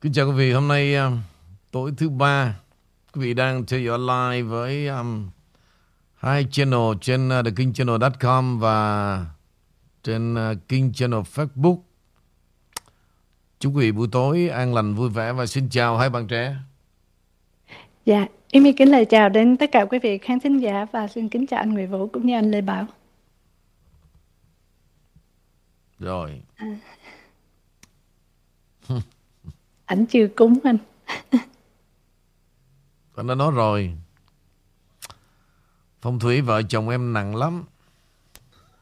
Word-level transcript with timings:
Kính 0.00 0.12
chào 0.12 0.26
quý 0.26 0.32
vị, 0.32 0.52
hôm 0.52 0.68
nay 0.68 0.94
um, 0.94 1.18
tối 1.70 1.92
thứ 1.96 2.08
ba 2.08 2.60
Quý 3.12 3.20
vị 3.20 3.34
đang 3.34 3.66
theo 3.66 3.80
dõi 3.80 3.98
live 3.98 4.42
với 4.42 4.86
um, 4.86 5.30
hai 6.14 6.46
channel 6.50 6.80
trên 7.00 7.28
uh, 7.28 7.44
thekingchannel.com 7.44 8.58
và 8.58 9.26
trên 10.02 10.34
uh, 10.34 10.68
King 10.68 10.92
Channel 10.92 11.20
Facebook 11.20 11.78
Chúc 13.58 13.72
quý 13.76 13.80
vị 13.80 13.92
buổi 13.92 14.08
tối 14.12 14.48
an 14.48 14.74
lành 14.74 14.94
vui 14.94 15.10
vẻ 15.10 15.32
và 15.32 15.46
xin 15.46 15.68
chào 15.68 15.98
hai 15.98 16.10
bạn 16.10 16.26
trẻ 16.26 16.56
Dạ, 18.04 18.26
em 18.48 18.64
kính 18.76 18.90
lời 18.90 19.04
chào 19.04 19.28
đến 19.28 19.56
tất 19.56 19.72
cả 19.72 19.84
quý 19.84 19.98
vị 19.98 20.18
khán 20.18 20.40
thính 20.40 20.58
giả 20.58 20.86
và 20.92 21.08
xin 21.08 21.28
kính 21.28 21.46
chào 21.46 21.60
anh 21.60 21.72
Nguyễn 21.72 21.90
Vũ 21.90 22.06
cũng 22.06 22.26
như 22.26 22.34
anh 22.34 22.50
Lê 22.50 22.60
Bảo. 22.60 22.86
Rồi. 25.98 26.42
À. 26.56 26.76
ảnh 29.90 30.06
chưa 30.06 30.26
cúng 30.36 30.58
anh. 30.64 30.78
Anh 33.16 33.26
đã 33.26 33.34
nói 33.34 33.50
rồi. 33.54 33.92
Phong 36.02 36.18
thủy 36.18 36.40
vợ 36.40 36.62
chồng 36.62 36.88
em 36.88 37.12
nặng 37.12 37.36
lắm. 37.36 37.64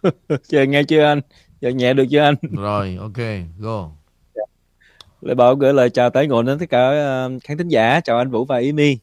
Chờ 0.48 0.62
nghe 0.62 0.82
chưa 0.82 1.04
anh? 1.04 1.20
Giờ 1.60 1.68
nhẹ 1.68 1.94
được 1.94 2.04
chưa 2.10 2.20
anh? 2.20 2.34
Rồi, 2.42 2.98
ok, 3.00 3.18
go. 3.58 3.90
Lê 5.20 5.34
Bảo 5.34 5.54
gửi 5.54 5.72
lời 5.72 5.90
chào 5.90 6.10
tới 6.10 6.26
ngộ 6.26 6.42
đến 6.42 6.58
tất 6.58 6.66
cả 6.70 6.88
ờ, 6.88 7.30
khán 7.44 7.58
thính 7.58 7.68
giả. 7.68 8.00
Chào 8.00 8.18
anh 8.18 8.30
Vũ 8.30 8.44
và 8.44 8.56
Amy. 8.56 8.98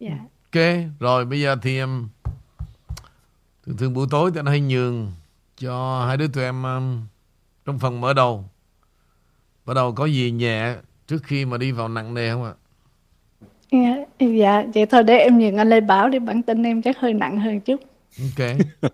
Dạ. 0.00 0.18
Ok, 0.52 0.62
rồi 1.00 1.24
bây 1.24 1.40
giờ 1.40 1.56
thì 1.62 1.78
em 1.78 2.08
thường 3.66 3.76
thường 3.76 3.94
buổi 3.94 4.06
tối 4.10 4.30
thì 4.34 4.38
anh 4.38 4.46
hay 4.46 4.60
nhường 4.60 5.12
cho 5.56 6.04
hai 6.06 6.16
đứa 6.16 6.28
tụi 6.28 6.44
em 6.44 6.62
um, 6.62 7.06
trong 7.64 7.78
phần 7.78 8.00
mở 8.00 8.12
đầu. 8.12 8.44
Bắt 9.64 9.74
đầu 9.74 9.92
có 9.92 10.06
gì 10.06 10.30
nhẹ 10.30 10.74
trước 11.08 11.22
khi 11.22 11.44
mà 11.44 11.56
đi 11.56 11.72
vào 11.72 11.88
nặng 11.88 12.14
nề 12.14 12.30
không 12.30 12.44
ạ? 12.44 12.52
Dạ, 13.72 13.96
dạ, 14.20 14.64
vậy 14.74 14.86
thôi 14.86 15.02
để 15.02 15.18
em 15.18 15.38
nhường 15.38 15.56
anh 15.56 15.68
Lê 15.68 15.80
Bảo 15.80 16.08
đi 16.08 16.18
bản 16.18 16.42
tin 16.42 16.62
em 16.62 16.82
chắc 16.82 16.98
hơi 16.98 17.14
nặng 17.14 17.40
hơn 17.40 17.60
chút. 17.60 17.80
Ok. 18.20 18.48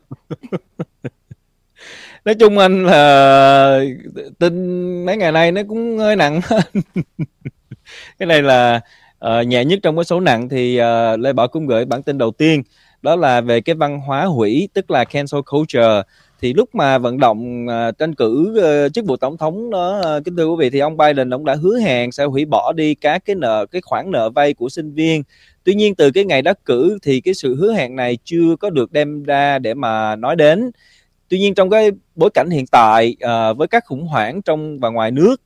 Nói 2.25 2.35
chung 2.35 2.59
anh 2.59 2.87
là 2.87 3.81
tin 4.39 4.55
mấy 5.07 5.17
ngày 5.17 5.33
nay 5.33 5.53
nó 5.53 5.61
cũng 5.69 5.99
hơi 5.99 6.17
nặng 6.17 6.41
cái 8.19 8.27
này 8.27 8.43
là 8.43 8.81
uh, 9.27 9.47
nhẹ 9.47 9.65
nhất 9.65 9.79
trong 9.83 9.97
cái 9.97 10.05
số 10.05 10.21
nặng 10.21 10.49
thì 10.49 10.81
uh, 10.81 11.21
Lê 11.21 11.33
Bảo 11.33 11.49
cũng 11.49 11.67
gửi 11.67 11.85
bản 11.85 12.03
tin 12.03 12.19
đầu 12.19 12.31
tiên 12.31 12.63
đó 13.03 13.17
là 13.17 13.41
về 13.41 13.61
cái 13.61 13.75
văn 13.75 14.01
hóa 14.01 14.25
hủy 14.25 14.69
tức 14.75 14.91
là 14.91 15.05
cancel 15.05 15.41
culture 15.51 16.03
thì 16.45 16.53
lúc 16.53 16.75
mà 16.75 16.99
vận 16.99 17.19
động 17.19 17.67
uh, 17.67 17.99
tranh 17.99 18.15
cử 18.15 18.55
uh, 18.87 18.93
chức 18.93 19.07
vụ 19.07 19.17
tổng 19.17 19.37
thống 19.37 19.71
đó 19.71 20.17
uh, 20.17 20.25
kính 20.25 20.37
thưa 20.37 20.47
quý 20.47 20.57
vị 20.59 20.71
thì 20.71 20.79
ông 20.79 20.97
Biden 20.97 21.35
ông 21.35 21.45
đã 21.45 21.55
hứa 21.55 21.79
hẹn 21.79 22.13
sẽ 22.13 22.25
hủy 22.25 22.45
bỏ 22.45 22.73
đi 22.73 22.95
các 22.95 23.25
cái 23.25 23.37
nợ 23.37 23.67
cái 23.67 23.83
khoản 23.83 24.11
nợ 24.11 24.31
vay 24.31 24.55
của 24.55 24.69
sinh 24.69 24.95
viên 24.95 25.23
tuy 25.65 25.75
nhiên 25.75 25.95
từ 25.95 26.11
cái 26.11 26.25
ngày 26.25 26.43
đắc 26.43 26.65
cử 26.65 26.99
thì 27.03 27.21
cái 27.21 27.35
sự 27.35 27.57
hứa 27.57 27.73
hẹn 27.73 27.97
này 27.97 28.19
chưa 28.25 28.57
có 28.61 28.71
được 28.71 28.93
đem 28.93 29.23
ra 29.23 29.59
để 29.59 29.75
mà 29.75 30.17
nói 30.17 30.37
đến 30.37 30.71
tuy 31.29 31.39
nhiên 31.39 31.55
trong 31.55 31.71
cái 31.71 31.91
bối 32.17 32.31
cảnh 32.31 32.51
hiện 32.51 32.67
tại 32.67 33.17
uh, 33.25 33.57
với 33.57 33.69
các 33.69 33.85
khủng 33.87 34.07
hoảng 34.07 34.43
trong 34.43 34.79
và 34.79 34.89
ngoài 34.89 35.11
nước 35.11 35.41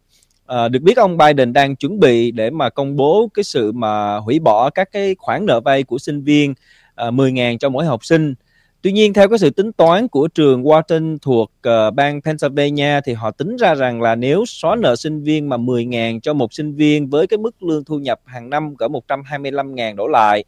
À, 0.47 0.69
được 0.69 0.83
biết 0.83 0.97
ông 0.97 1.17
Biden 1.17 1.53
đang 1.53 1.77
chuẩn 1.77 2.01
bị 2.01 2.31
để 2.31 2.51
mà 2.51 2.71
công 2.71 2.97
bố 2.97 3.31
cái 3.35 3.45
sự 3.45 3.73
mà 3.73 4.17
hủy 4.17 4.39
bỏ 4.39 4.71
các 4.71 4.93
cái 4.93 5.17
khoản 5.19 5.47
nợ 5.47 5.61
vay 5.61 5.83
của 5.83 5.99
sinh 5.99 6.23
viên 6.23 6.55
à, 6.95 7.11
10.000 7.11 7.59
cho 7.59 7.69
mỗi 7.69 7.85
học 7.85 8.05
sinh. 8.05 8.35
Tuy 8.83 8.93
nhiên 8.93 9.12
theo 9.12 9.29
cái 9.29 9.39
sự 9.39 9.51
tính 9.51 9.73
toán 9.73 10.09
của 10.09 10.29
trường 10.29 10.62
Wharton 10.62 11.19
thuộc 11.23 11.53
uh, 11.69 11.95
bang 11.95 12.21
Pennsylvania 12.23 13.01
thì 13.05 13.12
họ 13.12 13.31
tính 13.31 13.57
ra 13.57 13.75
rằng 13.75 14.03
là 14.03 14.15
nếu 14.15 14.45
xóa 14.47 14.77
nợ 14.77 14.97
sinh 14.97 15.23
viên 15.23 15.48
mà 15.48 15.57
10.000 15.57 16.21
cho 16.21 16.34
một 16.34 16.53
sinh 16.53 16.75
viên 16.75 17.11
với 17.11 17.27
cái 17.27 17.39
mức 17.39 17.62
lương 17.62 17.84
thu 17.84 17.99
nhập 17.99 18.21
hàng 18.25 18.51
năm 18.51 18.77
cỡ 18.77 18.87
125.000 18.87 19.97
đổ 19.97 20.06
lại 20.06 20.45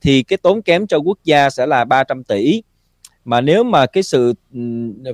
thì 0.00 0.22
cái 0.22 0.36
tốn 0.36 0.62
kém 0.62 0.86
cho 0.86 0.98
quốc 0.98 1.18
gia 1.24 1.50
sẽ 1.50 1.66
là 1.66 1.84
300 1.84 2.24
tỷ. 2.24 2.62
Mà 3.24 3.40
nếu 3.40 3.64
mà 3.64 3.86
cái 3.86 4.02
sự 4.02 4.34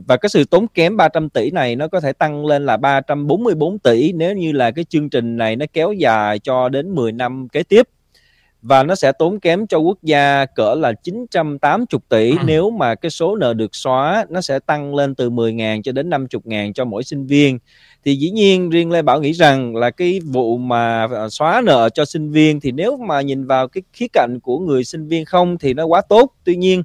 và 0.06 0.16
cái 0.16 0.28
sự 0.28 0.44
tốn 0.44 0.66
kém 0.68 0.96
300 0.96 1.28
tỷ 1.28 1.50
này 1.50 1.76
nó 1.76 1.88
có 1.88 2.00
thể 2.00 2.12
tăng 2.12 2.46
lên 2.46 2.66
là 2.66 2.76
344 2.76 3.78
tỷ 3.78 4.12
nếu 4.12 4.34
như 4.34 4.52
là 4.52 4.70
cái 4.70 4.84
chương 4.84 5.10
trình 5.10 5.36
này 5.36 5.56
nó 5.56 5.66
kéo 5.72 5.92
dài 5.92 6.38
cho 6.38 6.68
đến 6.68 6.94
10 6.94 7.12
năm 7.12 7.48
kế 7.48 7.62
tiếp 7.62 7.88
và 8.62 8.82
nó 8.82 8.94
sẽ 8.94 9.12
tốn 9.12 9.40
kém 9.40 9.66
cho 9.66 9.78
quốc 9.78 9.98
gia 10.02 10.46
cỡ 10.46 10.74
là 10.74 10.92
980 10.92 12.00
tỷ. 12.08 12.30
Ừ. 12.30 12.36
nếu 12.46 12.70
mà 12.70 12.94
cái 12.94 13.10
số 13.10 13.36
nợ 13.36 13.54
được 13.54 13.74
xóa 13.74 14.26
nó 14.28 14.40
sẽ 14.40 14.58
tăng 14.58 14.94
lên 14.94 15.14
từ 15.14 15.30
10.000 15.30 15.82
cho 15.82 15.92
đến 15.92 16.10
50.000 16.10 16.72
cho 16.72 16.84
mỗi 16.84 17.04
sinh 17.04 17.26
viên. 17.26 17.58
Thì 18.04 18.16
dĩ 18.16 18.30
nhiên 18.30 18.70
riêng 18.70 18.90
Lê 18.90 19.02
Bảo 19.02 19.20
nghĩ 19.20 19.32
rằng 19.32 19.76
là 19.76 19.90
cái 19.90 20.20
vụ 20.24 20.56
mà 20.56 21.06
ờ, 21.10 21.28
xóa 21.28 21.62
nợ 21.64 21.88
cho 21.94 22.04
sinh 22.04 22.30
viên 22.30 22.60
thì 22.60 22.72
nếu 22.72 22.96
mà 22.96 23.20
nhìn 23.20 23.46
vào 23.46 23.68
cái 23.68 23.82
khía 23.92 24.06
cạnh 24.12 24.38
của 24.42 24.58
người 24.58 24.84
sinh 24.84 25.08
viên 25.08 25.24
không 25.24 25.58
thì 25.58 25.74
nó 25.74 25.86
quá 25.86 26.00
tốt. 26.08 26.32
Tuy 26.44 26.56
nhiên 26.56 26.82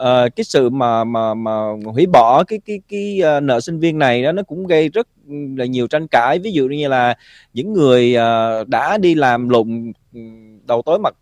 uh, 0.00 0.36
cái 0.36 0.44
sự 0.44 0.70
mà 0.70 1.04
mà 1.04 1.34
mà 1.34 1.52
hủy 1.84 2.06
bỏ 2.06 2.44
cái 2.44 2.60
cái 2.66 2.80
cái 2.88 3.20
uh, 3.36 3.42
nợ 3.42 3.60
sinh 3.60 3.80
viên 3.80 3.98
này 3.98 4.22
đó 4.22 4.32
nó 4.32 4.42
cũng 4.42 4.66
gây 4.66 4.88
rất 4.88 5.08
là 5.56 5.64
nhiều 5.64 5.86
tranh 5.86 6.06
cãi 6.06 6.38
ví 6.38 6.52
dụ 6.52 6.68
như 6.68 6.88
là 6.88 7.14
những 7.52 7.72
người 7.72 8.16
uh, 8.16 8.68
đã 8.68 8.98
đi 8.98 9.14
làm 9.14 9.48
lụng 9.48 9.92
đầu 10.66 10.82
tối 10.82 10.98
mặt 10.98 11.14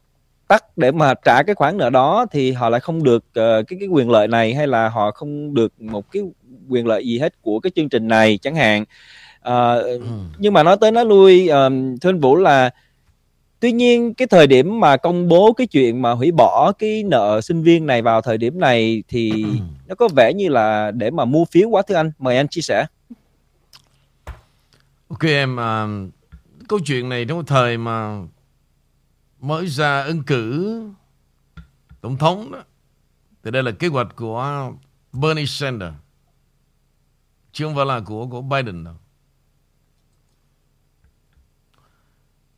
tắt 0.49 0.65
để 0.79 0.93
mà 0.93 1.15
trả 1.25 1.43
cái 1.43 1.55
khoản 1.55 1.77
nợ 1.77 1.91
đó 1.91 2.27
thì 2.33 2.53
họ 2.53 2.69
lại 2.69 2.81
không 2.81 3.03
được 3.03 3.25
uh, 3.25 3.67
cái 3.69 3.79
cái 3.81 3.89
quyền 3.89 4.11
lợi 4.11 4.29
này 4.29 4.55
hay 4.55 4.67
là 4.67 4.89
họ 4.89 5.11
không 5.11 5.55
được 5.55 5.81
một 5.81 6.11
cái 6.13 6.23
quyền 6.69 6.87
lợi 6.87 7.07
gì 7.07 7.19
hết 7.19 7.43
của 7.43 7.61
cái 7.61 7.71
chương 7.77 7.89
trình 7.89 8.09
này 8.09 8.39
chẳng 8.43 8.55
hạn 8.55 8.83
uh, 9.49 9.85
ừ. 9.85 10.01
nhưng 10.39 10.53
mà 10.53 10.63
nói 10.63 10.77
tới 10.81 10.93
nói 10.93 11.05
lui 11.05 11.49
uh, 11.51 11.73
thưa 12.01 12.11
anh 12.11 12.21
Vũ 12.21 12.37
là 12.37 12.71
Tuy 13.63 13.73
nhiên 13.73 14.15
cái 14.15 14.27
thời 14.27 14.47
điểm 14.47 14.81
mà 14.81 14.97
công 14.97 15.29
bố 15.29 15.53
cái 15.53 15.67
chuyện 15.67 16.03
mà 16.03 16.13
hủy 16.13 16.33
bỏ 16.33 16.73
cái 16.79 17.03
nợ 17.03 17.41
sinh 17.41 17.63
viên 17.63 17.87
này 17.87 18.03
vào 18.03 18.21
thời 18.21 18.39
điểm 18.39 18.61
này 18.61 19.03
thì 19.09 19.45
nó 19.87 19.95
có 19.95 20.09
vẻ 20.17 20.33
như 20.35 20.49
là 20.49 20.91
để 20.91 21.11
mà 21.11 21.25
mua 21.25 21.45
phiếu 21.45 21.69
quá 21.69 21.83
thưa 21.89 21.95
anh. 21.95 22.13
Mời 22.19 22.37
anh 22.37 22.49
chia 22.49 22.61
sẻ. 22.61 22.87
Ok 25.09 25.25
em, 25.25 25.57
uh, 25.57 26.13
câu 26.69 26.79
chuyện 26.85 27.09
này 27.09 27.25
trong 27.29 27.45
thời 27.45 27.79
mà 27.79 28.23
mới 29.41 29.67
ra 29.67 30.03
ứng 30.03 30.23
cử 30.23 30.83
tổng 32.01 32.17
thống 32.17 32.53
đó 32.53 32.65
thì 33.45 33.51
đây 33.51 33.63
là 33.63 33.71
kế 33.71 33.89
hoạch 33.89 34.17
của 34.17 34.73
Bernie 35.13 35.47
Sanders 35.47 35.95
chứ 37.53 37.65
không 37.65 37.75
phải 37.75 37.87
là 37.87 38.01
của 38.01 38.27
của 38.27 38.43
Biden 38.43 38.85
đâu. 38.85 38.95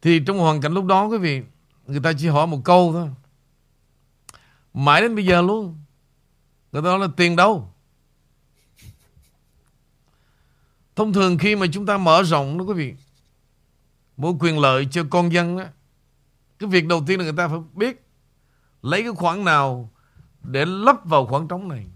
Thì 0.04 0.20
trong 0.26 0.38
hoàn 0.38 0.60
cảnh 0.60 0.72
lúc 0.72 0.84
đó 0.84 1.06
quý 1.06 1.18
vị 1.18 1.42
Người 1.86 2.00
ta 2.00 2.12
chỉ 2.18 2.28
hỏi 2.28 2.46
một 2.46 2.60
câu 2.64 2.92
thôi. 2.92 3.08
Mãi 4.74 5.00
đến 5.00 5.14
bây 5.14 5.26
giờ 5.26 5.42
luôn. 5.42 5.78
Người 6.72 6.82
ta 6.82 6.86
nói 6.86 6.98
là 6.98 7.08
tiền 7.16 7.36
đâu? 7.36 7.72
Thông 10.96 11.12
thường 11.12 11.38
khi 11.38 11.56
mà 11.56 11.66
chúng 11.72 11.86
ta 11.86 11.98
mở 11.98 12.22
rộng 12.22 12.58
đó 12.58 12.64
quý 12.64 12.74
vị 12.74 12.94
Mỗi 14.16 14.32
quyền 14.40 14.58
lợi 14.58 14.88
cho 14.90 15.04
con 15.10 15.32
dân 15.32 15.58
đó, 15.58 15.64
Cái 16.58 16.68
việc 16.70 16.86
đầu 16.86 17.02
tiên 17.06 17.18
là 17.18 17.24
người 17.24 17.36
ta 17.36 17.48
phải 17.48 17.58
biết 17.74 18.06
Lấy 18.82 19.02
cái 19.02 19.12
khoản 19.12 19.44
nào 19.44 19.90
Để 20.42 20.64
lấp 20.64 20.96
vào 21.04 21.26
khoảng 21.26 21.48
trống 21.48 21.68
này. 21.68 21.86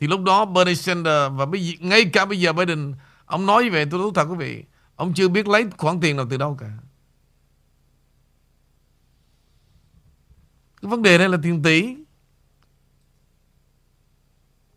Thì 0.00 0.06
lúc 0.06 0.22
đó 0.22 0.44
Bernie 0.44 0.74
Sanders 0.74 1.32
Và 1.32 1.46
bây 1.46 1.66
giờ, 1.66 1.74
ngay 1.80 2.04
cả 2.12 2.24
bây 2.24 2.40
giờ 2.40 2.52
Biden 2.52 2.94
Ông 3.26 3.46
nói 3.46 3.64
như 3.64 3.70
vậy 3.70 3.86
tôi 3.90 4.00
nói 4.00 4.10
thật 4.14 4.24
quý 4.24 4.36
vị 4.36 4.64
Ông 5.02 5.14
chưa 5.14 5.28
biết 5.28 5.48
lấy 5.48 5.70
khoản 5.78 6.00
tiền 6.00 6.16
nào 6.16 6.26
từ 6.30 6.36
đâu 6.36 6.56
cả. 6.60 6.78
Cái 10.82 10.90
vấn 10.90 11.02
đề 11.02 11.18
đây 11.18 11.28
là 11.28 11.38
tiền 11.42 11.62
tỷ, 11.62 11.96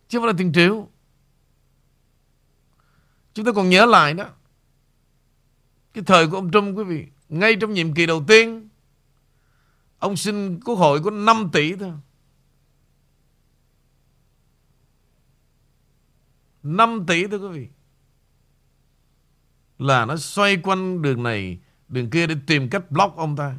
Chứ 0.08 0.18
không 0.18 0.24
phải 0.24 0.34
là 0.34 0.38
tiền 0.38 0.54
triệu. 0.54 0.90
Chúng 3.34 3.46
ta 3.46 3.52
còn 3.52 3.70
nhớ 3.70 3.86
lại 3.86 4.14
đó, 4.14 4.30
Cái 5.94 6.04
thời 6.08 6.28
của 6.28 6.38
ông 6.38 6.52
Trump 6.52 6.78
quý 6.78 6.84
vị, 6.84 7.08
Ngay 7.30 7.56
trong 7.62 7.74
nhiệm 7.74 7.94
kỳ 7.94 8.06
đầu 8.06 8.24
tiên, 8.28 8.70
Ông 10.00 10.18
xin 10.18 10.60
quốc 10.60 10.76
hội 10.76 11.04
có 11.04 11.12
5 11.12 11.50
tỷ 11.54 11.76
thôi. 11.76 11.94
5 16.64 17.06
tỷ 17.08 17.28
thôi 17.28 17.40
quý 17.40 17.60
vị 17.60 17.75
là 19.80 20.06
nó 20.06 20.18
xoay 20.18 20.58
quanh 20.58 21.02
đường 21.02 21.24
này, 21.24 21.60
đường 21.88 22.10
kia 22.10 22.28
để 22.28 22.36
tìm 22.48 22.70
cách 22.70 22.92
block 22.92 23.16
ông 23.16 23.36
ta. 23.36 23.56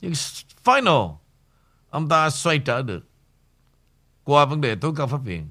Nhưng 0.00 0.12
final, 0.64 1.16
ông 1.90 2.08
ta 2.08 2.30
xoay 2.30 2.58
trở 2.58 2.82
được 2.82 3.08
qua 4.24 4.44
vấn 4.44 4.60
đề 4.60 4.76
tối 4.76 4.92
cao 4.96 5.06
pháp 5.06 5.18
viện. 5.24 5.48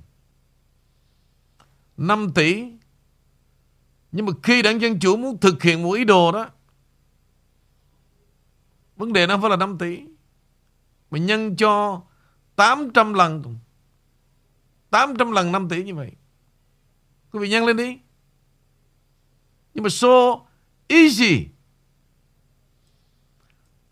5 1.97 2.31
tỷ 2.35 2.71
nhưng 4.12 4.25
mà 4.25 4.31
khi 4.44 4.62
đảng 4.62 4.81
Dân 4.81 5.00
Chủ 5.00 5.18
muốn 5.18 5.39
thực 5.39 5.63
hiện 5.63 5.83
một 5.83 5.91
ý 5.91 6.03
đồ 6.03 6.31
đó 6.31 6.50
Vấn 8.95 9.13
đề 9.13 9.27
nó 9.27 9.33
không 9.33 9.41
phải 9.41 9.50
là 9.50 9.56
5 9.56 9.77
tỷ 9.77 10.01
Mà 11.12 11.18
nhân 11.18 11.56
cho 11.56 12.01
800 12.56 13.13
lần 13.13 13.57
800 14.89 15.31
lần 15.31 15.51
5 15.51 15.69
tỷ 15.69 15.83
như 15.83 15.95
vậy 15.95 16.12
Quý 17.31 17.39
vị 17.39 17.50
nhân 17.50 17.65
lên 17.65 17.77
đi 17.77 18.00
nhưng 19.77 19.83
mà 19.83 19.89
so 19.89 20.39
easy. 20.88 21.47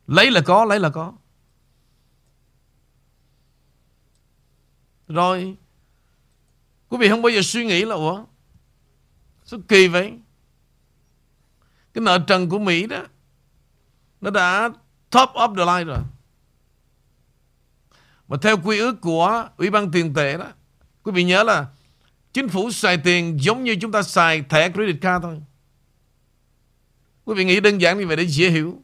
Lấy 0.08 0.32
là 0.32 0.42
có, 0.46 0.66
lấy 0.66 0.80
là 0.80 0.90
có. 0.90 1.14
Rồi 5.08 5.56
Quý 6.90 6.98
vị 6.98 7.10
không 7.10 7.22
bao 7.22 7.30
giờ 7.30 7.42
suy 7.42 7.66
nghĩ 7.66 7.86
là 7.86 7.96
Ủa 7.96 8.26
Sao 9.44 9.60
kỳ 9.68 9.88
vậy 9.88 10.14
Cái 11.94 12.02
nợ 12.02 12.20
trần 12.28 12.50
của 12.50 12.60
Mỹ 12.60 12.88
đó 12.88 13.04
Nó 14.22 14.30
đã 14.30 14.70
top 15.10 15.30
of 15.30 15.56
the 15.56 15.66
line 15.66 15.94
rồi 15.94 16.04
Mà 18.28 18.38
theo 18.42 18.58
quy 18.64 18.80
ước 18.80 19.02
của 19.02 19.50
Ủy 19.58 19.70
ban 19.70 19.92
tiền 19.92 20.14
tệ 20.14 20.38
đó 20.38 20.52
Quý 21.04 21.12
vị 21.12 21.24
nhớ 21.24 21.44
là 21.44 21.68
Chính 22.34 22.50
phủ 22.50 22.72
xài 22.72 22.98
tiền 22.98 23.38
giống 23.42 23.64
như 23.64 23.76
chúng 23.82 23.92
ta 23.92 24.04
xài 24.04 24.42
thẻ 24.42 24.70
credit 24.70 25.02
card 25.02 25.24
thôi 25.24 25.42
Quý 27.26 27.34
vị 27.36 27.46
nghĩ 27.46 27.60
đơn 27.60 27.82
giản 27.82 27.98
như 27.98 28.08
vậy 28.08 28.16
để 28.16 28.28
dễ 28.28 28.50
hiểu 28.50 28.82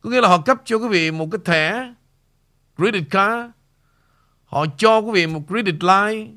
Có 0.00 0.10
nghĩa 0.10 0.20
là 0.20 0.28
họ 0.28 0.40
cấp 0.40 0.62
cho 0.64 0.76
quý 0.76 0.88
vị 0.88 1.10
một 1.10 1.28
cái 1.32 1.40
thẻ 1.44 1.94
credit 2.76 3.04
card 3.10 3.50
Họ 4.44 4.66
cho 4.78 4.98
quý 4.98 5.12
vị 5.12 5.26
một 5.26 5.42
credit 5.48 5.82
line 5.82 6.30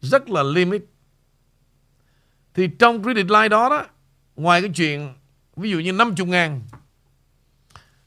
rất 0.00 0.30
là 0.30 0.42
limit. 0.42 0.84
Thì 2.54 2.68
trong 2.78 3.02
credit 3.02 3.30
line 3.30 3.48
đó 3.48 3.68
đó, 3.68 3.86
ngoài 4.36 4.60
cái 4.60 4.70
chuyện 4.74 5.14
ví 5.56 5.70
dụ 5.70 5.78
như 5.78 5.92
50 5.92 6.26
ngàn, 6.26 6.62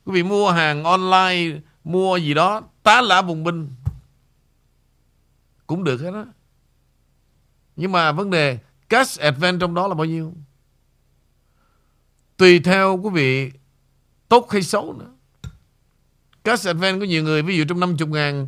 quý 0.05 0.13
vị 0.13 0.23
mua 0.23 0.51
hàng 0.51 0.83
online, 0.83 1.59
mua 1.83 2.17
gì 2.17 2.33
đó, 2.33 2.61
tá 2.83 3.01
lả 3.01 3.21
bùng 3.21 3.43
binh, 3.43 3.69
cũng 5.67 5.83
được 5.83 6.01
hết 6.01 6.11
đó. 6.11 6.25
Nhưng 7.75 7.91
mà 7.91 8.11
vấn 8.11 8.29
đề 8.29 8.59
cash 8.93 9.19
advance 9.19 9.57
trong 9.59 9.73
đó 9.73 9.87
là 9.87 9.93
bao 9.93 10.05
nhiêu? 10.05 10.33
Tùy 12.37 12.59
theo, 12.59 12.99
quý 13.03 13.09
vị, 13.09 13.51
tốt 14.29 14.51
hay 14.51 14.61
xấu 14.61 14.93
nữa. 14.93 15.13
Cash 16.43 16.67
advance 16.67 16.99
có 16.99 17.05
nhiều 17.05 17.23
người, 17.23 17.41
ví 17.41 17.57
dụ 17.57 17.63
trong 17.67 17.79
50 17.79 18.07
ngàn, 18.07 18.47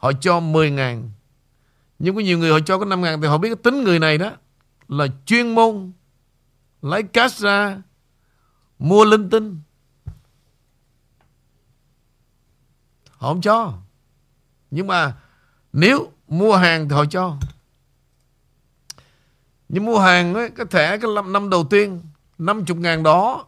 Họ 0.00 0.12
cho 0.12 0.40
10 0.40 0.70
ngàn 0.70 1.10
Nhưng 1.98 2.14
có 2.14 2.20
nhiều 2.20 2.38
người 2.38 2.50
họ 2.50 2.58
cho 2.66 2.78
có 2.78 2.84
5 2.84 3.02
ngàn 3.02 3.20
Thì 3.20 3.28
họ 3.28 3.38
biết 3.38 3.48
cái 3.48 3.56
tính 3.56 3.84
người 3.84 3.98
này 3.98 4.18
đó 4.18 4.32
Là 4.88 5.06
chuyên 5.26 5.54
môn 5.54 5.92
Lấy 6.82 7.02
cash 7.02 7.40
ra 7.40 7.82
Mua 8.78 9.04
linh 9.04 9.30
tinh 9.30 9.60
Họ 13.10 13.28
không 13.28 13.40
cho 13.40 13.78
Nhưng 14.70 14.86
mà 14.86 15.16
Nếu 15.72 16.12
mua 16.28 16.56
hàng 16.56 16.88
thì 16.88 16.94
họ 16.94 17.04
cho 17.04 17.36
nhưng 19.72 19.84
mua 19.84 19.98
hàng 19.98 20.34
ấy, 20.34 20.50
Cái 20.50 20.66
thẻ 20.70 20.98
cái 20.98 21.10
năm, 21.14 21.32
năm 21.32 21.50
đầu 21.50 21.64
tiên 21.64 22.02
50 22.38 22.76
ngàn 22.78 23.02
đó 23.02 23.46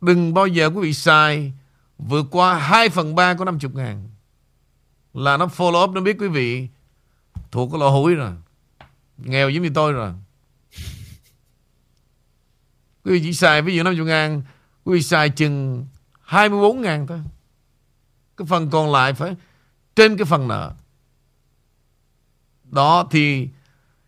Đừng 0.00 0.34
bao 0.34 0.46
giờ 0.46 0.70
quý 0.74 0.82
vị 0.82 0.94
xài 0.94 1.52
Vượt 1.98 2.26
qua 2.30 2.58
2 2.58 2.88
phần 2.88 3.14
3 3.14 3.34
của 3.34 3.44
50 3.44 3.70
ngàn. 3.74 4.08
Là 5.14 5.36
nó 5.36 5.46
follow 5.46 5.84
up 5.84 5.90
nó 5.90 6.00
biết 6.00 6.16
quý 6.18 6.28
vị 6.28 6.68
thuộc 7.50 7.70
cái 7.72 7.80
lỗ 7.80 7.90
hủi 7.90 8.14
rồi 8.14 8.32
nghèo 9.16 9.50
giống 9.50 9.62
như 9.62 9.70
tôi 9.74 9.92
rồi. 9.92 10.12
Quý 13.04 13.12
vị 13.12 13.20
chỉ 13.22 13.32
xài 13.32 13.62
ví 13.62 13.76
dụ 13.76 13.82
50 13.82 14.06
ngàn 14.06 14.42
quý 14.84 14.94
vị 14.94 15.02
xài 15.02 15.30
chừng 15.30 15.86
24 16.22 16.80
ngàn 16.80 17.06
thôi. 17.06 17.20
Cái 18.36 18.46
phần 18.46 18.70
còn 18.70 18.92
lại 18.92 19.14
phải 19.14 19.36
trên 19.96 20.16
cái 20.16 20.24
phần 20.24 20.48
nợ. 20.48 20.72
Đó 22.64 23.08
thì 23.10 23.48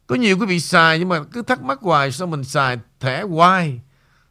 có 0.07 0.17
nhiều 0.17 0.39
quý 0.39 0.47
vị 0.47 0.61
xài 0.61 0.99
nhưng 0.99 1.09
mà 1.09 1.25
cứ 1.33 1.43
thắc 1.43 1.63
mắc 1.63 1.79
hoài 1.81 2.13
sao 2.13 2.27
mình 2.27 2.45
xài 2.45 2.79
thẻ 3.01 3.23
hoài? 3.23 3.81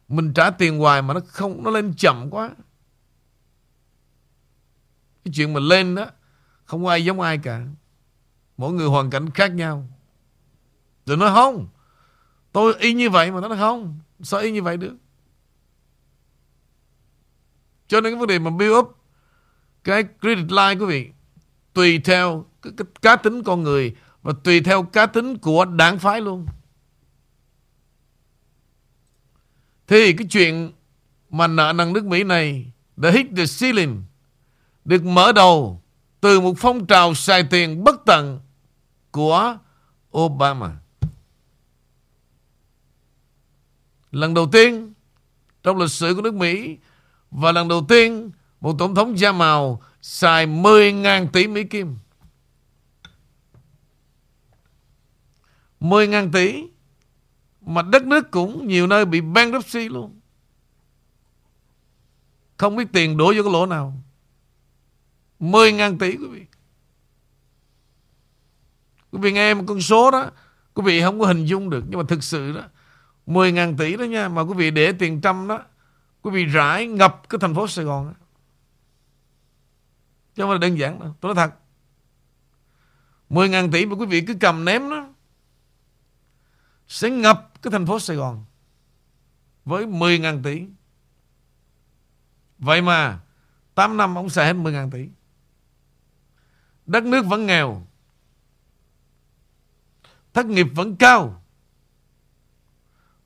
Mình 0.08 0.32
trả 0.34 0.50
tiền 0.50 0.78
hoài 0.78 1.02
mà 1.02 1.14
nó 1.14 1.20
không 1.26 1.62
nó 1.62 1.70
lên 1.70 1.94
chậm 1.96 2.30
quá. 2.30 2.50
Cái 5.24 5.32
chuyện 5.36 5.52
mà 5.52 5.60
lên 5.60 5.94
đó 5.94 6.06
không 6.64 6.86
ai 6.86 7.04
giống 7.04 7.20
ai 7.20 7.38
cả. 7.38 7.66
Mỗi 8.56 8.72
người 8.72 8.88
hoàn 8.88 9.10
cảnh 9.10 9.30
khác 9.30 9.48
nhau. 9.48 9.88
Rồi 11.06 11.16
nói 11.16 11.30
không. 11.34 11.68
Tôi 12.52 12.74
y 12.78 12.92
như 12.92 13.10
vậy 13.10 13.30
mà 13.30 13.40
nó 13.40 13.48
nói 13.48 13.58
không. 13.58 14.00
Sao 14.20 14.40
y 14.40 14.50
như 14.50 14.62
vậy 14.62 14.76
được? 14.76 14.96
Cho 17.88 18.00
nên 18.00 18.12
cái 18.12 18.18
vấn 18.18 18.28
đề 18.28 18.38
mà 18.38 18.50
build 18.50 18.72
up 18.72 18.98
Cái 19.84 20.04
credit 20.20 20.50
line 20.50 20.74
quý 20.74 20.86
vị 20.86 21.10
Tùy 21.72 21.98
theo 21.98 22.44
cái, 22.62 22.72
cái 22.76 22.86
cá 23.02 23.16
tính 23.16 23.42
con 23.42 23.62
người 23.62 23.96
và 24.26 24.32
tùy 24.44 24.60
theo 24.60 24.82
cá 24.82 25.06
tính 25.06 25.38
của 25.38 25.64
đảng 25.64 25.98
phái 25.98 26.20
luôn 26.20 26.46
Thì 29.86 30.12
cái 30.12 30.26
chuyện 30.30 30.72
Mà 31.30 31.46
nợ 31.46 31.72
nần 31.72 31.92
nước 31.92 32.04
Mỹ 32.04 32.24
này, 32.24 32.72
The 33.02 33.12
hit 33.12 33.26
the 33.36 33.44
ceiling, 33.60 34.02
Được 34.84 35.04
mở 35.04 35.32
đầu 35.32 35.82
từ 36.20 36.40
một 36.40 36.54
phong 36.58 36.86
trào 36.86 37.14
xài 37.14 37.44
tiền 37.50 37.84
bất 37.84 38.04
tận 38.06 38.40
của 39.10 39.58
Obama. 40.18 40.76
Lần 44.10 44.34
đầu 44.34 44.48
tiên 44.52 44.92
trong 45.62 45.78
lịch 45.78 45.90
sử 45.90 46.14
của 46.14 46.22
nước 46.22 46.34
Mỹ 46.34 46.76
và 47.30 47.52
lần 47.52 47.68
đầu 47.68 47.84
tiên 47.88 48.30
một 48.60 48.76
tổng 48.78 48.94
thống 48.94 49.18
da 49.18 49.32
màu 49.32 49.82
xài 50.02 50.46
10.000 50.46 51.26
tỷ 51.32 51.46
Mỹ 51.46 51.64
Kim. 51.64 51.96
10.000 55.80 56.32
tỷ 56.32 56.64
mà 57.60 57.82
đất 57.82 58.06
nước 58.06 58.30
cũng 58.30 58.68
nhiều 58.68 58.86
nơi 58.86 59.04
bị 59.04 59.20
bankruptcy 59.20 59.88
luôn. 59.88 60.20
Không 62.56 62.76
biết 62.76 62.84
tiền 62.92 63.16
đổ 63.16 63.32
vô 63.36 63.42
cái 63.42 63.52
lỗ 63.52 63.66
nào. 63.66 63.94
10.000 65.40 65.98
tỷ 65.98 66.16
quý 66.16 66.26
vị. 66.26 66.46
Quý 69.10 69.18
vị 69.22 69.32
nghe 69.32 69.54
một 69.54 69.64
con 69.66 69.80
số 69.80 70.10
đó, 70.10 70.30
quý 70.74 70.82
vị 70.86 71.02
không 71.02 71.20
có 71.20 71.26
hình 71.26 71.44
dung 71.44 71.70
được. 71.70 71.84
Nhưng 71.88 71.98
mà 71.98 72.04
thực 72.08 72.24
sự 72.24 72.52
đó, 72.52 72.62
10.000 73.26 73.76
tỷ 73.76 73.96
đó 73.96 74.04
nha, 74.04 74.28
mà 74.28 74.42
quý 74.42 74.54
vị 74.54 74.70
để 74.70 74.92
tiền 74.92 75.20
trăm 75.20 75.48
đó, 75.48 75.62
quý 76.22 76.30
vị 76.30 76.44
rải 76.44 76.86
ngập 76.86 77.28
cái 77.28 77.38
thành 77.40 77.54
phố 77.54 77.68
Sài 77.68 77.84
Gòn 77.84 78.06
đó. 78.06 78.12
Chứ 80.34 80.42
không 80.42 80.50
phải 80.50 80.58
đơn 80.58 80.78
giản 80.78 81.00
đâu. 81.00 81.14
Tôi 81.20 81.34
nói 81.34 81.48
thật. 81.48 81.56
10.000 83.30 83.72
tỷ 83.72 83.86
mà 83.86 83.96
quý 83.96 84.06
vị 84.06 84.20
cứ 84.20 84.34
cầm 84.40 84.64
ném 84.64 84.88
nó, 84.88 85.08
sẽ 86.88 87.10
ngập 87.10 87.52
cái 87.62 87.70
thành 87.70 87.86
phố 87.86 88.00
Sài 88.00 88.16
Gòn 88.16 88.44
với 89.64 89.86
10.000 89.86 90.42
tỷ. 90.42 90.66
Vậy 92.58 92.82
mà 92.82 93.20
8 93.74 93.96
năm 93.96 94.14
ông 94.14 94.28
xài 94.28 94.46
hết 94.46 94.52
10.000 94.52 94.90
tỷ. 94.90 95.08
Đất 96.86 97.04
nước 97.04 97.26
vẫn 97.26 97.46
nghèo 97.46 97.86
Thất 100.34 100.46
nghiệp 100.46 100.66
vẫn 100.74 100.96
cao 100.96 101.42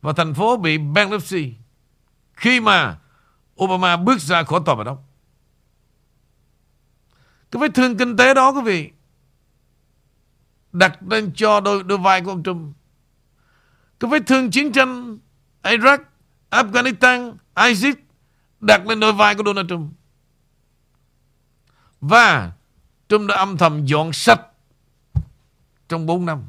Và 0.01 0.13
thành 0.17 0.35
phố 0.35 0.57
bị 0.57 0.79
bankruptcy 0.79 1.55
Khi 2.33 2.61
mà 2.61 2.99
Obama 3.63 3.97
bước 3.97 4.21
ra 4.21 4.43
khỏi 4.43 4.61
tòa 4.67 4.75
bạch 4.75 4.87
ốc 4.87 5.03
Cái 7.51 7.61
vết 7.61 7.75
thương 7.75 7.97
kinh 7.97 8.17
tế 8.17 8.35
đó 8.35 8.53
quý 8.53 8.61
vị 8.65 8.91
Đặt 10.73 10.99
lên 11.03 11.33
cho 11.35 11.61
đôi, 11.61 11.83
đôi 11.83 11.99
vai 11.99 12.21
của 12.21 12.31
ông 12.31 12.43
Trump 12.43 12.77
cái 14.01 14.11
vết 14.11 14.23
thương 14.27 14.51
chiến 14.51 14.73
tranh 14.73 15.19
Iraq 15.63 15.99
Afghanistan 16.51 17.33
ISIS 17.69 17.97
Đặt 18.61 18.87
lên 18.87 19.01
đôi 19.01 19.13
vai 19.13 19.35
của 19.35 19.43
Donald 19.47 19.69
Trump 19.69 19.93
Và 22.01 22.53
Trump 23.09 23.29
đã 23.29 23.37
âm 23.37 23.57
thầm 23.57 23.87
dọn 23.87 24.13
sạch 24.13 24.41
trong 25.89 26.07
4 26.07 26.27
năm. 26.27 26.43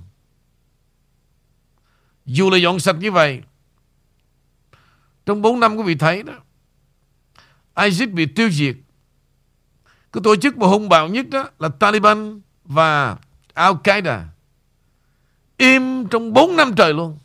Dù 2.25 2.49
là 2.49 2.57
dọn 2.57 2.79
sạch 2.79 2.95
như 2.99 3.11
vậy, 3.11 3.41
trong 5.25 5.41
4 5.41 5.59
năm 5.59 5.75
quý 5.75 5.83
vị 5.83 5.95
thấy 5.95 6.23
đó, 6.23 6.33
ISIS 7.83 8.09
bị 8.09 8.25
tiêu 8.25 8.49
diệt. 8.51 8.75
Cái 10.11 10.21
tổ 10.23 10.35
chức 10.35 10.57
mà 10.57 10.67
hung 10.67 10.89
bạo 10.89 11.07
nhất 11.07 11.25
đó 11.29 11.49
là 11.59 11.69
Taliban 11.69 12.41
và 12.65 13.17
Al-Qaeda. 13.55 14.21
Im 15.57 16.07
trong 16.07 16.33
4 16.33 16.55
năm 16.55 16.73
trời 16.75 16.93
luôn. 16.93 17.19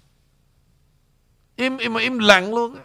Im, 1.56 1.78
im 1.78 1.94
mà 1.94 2.00
im 2.00 2.18
lặng 2.18 2.54
luôn 2.54 2.74
á. 2.74 2.82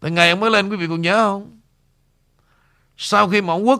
Tại 0.00 0.10
ngày 0.10 0.30
ông 0.30 0.40
mới 0.40 0.50
lên 0.50 0.68
quý 0.68 0.76
vị 0.76 0.86
còn 0.88 1.02
nhớ 1.02 1.16
không? 1.16 1.60
Sau 2.96 3.28
khi 3.28 3.42
mà 3.42 3.52
ông 3.52 3.66
quất 3.66 3.78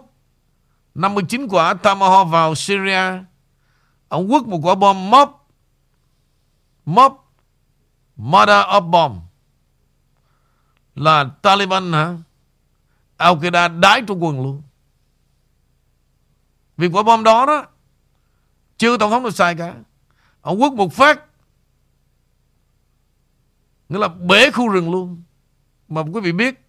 59 0.94 1.46
quả 1.50 1.74
Tomahawk 1.74 2.24
vào 2.24 2.54
Syria. 2.54 3.12
Ông 4.08 4.30
quất 4.30 4.42
một 4.42 4.60
quả 4.62 4.74
bom 4.74 5.10
mop 5.10 5.28
Mop 6.86 7.12
Mother 8.16 8.66
of 8.66 8.90
bomb. 8.90 9.20
Là 10.94 11.24
Taliban 11.42 11.92
hả? 11.92 12.16
Al-Qaeda 13.18 13.80
đái 13.80 14.02
trong 14.06 14.24
quần 14.24 14.42
luôn. 14.42 14.62
Vì 16.76 16.88
quả 16.88 17.02
bom 17.02 17.24
đó 17.24 17.46
đó. 17.46 17.66
Chưa 18.78 18.98
Tổng 18.98 19.10
thống 19.10 19.24
được 19.24 19.34
xài 19.34 19.54
cả. 19.54 19.74
Ông 20.40 20.60
quất 20.60 20.72
một 20.72 20.92
phát. 20.92 21.20
Nghĩa 23.88 23.98
là 23.98 24.08
bể 24.08 24.50
khu 24.50 24.68
rừng 24.68 24.90
luôn. 24.90 25.22
Mà 25.88 26.02
quý 26.02 26.20
vị 26.20 26.32
biết 26.32 26.66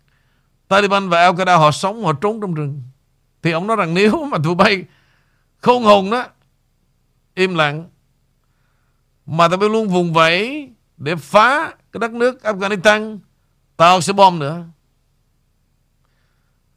Taliban 0.68 1.10
và 1.10 1.32
Al-Qaeda 1.32 1.60
họ 1.60 1.72
sống, 1.72 2.04
họ 2.04 2.14
trốn 2.14 2.42
trong 2.42 2.54
rừng. 2.54 2.84
Thì 3.42 3.52
ông 3.52 3.68
nói 3.68 3.78
rằng 3.78 3.94
nếu 3.94 4.26
mà 4.32 4.38
tụi 4.44 4.56
bay 4.56 4.86
khôn 5.58 5.84
hồn 5.84 6.10
đó, 6.10 6.26
im 7.34 7.56
lặng, 7.56 7.90
mà 9.26 9.48
tụi 9.48 9.58
bay 9.58 9.70
luôn 9.70 9.88
vùng 9.88 10.14
vẫy 10.14 10.70
để 10.98 11.16
phá 11.16 11.74
cái 11.92 12.00
đất 12.00 12.12
nước 12.12 12.40
Afghanistan, 12.44 13.20
tao 13.78 14.02
sẽ 14.02 14.14
bom 14.14 14.40
nữa. 14.40 14.66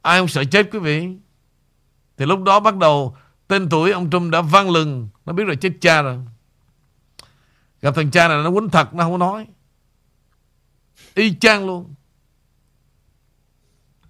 Ai 0.01 0.19
không 0.19 0.27
sợ 0.27 0.43
chết 0.43 0.69
quý 0.71 0.79
vị? 0.79 1.07
Thì 2.17 2.25
lúc 2.25 2.43
đó 2.43 2.59
bắt 2.59 2.77
đầu 2.77 3.15
tên 3.47 3.69
tuổi 3.69 3.91
ông 3.91 4.09
Trump 4.09 4.31
đã 4.31 4.41
vang 4.41 4.69
lừng, 4.69 5.09
nó 5.25 5.33
biết 5.33 5.43
rồi 5.43 5.55
chết 5.55 5.71
cha 5.81 6.01
rồi. 6.01 6.17
Gặp 7.81 7.95
thằng 7.95 8.11
cha 8.11 8.27
này 8.27 8.43
nó 8.43 8.51
quýnh 8.51 8.69
thật, 8.69 8.93
nó 8.93 9.03
không 9.03 9.11
có 9.11 9.17
nói. 9.17 9.47
Y 11.15 11.35
chang 11.39 11.65
luôn. 11.65 11.93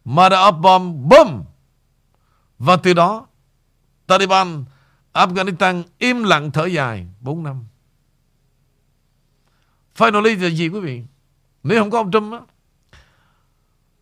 Mother 0.05 0.39
of 0.39 0.61
bomb, 0.61 1.09
boom! 1.09 1.43
Và 2.59 2.75
từ 2.75 2.93
đó, 2.93 3.27
Taliban, 4.07 4.65
Afghanistan 5.13 5.83
im 5.97 6.23
lặng 6.23 6.51
thở 6.51 6.65
dài 6.65 7.07
4 7.21 7.43
năm. 7.43 7.65
Finally 9.95 10.41
là 10.41 10.49
gì 10.49 10.67
quý 10.69 10.79
vị? 10.79 11.03
Nếu 11.63 11.81
không 11.81 11.91
có 11.91 11.97
ông 11.97 12.11
Trump 12.11 12.33
á, 12.33 12.39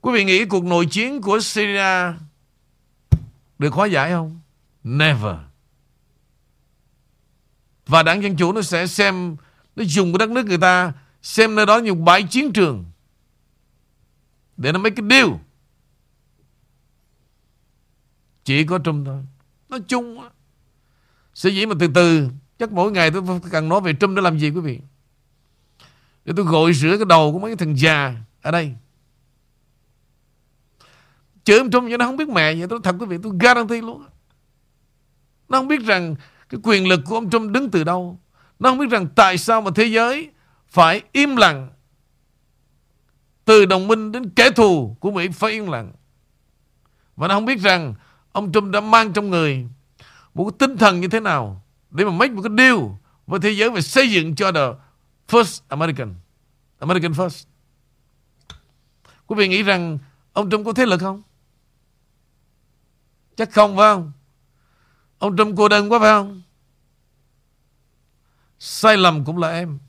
quý 0.01 0.13
vị 0.13 0.23
nghĩ 0.23 0.45
cuộc 0.45 0.63
nội 0.63 0.85
chiến 0.85 1.21
của 1.21 1.39
Syria 1.39 2.13
được 3.59 3.73
hóa 3.73 3.87
giải 3.87 4.11
không? 4.11 4.39
Never. 4.83 5.35
Và 7.87 8.03
đảng 8.03 8.23
Dân 8.23 8.35
Chủ 8.35 8.53
nó 8.53 8.61
sẽ 8.61 8.87
xem, 8.87 9.35
nó 9.75 9.83
dùng 9.83 10.11
của 10.11 10.17
đất 10.17 10.29
nước 10.29 10.45
người 10.45 10.57
ta, 10.57 10.93
xem 11.21 11.55
nơi 11.55 11.65
đó 11.65 11.77
như 11.77 11.93
bãi 11.93 12.23
chiến 12.23 12.51
trường. 12.53 12.85
Để 14.57 14.71
nó 14.71 14.79
mấy 14.79 14.91
cái 14.91 15.05
deal. 15.09 15.29
Chỉ 18.43 18.65
có 18.65 18.79
Trump 18.79 19.05
thôi. 19.05 19.23
Nói 19.69 19.79
chung 19.87 20.21
á. 20.21 20.29
Sẽ 21.33 21.49
dĩ 21.49 21.65
mà 21.65 21.75
từ 21.79 21.87
từ, 21.93 22.29
chắc 22.59 22.71
mỗi 22.71 22.91
ngày 22.91 23.11
tôi 23.11 23.41
cần 23.51 23.69
nói 23.69 23.81
về 23.81 23.93
Trump 23.99 24.15
để 24.15 24.21
làm 24.21 24.39
gì 24.39 24.49
quý 24.49 24.61
vị? 24.61 24.79
Để 26.25 26.33
tôi 26.35 26.45
gội 26.45 26.73
rửa 26.73 26.97
cái 26.97 27.05
đầu 27.09 27.33
của 27.33 27.39
mấy 27.39 27.55
thằng 27.55 27.79
già 27.79 28.15
ở 28.41 28.51
đây. 28.51 28.73
Chửi 31.43 31.57
ông 31.57 31.71
Trump 31.71 31.89
cho 31.89 31.97
nó 31.97 32.05
không 32.05 32.17
biết 32.17 32.29
mẹ 32.29 32.55
vậy. 32.55 32.67
Tôi 32.69 32.79
thật 32.83 32.95
quý 32.99 33.05
vị, 33.05 33.17
tôi 33.23 33.33
guarantee 33.39 33.81
luôn. 33.81 34.05
Nó 35.49 35.57
không 35.57 35.67
biết 35.67 35.81
rằng 35.81 36.15
cái 36.49 36.59
quyền 36.63 36.87
lực 36.87 36.99
của 37.05 37.15
ông 37.15 37.29
Trump 37.29 37.51
đứng 37.51 37.71
từ 37.71 37.83
đâu. 37.83 38.19
Nó 38.59 38.69
không 38.69 38.79
biết 38.79 38.89
rằng 38.89 39.07
tại 39.15 39.37
sao 39.37 39.61
mà 39.61 39.71
thế 39.75 39.85
giới 39.85 40.29
phải 40.69 41.01
im 41.11 41.35
lặng. 41.35 41.69
Từ 43.45 43.65
đồng 43.65 43.87
minh 43.87 44.11
đến 44.11 44.29
kẻ 44.29 44.49
thù 44.51 44.97
của 44.99 45.11
Mỹ 45.11 45.27
phải 45.27 45.51
im 45.51 45.67
lặng. 45.67 45.91
Và 47.15 47.27
nó 47.27 47.33
không 47.33 47.45
biết 47.45 47.59
rằng 47.59 47.93
ông 48.31 48.51
Trump 48.51 48.73
đã 48.73 48.81
mang 48.81 49.13
trong 49.13 49.29
người 49.29 49.67
một 50.33 50.49
cái 50.49 50.55
tinh 50.59 50.77
thần 50.77 51.01
như 51.01 51.07
thế 51.07 51.19
nào 51.19 51.63
để 51.91 52.05
mà 52.05 52.11
make 52.11 52.33
một 52.33 52.41
cái 52.41 52.53
deal 52.57 52.77
với 53.27 53.39
thế 53.39 53.49
giới 53.51 53.69
về 53.69 53.81
xây 53.81 54.11
dựng 54.11 54.35
cho 54.35 54.51
the 54.51 54.67
first 55.27 55.61
American. 55.67 56.15
American 56.79 57.11
first. 57.11 57.45
Quý 59.27 59.35
vị 59.35 59.47
nghĩ 59.47 59.63
rằng 59.63 59.97
ông 60.33 60.49
Trump 60.49 60.65
có 60.65 60.73
thế 60.73 60.85
lực 60.85 60.99
không? 60.99 61.21
Chắc 63.35 63.51
không, 63.51 63.77
phải 63.77 63.95
không? 63.95 64.11
Ông 65.17 65.37
Trump 65.37 65.57
cô 65.57 65.67
đơn 65.67 65.91
quá, 65.91 65.99
phải 65.99 66.09
không? 66.09 66.41
Sai 68.59 68.97
lầm 68.97 69.25
cũng 69.25 69.37
là 69.37 69.49
em. 69.49 69.79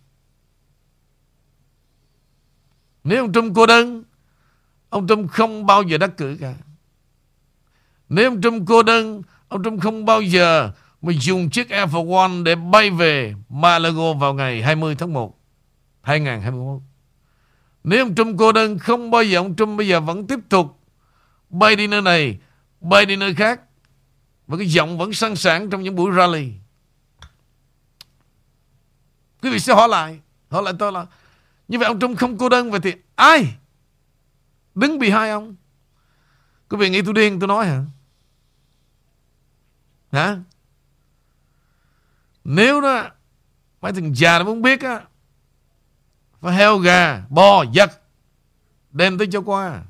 Nếu 3.04 3.24
ông 3.24 3.32
Trump 3.32 3.52
cô 3.56 3.66
đơn, 3.66 4.04
ông 4.88 5.06
Trump 5.06 5.30
không 5.30 5.66
bao 5.66 5.82
giờ 5.82 5.98
đắc 5.98 6.10
cử 6.16 6.36
cả. 6.40 6.54
Nếu 8.08 8.30
ông 8.30 8.40
Trump 8.40 8.62
cô 8.68 8.82
đơn, 8.82 9.22
ông 9.48 9.64
Trump 9.64 9.82
không 9.82 10.04
bao 10.04 10.22
giờ 10.22 10.72
mà 11.02 11.12
dùng 11.20 11.50
chiếc 11.50 11.70
Air 11.70 11.90
Force 11.90 12.16
One 12.16 12.42
để 12.44 12.54
bay 12.54 12.90
về 12.90 13.34
Malago 13.48 14.12
vào 14.12 14.34
ngày 14.34 14.62
20 14.62 14.94
tháng 14.94 15.12
1, 15.12 15.40
2021. 16.02 16.80
Nếu 17.84 18.04
ông 18.04 18.14
Trump 18.14 18.38
cô 18.38 18.52
đơn, 18.52 18.78
không 18.78 19.10
bao 19.10 19.22
giờ 19.22 19.38
ông 19.38 19.56
Trump 19.56 19.78
bây 19.78 19.88
giờ 19.88 20.00
vẫn 20.00 20.26
tiếp 20.26 20.38
tục 20.48 20.80
bay 21.50 21.76
đi 21.76 21.86
nơi 21.86 22.02
này, 22.02 22.38
bay 22.80 23.06
đi 23.06 23.16
nơi 23.16 23.34
khác. 23.34 23.60
Và 24.46 24.56
cái 24.56 24.66
giọng 24.66 24.98
vẫn 24.98 25.12
sẵn 25.12 25.36
sàng 25.36 25.70
trong 25.70 25.82
những 25.82 25.96
buổi 25.96 26.12
rally. 26.16 26.52
Quý 29.42 29.50
vị 29.50 29.58
sẽ 29.58 29.74
hỏi 29.74 29.88
lại, 29.88 30.20
hỏi 30.50 30.62
lại 30.62 30.74
tôi 30.78 30.92
là 30.92 31.06
như 31.70 31.78
vậy 31.78 31.86
ông 31.86 32.00
Trump 32.00 32.18
không 32.18 32.38
cô 32.38 32.48
đơn 32.48 32.70
Vậy 32.70 32.80
thì 32.80 32.94
ai 33.14 33.54
Đứng 34.74 34.98
bị 34.98 35.10
hai 35.10 35.30
ông? 35.30 35.56
Quý 36.68 36.76
vị 36.76 36.90
nghĩ 36.90 37.02
tôi 37.02 37.14
điên 37.14 37.40
tôi 37.40 37.48
nói 37.48 37.66
hả? 37.66 37.84
Hả? 40.12 40.38
Nếu 42.44 42.80
đó, 42.80 43.10
Mấy 43.80 43.92
thằng 43.92 44.16
già 44.16 44.38
nó 44.38 44.44
muốn 44.44 44.62
biết 44.62 44.80
á, 44.80 45.02
Phải 46.40 46.56
heo 46.56 46.78
gà, 46.78 47.26
Bò 47.28 47.64
giật 47.72 48.02
Đem 48.90 49.18
tới 49.18 49.28
cho 49.32 49.40
qua. 49.40 49.82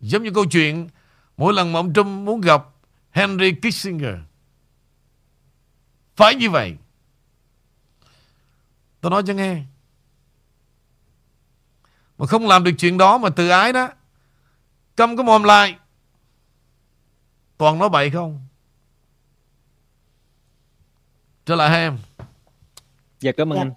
Giống 0.00 0.22
như 0.22 0.30
câu 0.34 0.44
chuyện 0.46 0.88
Mỗi 1.36 1.52
lần 1.52 1.72
mà 1.72 1.78
ông 1.78 1.92
Trump 1.92 2.06
muốn 2.06 2.40
gặp 2.40 2.64
Henry 3.10 3.54
Kissinger. 3.62 4.14
Phải 6.16 6.34
như 6.34 6.50
vậy. 6.50 6.76
Tôi 9.00 9.10
nói 9.10 9.22
cho 9.26 9.32
nghe 9.32 9.62
mà 12.18 12.26
không 12.26 12.46
làm 12.46 12.64
được 12.64 12.72
chuyện 12.78 12.98
đó 12.98 13.18
mà 13.18 13.28
tự 13.30 13.48
ái 13.48 13.72
đó. 13.72 13.88
Câm 14.96 15.16
cái 15.16 15.24
mồm 15.24 15.42
lại. 15.42 15.76
Toàn 17.58 17.78
nói 17.78 17.88
bậy 17.88 18.10
không? 18.10 18.40
Trở 21.46 21.54
lại 21.54 21.70
hai 21.70 21.80
em. 21.80 21.98
Dạ 23.20 23.32
cảm 23.36 23.52
ơn 23.52 23.56
Dạ. 23.56 23.62
anh. 23.62 23.72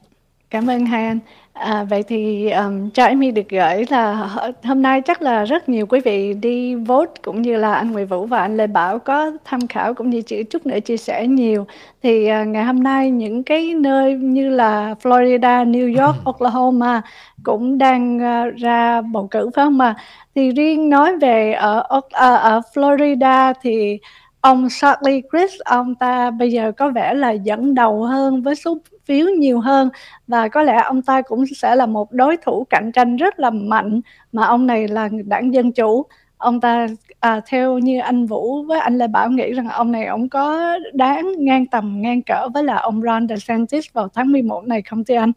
Cảm 0.49 0.67
ơn 0.69 0.85
hai 0.85 1.05
anh. 1.05 1.19
À, 1.59 1.83
vậy 1.83 2.03
thì 2.03 2.49
um, 2.49 2.89
cho 2.89 3.03
Amy 3.05 3.31
được 3.31 3.49
gửi 3.49 3.85
là 3.89 4.29
hôm 4.63 4.81
nay 4.81 5.01
chắc 5.01 5.21
là 5.21 5.43
rất 5.45 5.69
nhiều 5.69 5.85
quý 5.85 5.99
vị 5.99 6.33
đi 6.33 6.75
vote 6.75 7.11
cũng 7.23 7.41
như 7.41 7.57
là 7.57 7.73
anh 7.73 7.91
Nguyễn 7.91 8.07
Vũ 8.07 8.25
và 8.25 8.39
anh 8.39 8.57
Lê 8.57 8.67
Bảo 8.67 8.99
có 8.99 9.31
tham 9.45 9.67
khảo 9.67 9.93
cũng 9.93 10.09
như 10.09 10.21
chỉ 10.21 10.43
chút 10.43 10.65
nữa 10.65 10.79
chia 10.79 10.97
sẻ 10.97 11.27
nhiều. 11.27 11.67
Thì 12.03 12.27
à, 12.27 12.43
ngày 12.43 12.63
hôm 12.63 12.83
nay 12.83 13.11
những 13.11 13.43
cái 13.43 13.73
nơi 13.73 14.13
như 14.13 14.49
là 14.49 14.95
Florida, 15.03 15.71
New 15.71 16.05
York, 16.05 16.23
Oklahoma 16.25 17.01
cũng 17.43 17.77
đang 17.77 18.19
à, 18.21 18.45
ra 18.45 19.01
bầu 19.01 19.27
cử 19.31 19.49
phải 19.55 19.65
không 19.65 19.77
mà? 19.77 19.95
Thì 20.35 20.51
riêng 20.51 20.89
nói 20.89 21.17
về 21.17 21.53
ở 21.53 22.01
à, 22.11 22.35
ở 22.35 22.61
Florida 22.73 23.53
thì 23.61 23.99
ông 24.41 24.67
Charlie 24.81 25.21
Crist 25.31 25.59
ông 25.65 25.95
ta 25.95 26.31
bây 26.31 26.51
giờ 26.51 26.71
có 26.77 26.89
vẻ 26.89 27.13
là 27.13 27.31
dẫn 27.31 27.75
đầu 27.75 28.03
hơn 28.03 28.41
với 28.41 28.55
số 28.55 28.77
phiếu 29.09 29.27
nhiều 29.39 29.59
hơn. 29.59 29.89
Và 30.27 30.47
có 30.47 30.63
lẽ 30.63 30.81
ông 30.85 31.01
ta 31.01 31.21
cũng 31.21 31.45
sẽ 31.57 31.75
là 31.75 31.85
một 31.85 32.11
đối 32.11 32.37
thủ 32.37 32.67
cạnh 32.69 32.91
tranh 32.91 33.15
rất 33.17 33.39
là 33.39 33.49
mạnh 33.49 34.01
mà 34.31 34.45
ông 34.45 34.67
này 34.67 34.87
là 34.87 35.09
đảng 35.25 35.53
dân 35.53 35.71
chủ. 35.73 36.05
Ông 36.37 36.61
ta 36.61 36.87
à, 37.19 37.41
theo 37.47 37.79
như 37.79 37.99
anh 37.99 38.25
Vũ 38.25 38.63
với 38.63 38.79
anh 38.79 38.97
Lê 38.97 39.07
Bảo 39.07 39.29
nghĩ 39.31 39.53
rằng 39.53 39.69
ông 39.69 39.91
này 39.91 40.05
ông 40.05 40.29
có 40.29 40.77
đáng 40.93 41.31
ngang 41.37 41.65
tầm 41.67 42.01
ngang 42.01 42.21
cỡ 42.23 42.49
với 42.53 42.63
là 42.63 42.77
ông 42.77 43.01
Ron 43.01 43.27
DeSantis 43.27 43.85
vào 43.93 44.09
tháng 44.13 44.31
11 44.31 44.65
này 44.67 44.81
không 44.81 45.05
thưa 45.05 45.15
anh? 45.15 45.31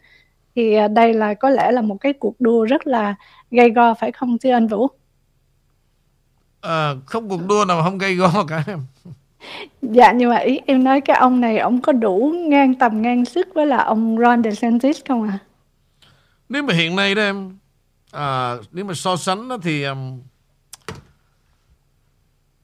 Thì 0.57 0.75
à, 0.75 0.89
đây 0.89 1.15
là 1.15 1.35
có 1.35 1.51
lẽ 1.51 1.73
là 1.73 1.83
một 1.83 1.97
cái 2.01 2.13
cuộc 2.13 2.41
đua 2.41 2.65
rất 2.65 2.87
là 2.87 3.15
gay 3.51 3.71
go 3.71 3.95
phải 3.95 4.13
không 4.13 4.39
thưa 4.39 4.53
anh 4.53 4.69
Vũ? 4.69 4.89
À, 6.61 6.95
Không 7.07 7.29
cuộc 7.29 7.47
đua 7.49 7.65
nào 7.69 7.77
mà 7.77 7.83
không 7.85 7.99
gây 7.99 8.15
go 8.17 8.45
cả. 8.49 8.65
em 8.67 8.79
Dạ 9.83 10.13
nhưng 10.13 10.31
mà 10.31 10.37
ý 10.37 10.61
em 10.67 10.85
nói 10.85 11.01
cái 11.01 11.17
ông 11.17 11.41
này 11.41 11.59
ông 11.59 11.81
có 11.81 11.93
đủ 11.93 12.35
ngang 12.49 12.75
tầm 12.75 13.03
ngang 13.03 13.25
sức 13.25 13.49
với 13.55 13.67
là 13.67 13.77
ông 13.77 14.19
Ron 14.19 14.43
DeSantis 14.43 15.01
không 15.09 15.29
à? 15.29 15.39
Nếu 16.49 16.63
mà 16.63 16.75
hiện 16.75 16.97
nay 16.97 17.15
đó 17.15 17.23
em 17.23 17.59
à, 18.11 18.55
Nếu 18.73 18.85
mà 18.85 18.95
so 18.95 19.17
sánh 19.17 19.49
đó 19.49 19.59
thì 19.63 19.83
um, 19.83 20.21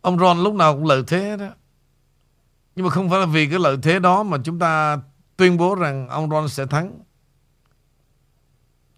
Ông 0.00 0.18
Ron 0.18 0.38
lúc 0.38 0.54
nào 0.54 0.74
cũng 0.74 0.86
lợi 0.86 1.02
thế 1.06 1.36
đó. 1.36 1.46
Nhưng 2.76 2.86
mà 2.86 2.90
không 2.90 3.10
phải 3.10 3.20
là 3.20 3.26
vì 3.26 3.46
cái 3.46 3.58
lợi 3.58 3.76
thế 3.82 3.98
đó 3.98 4.22
Mà 4.22 4.38
chúng 4.44 4.58
ta 4.58 4.98
tuyên 5.36 5.56
bố 5.56 5.74
rằng 5.74 6.08
Ông 6.08 6.30
Ron 6.30 6.48
sẽ 6.48 6.66
thắng. 6.66 6.98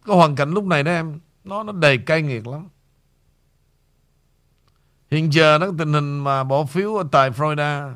Cái 0.07 0.17
hoàn 0.17 0.37
cảnh 0.37 0.51
lúc 0.51 0.65
này 0.65 0.83
đó 0.83 0.91
em 0.91 1.21
Nó 1.45 1.63
nó 1.63 1.73
đầy 1.73 1.99
cay 1.99 2.23
nghiệt 2.23 2.47
lắm. 2.47 2.69
Hiện 5.11 5.33
giờ 5.33 5.59
đó, 5.59 5.67
tình 5.79 5.93
hình 5.93 6.19
mà 6.19 6.45
bỏ 6.45 6.65
phiếu 6.65 6.97
ở 6.97 7.05
tại 7.13 7.31
Florida, 7.31 7.95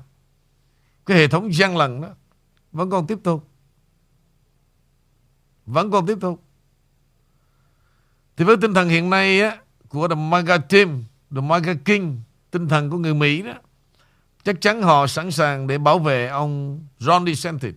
Cái 1.06 1.16
hệ 1.16 1.28
thống 1.28 1.54
gian 1.54 1.76
lận 1.76 2.00
đó 2.00 2.08
Vẫn 2.72 2.90
còn 2.90 3.06
tiếp 3.06 3.18
tục. 3.22 3.48
Vẫn 5.66 5.90
còn 5.90 6.06
tiếp 6.06 6.18
tục. 6.20 6.42
Thì 8.36 8.44
với 8.44 8.56
tinh 8.56 8.74
thần 8.74 8.88
hiện 8.88 9.10
nay 9.10 9.40
á, 9.40 9.58
Của 9.88 10.08
The 10.08 10.14
MAGA 10.14 10.58
Team, 10.58 11.04
The 11.34 11.40
MAGA 11.40 11.74
King, 11.84 12.20
Tinh 12.50 12.68
thần 12.68 12.90
của 12.90 12.98
người 12.98 13.14
Mỹ 13.14 13.42
đó, 13.42 13.54
Chắc 14.44 14.60
chắn 14.60 14.82
họ 14.82 15.06
sẵn 15.06 15.30
sàng 15.30 15.66
để 15.66 15.78
bảo 15.78 15.98
vệ 15.98 16.26
ông 16.26 16.80
Ron 16.98 17.26
DeSantis. 17.26 17.74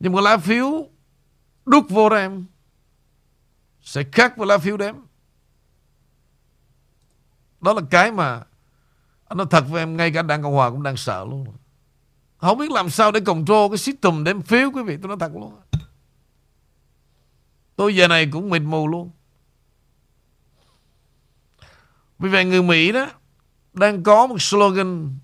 Nhưng 0.00 0.12
mà 0.12 0.20
lá 0.20 0.36
phiếu 0.36 0.88
đúc 1.66 1.86
vô 1.88 2.08
đó 2.08 2.16
em, 2.16 2.44
sẽ 3.82 4.02
khác 4.12 4.36
với 4.36 4.46
lá 4.46 4.58
phiếu 4.58 4.76
đếm. 4.76 4.94
Đó 7.60 7.72
là 7.72 7.82
cái 7.90 8.12
mà 8.12 8.42
anh 9.28 9.38
nói 9.38 9.46
thật 9.50 9.64
với 9.68 9.82
em, 9.82 9.96
ngay 9.96 10.10
cả 10.10 10.22
đảng 10.22 10.42
Cộng 10.42 10.54
Hòa 10.54 10.70
cũng 10.70 10.82
đang 10.82 10.96
sợ 10.96 11.24
luôn. 11.30 11.46
Không 12.36 12.58
biết 12.58 12.70
làm 12.70 12.90
sao 12.90 13.12
để 13.12 13.20
control 13.20 13.70
cái 13.70 13.78
system 13.78 14.24
đếm 14.24 14.42
phiếu, 14.42 14.70
quý 14.70 14.82
vị, 14.82 14.96
tôi 15.02 15.08
nói 15.08 15.16
thật 15.20 15.32
luôn. 15.34 15.60
Tôi 17.76 17.96
giờ 17.96 18.08
này 18.08 18.28
cũng 18.32 18.50
mịt 18.50 18.62
mù 18.62 18.88
luôn. 18.88 19.10
Vì 22.18 22.28
vậy 22.28 22.44
người 22.44 22.62
Mỹ 22.62 22.92
đó 22.92 23.06
đang 23.72 24.02
có 24.02 24.26
một 24.26 24.42
slogan 24.42 25.18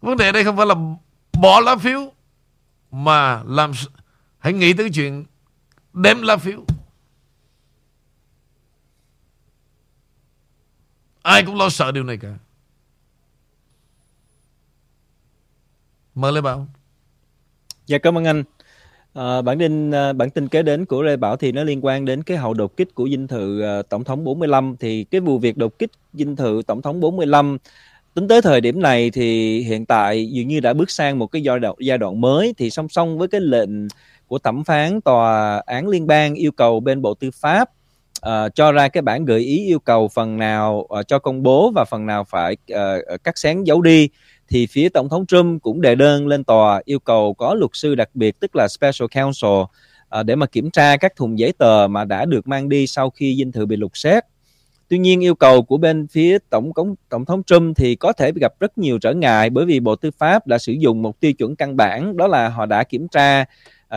vấn 0.00 0.16
đề 0.16 0.32
đây 0.32 0.44
không 0.44 0.56
phải 0.56 0.66
là 0.66 0.74
bỏ 1.40 1.60
lá 1.60 1.76
phiếu, 1.76 2.12
mà 2.90 3.42
làm 3.46 3.72
hãy 4.38 4.52
nghĩ 4.52 4.72
tới 4.72 4.90
chuyện 4.94 5.24
đếm 5.92 6.22
lá 6.22 6.36
phiếu 6.36 6.64
ai 11.24 11.42
cũng 11.42 11.56
lo 11.56 11.68
sợ 11.68 11.92
điều 11.92 12.04
này 12.04 12.16
cả. 12.16 12.28
Mời 16.14 16.32
lê 16.32 16.40
bảo. 16.40 16.66
Dạ 17.86 17.98
cảm 17.98 18.18
ơn 18.18 18.24
anh. 18.24 18.44
À, 19.14 19.42
bản 19.42 19.58
tin 19.58 19.90
ờ, 19.90 20.12
bản 20.12 20.30
tin 20.30 20.48
kế 20.48 20.62
đến 20.62 20.84
của 20.84 21.02
Lê 21.02 21.16
Bảo 21.16 21.36
thì 21.36 21.52
nó 21.52 21.64
liên 21.64 21.84
quan 21.84 22.04
đến 22.04 22.22
cái 22.22 22.36
hậu 22.36 22.54
đột 22.54 22.76
kích 22.76 22.94
của 22.94 23.08
dinh 23.08 23.26
thự 23.26 23.60
ờ, 23.60 23.82
tổng 23.82 24.04
thống 24.04 24.24
45 24.24 24.76
thì 24.80 25.04
cái 25.04 25.20
vụ 25.20 25.38
việc 25.38 25.56
đột 25.56 25.78
kích 25.78 25.90
dinh 26.12 26.36
thự 26.36 26.62
tổng 26.66 26.82
thống 26.82 27.00
45 27.00 27.58
tính 28.14 28.28
tới 28.28 28.42
thời 28.42 28.60
điểm 28.60 28.82
này 28.82 29.10
thì 29.10 29.58
hiện 29.60 29.86
tại 29.86 30.30
dường 30.30 30.48
như 30.48 30.60
đã 30.60 30.72
bước 30.72 30.90
sang 30.90 31.18
một 31.18 31.26
cái 31.26 31.42
giai 31.42 31.58
đoạn 31.58 31.74
giai 31.80 31.98
đoạn 31.98 32.20
mới. 32.20 32.54
Thì 32.58 32.70
song 32.70 32.88
song 32.88 33.18
với 33.18 33.28
cái 33.28 33.40
lệnh 33.40 33.88
của 34.26 34.38
thẩm 34.38 34.64
phán 34.64 35.00
tòa 35.00 35.62
án 35.66 35.88
liên 35.88 36.06
bang 36.06 36.34
yêu 36.34 36.52
cầu 36.52 36.80
bên 36.80 37.02
bộ 37.02 37.14
tư 37.14 37.30
pháp 37.30 37.70
uh, 38.24 38.54
cho 38.54 38.72
ra 38.72 38.88
cái 38.88 39.02
bản 39.02 39.24
gợi 39.24 39.40
ý 39.40 39.66
yêu 39.66 39.78
cầu 39.78 40.08
phần 40.08 40.36
nào 40.36 40.88
uh, 40.98 41.08
cho 41.08 41.18
công 41.18 41.42
bố 41.42 41.70
và 41.74 41.84
phần 41.84 42.06
nào 42.06 42.24
phải 42.24 42.56
uh, 42.72 43.24
cắt 43.24 43.38
xén 43.38 43.64
giấu 43.64 43.82
đi 43.82 44.08
thì 44.48 44.66
phía 44.66 44.88
tổng 44.88 45.08
thống 45.08 45.26
Trump 45.26 45.62
cũng 45.62 45.80
đề 45.80 45.94
đơn 45.94 46.26
lên 46.26 46.44
tòa 46.44 46.82
yêu 46.84 46.98
cầu 46.98 47.34
có 47.34 47.54
luật 47.54 47.70
sư 47.74 47.94
đặc 47.94 48.08
biệt 48.14 48.40
tức 48.40 48.56
là 48.56 48.68
special 48.68 49.06
counsel 49.14 49.50
uh, 49.50 50.26
để 50.26 50.36
mà 50.36 50.46
kiểm 50.46 50.70
tra 50.70 50.96
các 50.96 51.16
thùng 51.16 51.38
giấy 51.38 51.52
tờ 51.58 51.86
mà 51.90 52.04
đã 52.04 52.24
được 52.24 52.48
mang 52.48 52.68
đi 52.68 52.86
sau 52.86 53.10
khi 53.10 53.36
dinh 53.38 53.52
thự 53.52 53.66
bị 53.66 53.76
lục 53.76 53.96
xét 53.96 54.24
Tuy 54.88 54.98
nhiên 54.98 55.24
yêu 55.24 55.34
cầu 55.34 55.62
của 55.62 55.76
bên 55.76 56.06
phía 56.06 56.38
tổng 56.50 56.72
thống 56.76 56.94
tổng 57.08 57.24
thống 57.24 57.42
Trump 57.42 57.76
thì 57.76 57.94
có 57.94 58.12
thể 58.12 58.32
gặp 58.40 58.52
rất 58.60 58.78
nhiều 58.78 58.98
trở 58.98 59.12
ngại 59.12 59.50
bởi 59.50 59.64
vì 59.64 59.80
Bộ 59.80 59.96
Tư 59.96 60.10
pháp 60.18 60.46
đã 60.46 60.58
sử 60.58 60.72
dụng 60.72 61.02
một 61.02 61.20
tiêu 61.20 61.32
chuẩn 61.32 61.56
căn 61.56 61.76
bản 61.76 62.16
đó 62.16 62.26
là 62.26 62.48
họ 62.48 62.66
đã 62.66 62.84
kiểm 62.84 63.08
tra 63.08 63.44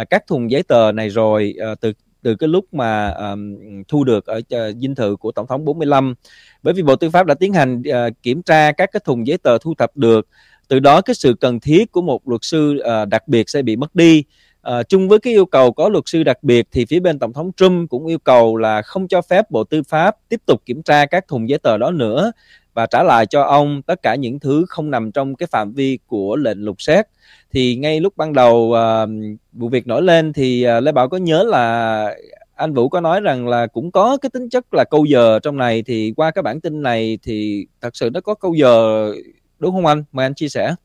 các 0.10 0.27
thùng 0.27 0.51
giấy 0.51 0.63
tờ 0.63 0.91
này 0.91 1.10
rồi 1.10 1.53
từ 1.81 1.93
từ 2.21 2.36
cái 2.36 2.47
lúc 2.47 2.74
mà 2.74 3.09
um, 3.09 3.55
thu 3.88 4.03
được 4.03 4.25
ở 4.25 4.38
uh, 4.38 4.75
dinh 4.77 4.95
thự 4.95 5.15
của 5.15 5.31
tổng 5.31 5.47
thống 5.47 5.65
45 5.65 6.15
bởi 6.63 6.74
vì 6.74 6.83
Bộ 6.83 6.95
Tư 6.95 7.09
pháp 7.09 7.25
đã 7.25 7.33
tiến 7.33 7.53
hành 7.53 7.79
uh, 7.81 8.24
kiểm 8.24 8.41
tra 8.41 8.71
các 8.71 8.89
cái 8.93 9.00
thùng 9.05 9.27
giấy 9.27 9.38
tờ 9.38 9.57
thu 9.57 9.74
thập 9.77 9.97
được. 9.97 10.27
Từ 10.67 10.79
đó 10.79 11.01
cái 11.01 11.15
sự 11.15 11.33
cần 11.33 11.59
thiết 11.59 11.91
của 11.91 12.01
một 12.01 12.27
luật 12.27 12.43
sư 12.43 12.79
uh, 12.79 13.07
đặc 13.07 13.27
biệt 13.27 13.50
sẽ 13.50 13.62
bị 13.62 13.75
mất 13.75 13.95
đi. 13.95 14.24
À, 14.67 14.83
chung 14.83 15.09
với 15.09 15.19
cái 15.19 15.33
yêu 15.33 15.45
cầu 15.45 15.71
có 15.71 15.89
luật 15.89 16.03
sư 16.07 16.24
đặc 16.24 16.43
biệt 16.43 16.67
thì 16.71 16.86
phía 16.86 17.00
bên 17.00 17.19
tổng 17.19 17.33
thống 17.33 17.51
Trump 17.57 17.89
cũng 17.89 18.05
yêu 18.05 18.19
cầu 18.19 18.57
là 18.57 18.81
không 18.81 19.07
cho 19.07 19.21
phép 19.21 19.51
Bộ 19.51 19.63
Tư 19.63 19.83
pháp 19.83 20.15
tiếp 20.29 20.41
tục 20.45 20.62
kiểm 20.65 20.83
tra 20.83 21.05
các 21.05 21.27
thùng 21.27 21.50
giấy 21.50 21.59
tờ 21.59 21.77
đó 21.77 21.91
nữa 21.91 22.31
và 22.77 22.86
trả 22.86 23.03
lại 23.03 23.25
cho 23.25 23.41
ông 23.41 23.81
tất 23.81 24.01
cả 24.01 24.15
những 24.15 24.39
thứ 24.39 24.65
không 24.69 24.91
nằm 24.91 25.12
trong 25.12 25.36
cái 25.36 25.48
phạm 25.48 25.74
vi 25.74 26.00
của 26.07 26.36
lệnh 26.36 26.65
lục 26.65 26.81
xét. 26.81 27.05
Thì 27.51 27.75
ngay 27.75 28.00
lúc 28.00 28.17
ban 28.17 28.34
đầu 28.34 28.55
uh, 28.55 29.10
vụ 29.53 29.69
việc 29.69 29.88
nổi 29.88 30.01
lên 30.01 30.34
thì 30.34 30.67
uh, 30.77 30.84
Lê 30.84 30.91
Bảo 30.91 31.10
có 31.10 31.17
nhớ 31.17 31.44
là 31.44 32.16
anh 32.55 32.74
Vũ 32.74 32.90
có 32.90 33.01
nói 33.01 33.22
rằng 33.22 33.48
là 33.48 33.68
cũng 33.68 33.92
có 33.92 34.18
cái 34.18 34.29
tính 34.29 34.50
chất 34.50 34.74
là 34.74 34.83
câu 34.83 35.05
giờ 35.05 35.40
trong 35.40 35.57
này 35.57 35.83
thì 35.83 36.13
qua 36.16 36.31
cái 36.31 36.44
bản 36.44 36.61
tin 36.61 36.81
này 36.81 37.20
thì 37.24 37.68
thật 37.81 37.96
sự 37.96 38.09
nó 38.13 38.22
có 38.22 38.33
câu 38.35 38.53
giờ 38.53 39.11
đúng 39.59 39.72
không 39.72 39.85
anh? 39.85 40.03
Mời 40.11 40.25
anh 40.25 40.35
chia 40.35 40.50
sẻ. 40.50 40.75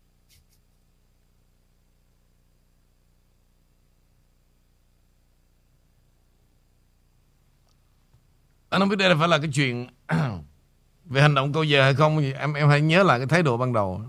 anh 8.69 8.81
không 8.81 8.89
biết 8.89 8.97
đây 8.99 9.09
là 9.09 9.17
phải 9.19 9.29
là 9.29 9.39
cái 9.39 9.51
chuyện 9.53 9.87
về 11.13 11.23
hành 11.23 11.35
động 11.35 11.53
tôi 11.53 11.69
giờ 11.69 11.83
hay 11.83 11.95
không 11.95 12.21
thì 12.21 12.33
em 12.33 12.55
em 12.55 12.69
hãy 12.69 12.81
nhớ 12.81 13.03
lại 13.03 13.19
cái 13.19 13.27
thái 13.27 13.43
độ 13.43 13.57
ban 13.57 13.73
đầu. 13.73 14.03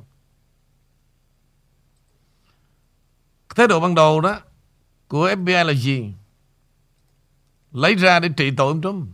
Thái 3.56 3.68
độ 3.68 3.80
ban 3.80 3.96
đầu 3.96 4.22
đó 4.22 4.42
của 5.08 5.30
FBI 5.30 5.64
là 5.64 5.74
gì? 5.74 6.14
Lấy 7.72 7.96
ra 7.96 8.20
để 8.20 8.30
trị 8.38 8.52
tội 8.58 8.68
ông 8.68 8.82
Trump. 8.82 9.08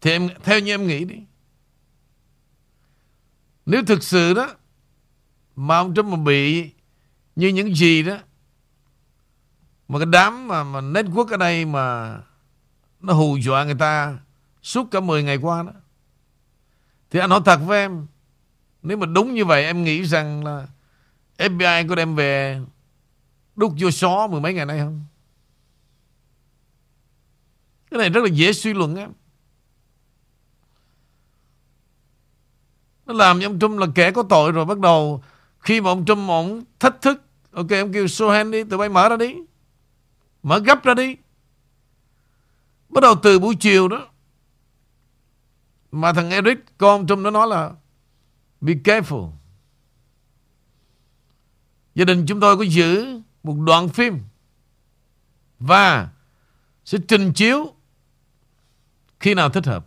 Thì 0.00 0.10
em 0.10 0.28
theo 0.42 0.60
như 0.60 0.74
em 0.74 0.86
nghĩ 0.86 1.04
đi. 1.04 1.16
Nếu 3.66 3.82
thực 3.86 4.02
sự 4.02 4.34
đó 4.34 4.54
mà 5.56 5.76
ông 5.76 5.94
Trump 5.94 6.08
mà 6.08 6.16
bị 6.16 6.70
như 7.36 7.48
những 7.48 7.74
gì 7.74 8.02
đó 8.02 8.18
mà 9.88 9.98
cái 9.98 10.06
đám 10.06 10.48
mà, 10.48 10.64
mà 10.64 10.80
network 10.80 11.26
ở 11.26 11.36
đây 11.36 11.64
mà 11.64 12.16
nó 13.00 13.12
hù 13.12 13.36
dọa 13.36 13.64
người 13.64 13.74
ta 13.78 14.18
suốt 14.62 14.90
cả 14.90 15.00
10 15.00 15.22
ngày 15.22 15.36
qua 15.36 15.62
đó. 15.62 15.72
Thì 17.10 17.20
anh 17.20 17.30
nói 17.30 17.40
thật 17.44 17.60
với 17.66 17.78
em, 17.78 18.06
nếu 18.82 18.96
mà 18.96 19.06
đúng 19.06 19.34
như 19.34 19.44
vậy 19.44 19.64
em 19.64 19.84
nghĩ 19.84 20.02
rằng 20.02 20.44
là 20.44 20.66
FBI 21.38 21.88
có 21.88 21.94
đem 21.94 22.14
về 22.14 22.60
đút 23.56 23.72
vô 23.78 23.90
xó 23.90 24.26
mười 24.26 24.40
mấy 24.40 24.54
ngày 24.54 24.66
nay 24.66 24.78
không? 24.78 25.04
Cái 27.90 27.98
này 27.98 28.10
rất 28.10 28.24
là 28.24 28.30
dễ 28.32 28.52
suy 28.52 28.74
luận 28.74 28.96
em. 28.96 29.12
Nó 33.06 33.14
làm 33.14 33.40
cho 33.40 33.46
ông 33.46 33.58
Trump 33.58 33.78
là 33.78 33.86
kẻ 33.94 34.10
có 34.10 34.22
tội 34.22 34.52
rồi 34.52 34.64
bắt 34.64 34.78
đầu 34.78 35.22
khi 35.58 35.80
mà 35.80 35.90
ông 35.90 36.04
Trump 36.04 36.28
ông 36.28 36.64
thách 36.80 37.02
thức 37.02 37.22
ok 37.52 37.70
em 37.70 37.92
kêu 37.92 38.08
Sohan 38.08 38.50
đi 38.50 38.64
tụi 38.64 38.78
bay 38.78 38.88
mở 38.88 39.08
ra 39.08 39.16
đi 39.16 39.34
Mở 40.42 40.58
gấp 40.58 40.84
ra 40.84 40.94
đi 40.94 41.16
Bắt 42.90 43.00
đầu 43.00 43.14
từ 43.22 43.38
buổi 43.38 43.54
chiều 43.60 43.88
đó. 43.88 44.08
Mà 45.92 46.12
thằng 46.12 46.30
Eric, 46.30 46.58
Con 46.78 47.06
trong 47.06 47.22
nó 47.22 47.30
nói 47.30 47.46
là, 47.46 47.72
Be 48.60 48.72
careful. 48.72 49.30
Gia 51.94 52.04
đình 52.04 52.26
chúng 52.26 52.40
tôi 52.40 52.56
có 52.56 52.62
giữ 52.62 53.20
Một 53.42 53.56
đoạn 53.66 53.88
phim 53.88 54.18
Và 55.58 56.08
Sẽ 56.84 56.98
trình 57.08 57.32
chiếu 57.32 57.74
Khi 59.20 59.34
nào 59.34 59.50
thích 59.50 59.66
hợp. 59.66 59.86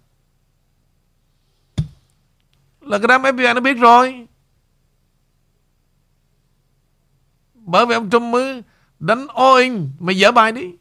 Là 2.82 2.98
cái 2.98 3.08
đám 3.08 3.22
FBI 3.22 3.54
nó 3.54 3.62
biết 3.62 3.74
rồi. 3.74 4.28
Bởi 7.54 7.86
vì 7.86 7.94
ông 7.94 8.10
Trump 8.10 8.24
mới 8.24 8.62
Đánh 9.00 9.28
all 9.28 9.62
in, 9.62 9.92
Mày 10.00 10.18
dở 10.18 10.32
bài 10.32 10.52
đi. 10.52 10.72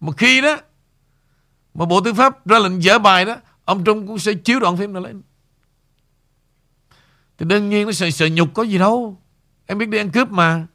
Mà 0.00 0.12
khi 0.16 0.40
đó 0.40 0.56
Mà 1.74 1.84
Bộ 1.84 2.00
Tư 2.00 2.14
pháp 2.14 2.46
ra 2.46 2.58
lệnh 2.58 2.82
dở 2.82 2.98
bài 2.98 3.24
đó 3.24 3.36
Ông 3.64 3.84
Trung 3.84 4.06
cũng 4.06 4.18
sẽ 4.18 4.34
chiếu 4.34 4.60
đoạn 4.60 4.76
phim 4.76 4.92
này 4.92 5.02
lên. 5.02 5.22
Thì 7.38 7.46
đương 7.46 7.68
nhiên 7.68 7.86
nó 7.86 7.92
sợ, 7.92 8.10
sợ 8.10 8.28
nhục 8.28 8.48
có 8.54 8.62
gì 8.62 8.78
đâu. 8.78 9.20
Em 9.66 9.78
biết 9.78 9.88
đi 9.88 9.98
ăn 9.98 10.10
cướp 10.10 10.30
mà. 10.30 10.66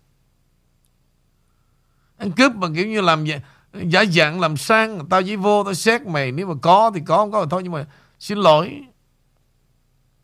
Ăn 2.18 2.32
cướp 2.32 2.56
mà 2.56 2.68
kiểu 2.76 2.88
như 2.88 3.02
làm 3.02 3.26
giả 3.74 4.06
dạng 4.06 4.40
làm 4.40 4.58
sang 4.58 5.08
Tao 5.10 5.24
chỉ 5.24 5.36
vô 5.36 5.64
tao 5.64 5.74
xét 5.74 6.02
mày 6.02 6.32
Nếu 6.32 6.48
mà 6.48 6.54
có 6.62 6.92
thì 6.96 7.02
có 7.06 7.18
không 7.18 7.32
có 7.32 7.44
thì 7.44 7.48
thôi 7.52 7.64
Nhưng 7.64 7.72
mà 7.72 7.86
xin 8.20 8.38
lỗi. 8.38 8.84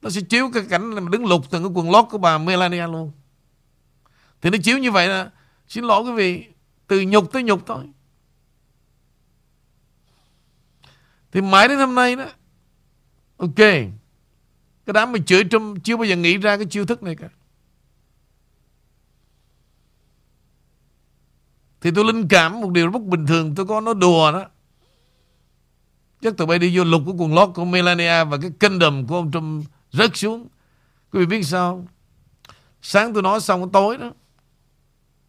Nó 0.02 0.10
sẽ 0.10 0.22
chiếu 0.22 0.50
cái 0.54 0.64
cảnh 0.70 0.92
là 0.92 1.02
đứng 1.12 1.26
lục 1.26 1.42
từng 1.50 1.64
cái 1.64 1.72
quần 1.76 1.92
lót 1.92 2.06
của 2.10 2.18
bà 2.18 2.38
Melania 2.38 2.88
luôn. 2.88 3.12
Thì 4.42 4.50
nó 4.50 4.58
chiếu 4.64 4.78
như 4.78 4.92
vậy 4.92 5.08
là 5.08 5.32
Xin 5.68 5.84
lỗi 5.84 6.04
quý 6.04 6.12
vị 6.12 6.46
Từ 6.88 7.02
nhục 7.02 7.32
tới 7.32 7.44
nhục 7.44 7.66
thôi. 7.66 7.86
Thì 11.38 11.42
mãi 11.42 11.68
đến 11.68 11.80
hôm 11.80 11.96
nay 11.96 12.16
đó 12.16 12.26
Ok 13.38 13.56
Cái 13.56 14.94
đám 14.94 15.12
mà 15.12 15.20
chửi 15.26 15.44
Trump 15.52 15.84
Chưa 15.84 15.98
bao 15.98 16.06
giờ 16.06 16.16
nghĩ 16.16 16.38
ra 16.38 16.58
cái 16.58 16.66
chiêu 16.66 16.86
thức 16.86 17.04
này 17.04 17.16
cả. 17.16 17.30
Thì 21.82 21.92
tôi 21.96 22.06
linh 22.06 22.28
cảm 22.28 22.62
một 22.62 22.70
điều 22.70 22.90
rất 22.90 23.02
bình 23.02 23.26
thường 23.26 23.56
Tôi 23.56 23.66
có 23.66 23.82
nói 23.82 23.94
đùa 23.98 24.32
đó. 24.32 24.46
Chắc 26.22 26.38
tụi 26.38 26.48
bay 26.48 26.60
đi 26.60 26.78
vô 26.78 26.84
lục 26.84 27.02
của 27.06 27.14
quần 27.14 27.34
lót 27.36 27.50
của 27.56 27.66
Melania 27.66 28.24
Và 28.24 28.38
cái 28.42 28.52
kingdom 28.60 29.08
của 29.08 29.16
ông 29.16 29.32
Trump 29.32 29.66
rớt 29.92 30.18
xuống. 30.18 30.48
Quý 31.12 31.20
vị 31.20 31.26
biết 31.26 31.44
sao 31.44 31.88
Sáng 32.82 33.14
tôi 33.14 33.24
nói 33.24 33.40
xong 33.40 33.72
tối 33.72 33.98
đó 33.98 34.12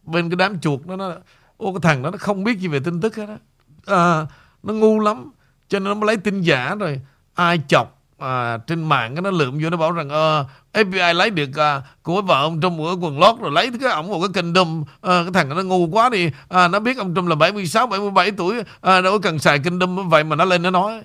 bên 0.03 0.31
cái 0.31 0.37
đám 0.37 0.61
chuột 0.61 0.87
nó 0.87 0.97
nó 0.97 1.15
ô 1.57 1.73
cái 1.73 1.81
thằng 1.83 2.03
đó 2.03 2.11
nó 2.11 2.19
không 2.19 2.45
biết 2.45 2.59
gì 2.59 2.69
về 2.69 2.81
tin 2.85 3.01
tức 3.01 3.17
hết 3.17 3.27
á. 3.29 3.39
À, 3.87 4.27
nó 4.63 4.73
ngu 4.75 5.01
lắm 5.01 5.31
cho 5.69 5.79
nên 5.79 5.85
nó 5.85 5.95
mới 5.95 6.07
lấy 6.07 6.17
tin 6.17 6.41
giả 6.41 6.75
rồi. 6.75 7.01
Ai 7.35 7.61
chọc 7.69 7.99
à, 8.19 8.59
trên 8.67 8.85
mạng 8.85 9.15
cái 9.15 9.23
nó 9.23 9.31
lượm 9.31 9.59
vô 9.63 9.71
nó 9.71 9.77
bảo 9.77 9.93
rằng 9.93 10.09
ờ, 10.09 10.41
uh, 10.41 10.47
FBI 10.73 11.15
lấy 11.15 11.31
được 11.31 11.57
à, 11.57 11.83
của 12.03 12.23
vợ 12.23 12.43
ông 12.43 12.61
Trump 12.61 12.81
ở 12.81 12.97
quần 13.01 13.19
lót 13.19 13.41
rồi 13.41 13.51
lấy 13.51 13.71
cái 13.81 13.93
ổng 13.93 14.07
một 14.07 14.21
cái 14.21 14.29
kinh 14.35 14.55
à, 14.55 14.63
ờ, 15.01 15.25
cái 15.25 15.33
thằng 15.33 15.49
nó 15.49 15.63
ngu 15.63 15.87
quá 15.87 16.09
đi. 16.09 16.31
À, 16.49 16.69
nó 16.69 16.81
biết 16.81 16.99
ông 16.99 17.15
Trump 17.15 17.29
là 17.29 17.35
76 17.35 17.87
77 17.87 18.31
tuổi 18.31 18.63
à, 18.81 19.01
đâu 19.01 19.13
có 19.13 19.19
cần 19.19 19.39
xài 19.39 19.59
kinh 19.59 19.79
vậy 20.09 20.25
mà 20.25 20.37
nó 20.37 20.45
lên 20.45 20.63
nó 20.63 20.71
nói. 20.71 21.03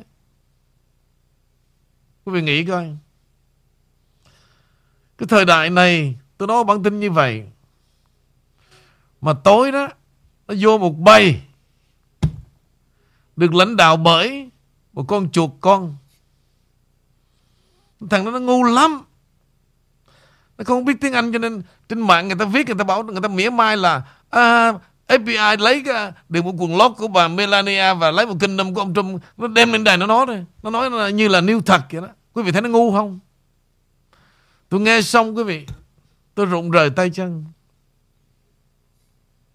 Quý 2.26 2.34
vị 2.34 2.42
nghĩ 2.42 2.66
coi. 2.66 2.98
Cái 5.18 5.28
thời 5.28 5.46
đại 5.46 5.70
này 5.70 6.16
tôi 6.38 6.48
nói 6.48 6.64
bản 6.64 6.84
tin 6.84 7.00
như 7.00 7.12
vậy. 7.12 7.44
Mà 9.22 9.34
tối 9.34 9.72
đó 9.72 9.88
nó 10.48 10.56
vô 10.60 10.78
một 10.78 11.00
bay. 11.00 11.42
Được 13.36 13.54
lãnh 13.54 13.76
đạo 13.76 13.98
bởi 13.98 14.50
một 14.94 15.04
con 15.08 15.32
chuột 15.32 15.50
con. 15.62 15.96
Thằng 18.10 18.26
đó 18.26 18.32
nó 18.32 18.40
ngu 18.40 18.64
lắm. 18.64 19.02
Nó 20.58 20.64
không 20.64 20.86
biết 20.86 20.94
tiếng 21.02 21.14
Anh 21.14 21.34
cho 21.34 21.40
nên 21.40 21.62
trên 21.90 22.00
mạng 22.00 22.28
người 22.28 22.38
ta 22.40 22.46
viết 22.46 22.68
người 22.68 22.76
ta 22.78 22.84
bảo 22.84 23.04
người 23.04 23.22
ta 23.22 23.28
mỉa 23.28 23.50
mai 23.50 23.78
là 23.78 24.02
à, 24.30 24.74
FBI 25.08 25.60
lấy 25.60 25.84
cái, 25.86 26.12
được 26.30 26.46
một 26.46 26.54
quần 26.58 26.78
lót 26.78 26.92
của 26.98 27.08
bà 27.08 27.28
Melania 27.28 27.94
và 27.94 28.12
lấy 28.12 28.26
một 28.26 28.36
kinh 28.40 28.58
năm 28.58 28.74
của 28.74 28.82
ông 28.82 28.94
Trump. 28.94 29.24
Nó 29.38 29.48
đem 29.48 29.72
lên 29.72 29.84
đài 29.84 29.98
nó 29.98 30.06
nói 30.06 30.26
rồi 30.26 30.46
nó 30.64 30.70
nói 30.70 30.92
là 30.92 31.10
như 31.10 31.28
là 31.28 31.42
niêu 31.42 31.62
thật 31.62 31.82
vậy 31.92 32.02
đó. 32.02 32.08
Quý 32.34 32.44
vị 32.44 32.52
thấy 32.52 32.62
nó 32.62 32.70
ngu 32.70 32.92
không? 32.92 33.20
Tôi 34.70 34.82
nghe 34.82 35.02
xong 35.02 35.38
quý 35.38 35.44
vị 35.44 35.66
tôi 36.36 36.46
rụng 36.46 36.72
rời 36.72 36.90
tay 36.90 37.10
chân. 37.10 37.46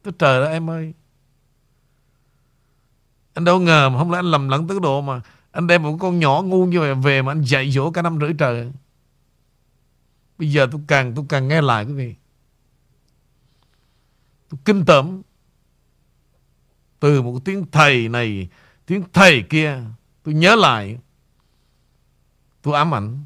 Tôi 0.02 0.14
trời 0.18 0.44
ơi 0.44 0.52
em 0.52 0.70
ơi 0.70 0.92
anh 3.38 3.44
đâu 3.44 3.60
ngờ 3.60 3.90
mà 3.90 3.98
không 3.98 4.10
lẽ 4.10 4.18
anh 4.18 4.30
lầm 4.30 4.48
lẫn 4.48 4.68
tới 4.68 4.78
độ 4.82 5.00
mà 5.00 5.20
anh 5.50 5.66
đem 5.66 5.82
một 5.82 5.96
con 6.00 6.18
nhỏ 6.18 6.42
ngu 6.42 6.66
như 6.66 6.80
vậy 6.80 6.94
về 6.94 7.22
mà 7.22 7.32
anh 7.32 7.42
dạy 7.42 7.70
dỗ 7.70 7.90
cả 7.90 8.02
năm 8.02 8.18
rưỡi 8.20 8.32
trời. 8.38 8.72
Bây 10.38 10.52
giờ 10.52 10.68
tôi 10.72 10.80
càng 10.86 11.14
tôi 11.14 11.24
càng 11.28 11.48
nghe 11.48 11.60
lại 11.60 11.84
quý 11.84 11.92
vị. 11.92 12.14
Tôi 14.48 14.60
kinh 14.64 14.84
tởm. 14.84 15.22
Từ 17.00 17.22
một 17.22 17.38
tiếng 17.44 17.66
thầy 17.72 18.08
này, 18.08 18.48
tiếng 18.86 19.04
thầy 19.12 19.42
kia, 19.50 19.82
tôi 20.22 20.34
nhớ 20.34 20.56
lại. 20.56 20.98
Tôi 22.62 22.74
ám 22.74 22.94
ảnh. 22.94 23.24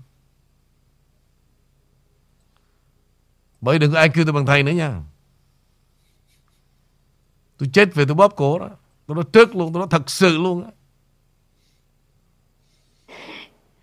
Bởi 3.61 3.79
đừng 3.79 3.93
có 3.93 3.99
ai 3.99 4.09
kêu 4.09 4.25
tôi 4.25 4.33
bằng 4.33 4.47
thầy 4.47 4.63
nữa 4.63 4.73
nha. 4.73 5.03
Tôi 7.59 7.71
chết 7.73 7.95
về 7.95 8.05
tôi 8.05 8.15
bóp 8.15 8.33
cổ 8.37 8.59
đó. 8.59 8.69
Tôi 9.13 9.17
nói 9.17 9.25
trước 9.33 9.57
luôn, 9.57 9.73
tôi 9.73 9.81
nói 9.81 9.89
thật 9.91 10.11
sự 10.11 10.39
luôn 10.39 10.65
á. 10.65 10.71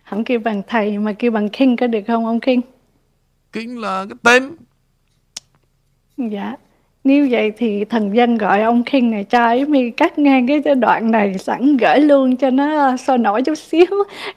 Không 0.04 0.24
kêu 0.24 0.40
bằng 0.40 0.62
thầy 0.68 0.98
mà 0.98 1.14
kêu 1.14 1.32
bằng 1.32 1.50
King 1.50 1.76
có 1.76 1.88
được 1.88 2.00
không 2.08 2.26
ông 2.26 2.40
King? 2.40 2.62
King 3.54 3.80
là 3.80 4.06
cái 4.10 4.18
tên. 4.24 4.56
Dạ. 6.32 6.56
Nếu 7.04 7.28
vậy 7.32 7.52
thì 7.58 7.86
thần 7.86 8.16
dân 8.16 8.38
gọi 8.38 8.62
ông 8.62 8.84
King 8.84 9.12
này 9.12 9.24
cho 9.24 9.44
ấy 9.44 9.66
mi 9.66 9.92
cắt 9.92 10.20
ngang 10.20 10.48
cái 10.48 10.76
đoạn 10.76 11.12
này 11.12 11.38
sẵn 11.38 11.78
gửi 11.78 12.00
luôn 12.00 12.36
cho 12.36 12.50
nó 12.50 12.98
sôi 12.98 13.18
nổi 13.18 13.42
chút 13.42 13.58
xíu 13.58 13.88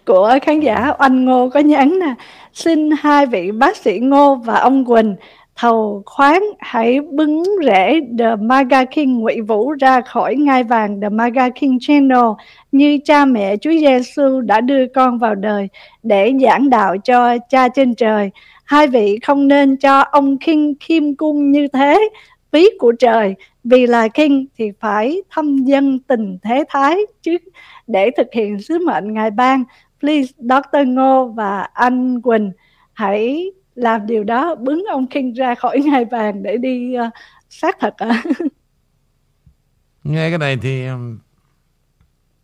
của 0.06 0.38
khán 0.42 0.60
giả 0.60 0.92
Oanh 0.98 1.24
Ngô 1.24 1.48
có 1.48 1.60
nhắn 1.60 1.98
nè. 1.98 2.14
Xin 2.52 2.90
hai 2.90 3.26
vị 3.26 3.50
bác 3.52 3.76
sĩ 3.76 3.98
Ngô 3.98 4.34
và 4.34 4.54
ông 4.60 4.84
Quỳnh 4.84 5.16
thầu 5.56 6.02
khoáng 6.06 6.44
hãy 6.58 7.00
bứng 7.00 7.42
rễ 7.64 8.00
The 8.18 8.36
Maga 8.36 8.84
King 8.84 9.20
Ngụy 9.20 9.40
Vũ 9.40 9.72
ra 9.72 10.00
khỏi 10.00 10.36
ngai 10.36 10.64
vàng 10.64 11.00
The 11.00 11.08
Maga 11.08 11.48
King 11.48 11.78
Channel 11.80 12.24
như 12.72 12.98
cha 13.04 13.24
mẹ 13.24 13.56
Chúa 13.56 13.70
Giêsu 13.70 14.40
đã 14.40 14.60
đưa 14.60 14.86
con 14.94 15.18
vào 15.18 15.34
đời 15.34 15.68
để 16.02 16.32
giảng 16.42 16.70
đạo 16.70 16.96
cho 17.04 17.38
cha 17.48 17.68
trên 17.68 17.94
trời. 17.94 18.30
Hai 18.64 18.86
vị 18.86 19.18
không 19.22 19.48
nên 19.48 19.76
cho 19.76 20.00
ông 20.00 20.38
King 20.38 20.74
khiêm 20.80 21.14
cung 21.14 21.50
như 21.50 21.68
thế, 21.72 22.08
phí 22.52 22.70
của 22.78 22.92
trời. 22.92 23.34
Vì 23.64 23.86
là 23.86 24.08
King 24.08 24.46
thì 24.58 24.70
phải 24.80 25.22
thâm 25.30 25.56
dân 25.56 25.98
tình 25.98 26.38
thế 26.42 26.64
thái 26.68 26.98
chứ 27.22 27.36
để 27.86 28.10
thực 28.16 28.26
hiện 28.32 28.62
sứ 28.62 28.78
mệnh 28.86 29.14
Ngài 29.14 29.30
ban. 29.30 29.64
Please, 30.00 30.32
Dr. 30.38 30.86
Ngô 30.86 31.26
và 31.26 31.68
anh 31.72 32.20
Quỳnh 32.22 32.52
hãy 32.92 33.50
làm 33.82 34.06
điều 34.06 34.24
đó 34.24 34.54
bứng 34.54 34.84
ông 34.90 35.06
King 35.06 35.32
ra 35.32 35.54
khỏi 35.54 35.80
ngai 35.84 36.04
vàng 36.04 36.42
để 36.42 36.56
đi 36.56 36.94
uh, 37.06 37.12
xác 37.50 37.76
thật 37.80 37.94
à. 37.96 38.22
nghe 40.04 40.30
cái 40.30 40.38
này 40.38 40.56
thì 40.62 40.86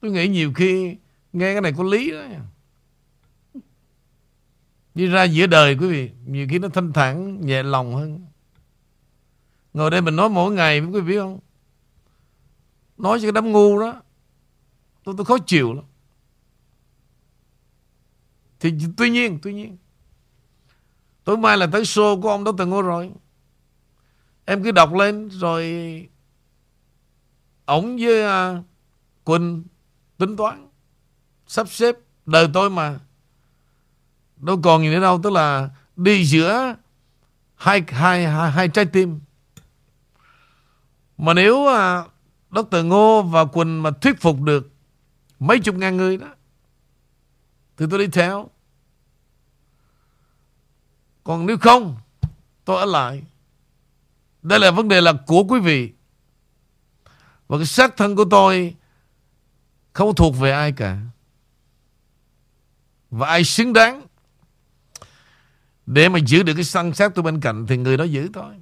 tôi 0.00 0.10
nghĩ 0.10 0.28
nhiều 0.28 0.52
khi 0.54 0.96
nghe 1.32 1.52
cái 1.52 1.60
này 1.60 1.72
có 1.76 1.84
lý 1.84 2.10
đó. 2.10 2.22
Đi 4.94 5.06
ra 5.06 5.24
giữa 5.24 5.46
đời 5.46 5.76
quý 5.80 5.88
vị 5.88 6.10
nhiều 6.26 6.46
khi 6.50 6.58
nó 6.58 6.68
thanh 6.68 6.92
thản 6.92 7.40
nhẹ 7.46 7.62
lòng 7.62 7.94
hơn. 7.94 8.26
Ngồi 9.74 9.90
đây 9.90 10.00
mình 10.00 10.16
nói 10.16 10.28
mỗi 10.28 10.52
ngày 10.52 10.80
quý 10.80 10.86
vị 10.86 11.00
biết 11.00 11.18
không? 11.18 11.40
Nói 12.96 13.18
cho 13.20 13.26
cái 13.26 13.32
đám 13.32 13.52
ngu 13.52 13.80
đó 13.80 14.02
tôi 15.04 15.14
tôi 15.18 15.24
khó 15.24 15.38
chịu 15.46 15.72
lắm. 15.72 15.84
Thì 18.60 18.74
tuy 18.96 19.10
nhiên 19.10 19.38
tuy 19.42 19.54
nhiên 19.54 19.76
Tối 21.28 21.36
mai 21.36 21.56
là 21.56 21.66
tới 21.66 21.82
show 21.82 22.20
của 22.20 22.28
ông 22.28 22.44
đó 22.44 22.52
từng 22.58 22.70
ngô 22.70 22.82
rồi. 22.82 23.10
Em 24.44 24.64
cứ 24.64 24.70
đọc 24.70 24.94
lên 24.94 25.28
rồi 25.28 25.62
Ông 27.64 27.96
với 28.00 28.24
uh, 28.24 28.64
Quỳnh 29.24 29.64
tính 30.18 30.36
toán 30.36 30.68
Sắp 31.46 31.68
xếp 31.68 31.96
đời 32.26 32.48
tôi 32.52 32.70
mà. 32.70 32.98
Đâu 34.36 34.60
còn 34.62 34.82
gì 34.82 34.88
nữa 34.88 35.00
đâu 35.00 35.20
Tức 35.22 35.32
là 35.32 35.70
đi 35.96 36.24
giữa 36.24 36.74
hai, 37.54 37.82
hai, 37.88 38.26
hai, 38.26 38.50
hai 38.50 38.68
trái 38.68 38.84
tim. 38.84 39.20
Mà 41.18 41.34
nếu 41.34 41.66
à, 41.66 41.98
uh, 41.98 42.10
Dr. 42.50 42.84
Ngô 42.84 43.22
và 43.22 43.44
Quỳnh 43.44 43.82
mà 43.82 43.90
thuyết 43.90 44.20
phục 44.20 44.40
được 44.40 44.70
Mấy 45.38 45.58
chục 45.60 45.74
ngàn 45.74 45.96
người 45.96 46.16
đó 46.16 46.28
Thì 47.76 47.86
tôi 47.90 47.98
đi 47.98 48.06
theo 48.06 48.48
còn 51.28 51.46
nếu 51.46 51.58
không 51.58 51.96
Tôi 52.64 52.78
ở 52.78 52.84
lại. 52.84 53.22
Đây 54.42 54.60
là 54.60 54.70
vấn 54.70 54.88
đề 54.88 55.00
là 55.00 55.12
của 55.26 55.44
quý 55.48 55.60
vị. 55.60 55.92
Và 57.48 57.56
cái 57.56 57.66
xác 57.66 57.96
thân 57.96 58.16
của 58.16 58.24
tôi 58.30 58.74
Không 59.92 60.14
thuộc 60.14 60.38
về 60.38 60.50
ai 60.52 60.72
cả. 60.72 60.98
Và 63.10 63.28
ai 63.28 63.44
xứng 63.44 63.72
đáng 63.72 64.02
Để 65.86 66.08
mà 66.08 66.18
giữ 66.26 66.42
được 66.42 66.54
cái 66.54 66.64
săn 66.64 66.94
xác 66.94 67.14
tôi 67.14 67.22
bên 67.22 67.40
cạnh 67.40 67.66
Thì 67.66 67.76
người 67.76 67.96
đó 67.96 68.04
giữ 68.04 68.28
thôi. 68.34 68.54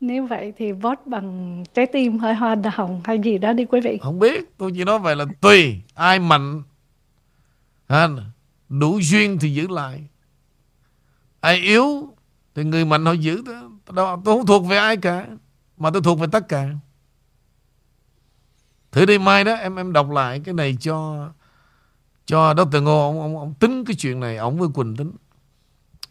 Nếu 0.00 0.26
vậy 0.26 0.52
thì 0.56 0.72
vote 0.72 1.02
bằng 1.06 1.64
trái 1.74 1.86
tim 1.92 2.18
hơi 2.18 2.34
hoa 2.34 2.56
hồng 2.74 3.00
hay 3.04 3.18
gì 3.18 3.38
đó 3.38 3.52
đi 3.52 3.64
quý 3.64 3.80
vị. 3.80 3.98
Không 4.02 4.18
biết, 4.18 4.58
tôi 4.58 4.72
chỉ 4.74 4.84
nói 4.84 4.98
vậy 4.98 5.16
là 5.16 5.24
tùy 5.40 5.80
ai 5.94 6.18
mạnh. 6.18 6.62
Ha, 7.88 8.08
Đủ 8.70 8.98
duyên 9.02 9.38
thì 9.38 9.54
giữ 9.54 9.68
lại 9.68 10.04
Ai 11.40 11.56
yếu 11.56 12.14
Thì 12.54 12.64
người 12.64 12.84
mạnh 12.84 13.04
họ 13.04 13.12
giữ 13.12 13.42
Tôi 13.94 14.16
không 14.24 14.46
thuộc 14.46 14.66
về 14.66 14.76
ai 14.76 14.96
cả 14.96 15.26
Mà 15.76 15.90
tôi 15.90 16.02
thuộc 16.02 16.18
về 16.18 16.26
tất 16.32 16.48
cả 16.48 16.68
Thử 18.92 19.06
đi 19.06 19.18
mai 19.18 19.44
đó 19.44 19.54
em 19.54 19.76
em 19.76 19.92
đọc 19.92 20.10
lại 20.10 20.40
cái 20.44 20.54
này 20.54 20.76
cho 20.80 21.28
cho 22.26 22.54
Dr. 22.54 22.82
Ngô 22.82 23.08
ông, 23.08 23.20
ông, 23.20 23.38
ông 23.38 23.54
tính 23.60 23.84
cái 23.84 23.96
chuyện 23.98 24.20
này 24.20 24.36
ông 24.36 24.58
với 24.58 24.68
Quỳnh 24.74 24.96
tính. 24.96 25.12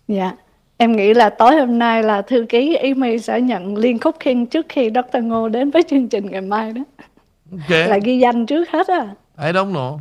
Dạ. 0.07 0.35
Em 0.77 0.95
nghĩ 0.95 1.13
là 1.13 1.29
tối 1.29 1.55
hôm 1.55 1.79
nay 1.79 2.03
là 2.03 2.21
thư 2.21 2.45
ký 2.49 2.75
email 2.75 3.17
sẽ 3.17 3.41
nhận 3.41 3.77
liên 3.77 3.99
khúc 3.99 4.15
King 4.19 4.45
trước 4.45 4.65
khi 4.69 4.89
Dr. 4.89 5.23
Ngô 5.23 5.49
đến 5.49 5.71
với 5.71 5.83
chương 5.89 6.09
trình 6.09 6.25
ngày 6.31 6.41
mai 6.41 6.73
đó. 6.73 6.81
Okay. 7.51 7.87
Là 7.87 7.97
ghi 8.03 8.19
danh 8.19 8.45
trước 8.45 8.69
hết 8.69 8.87
á. 8.87 9.15
I 9.37 9.51
don't 9.51 9.73
know 9.73 9.99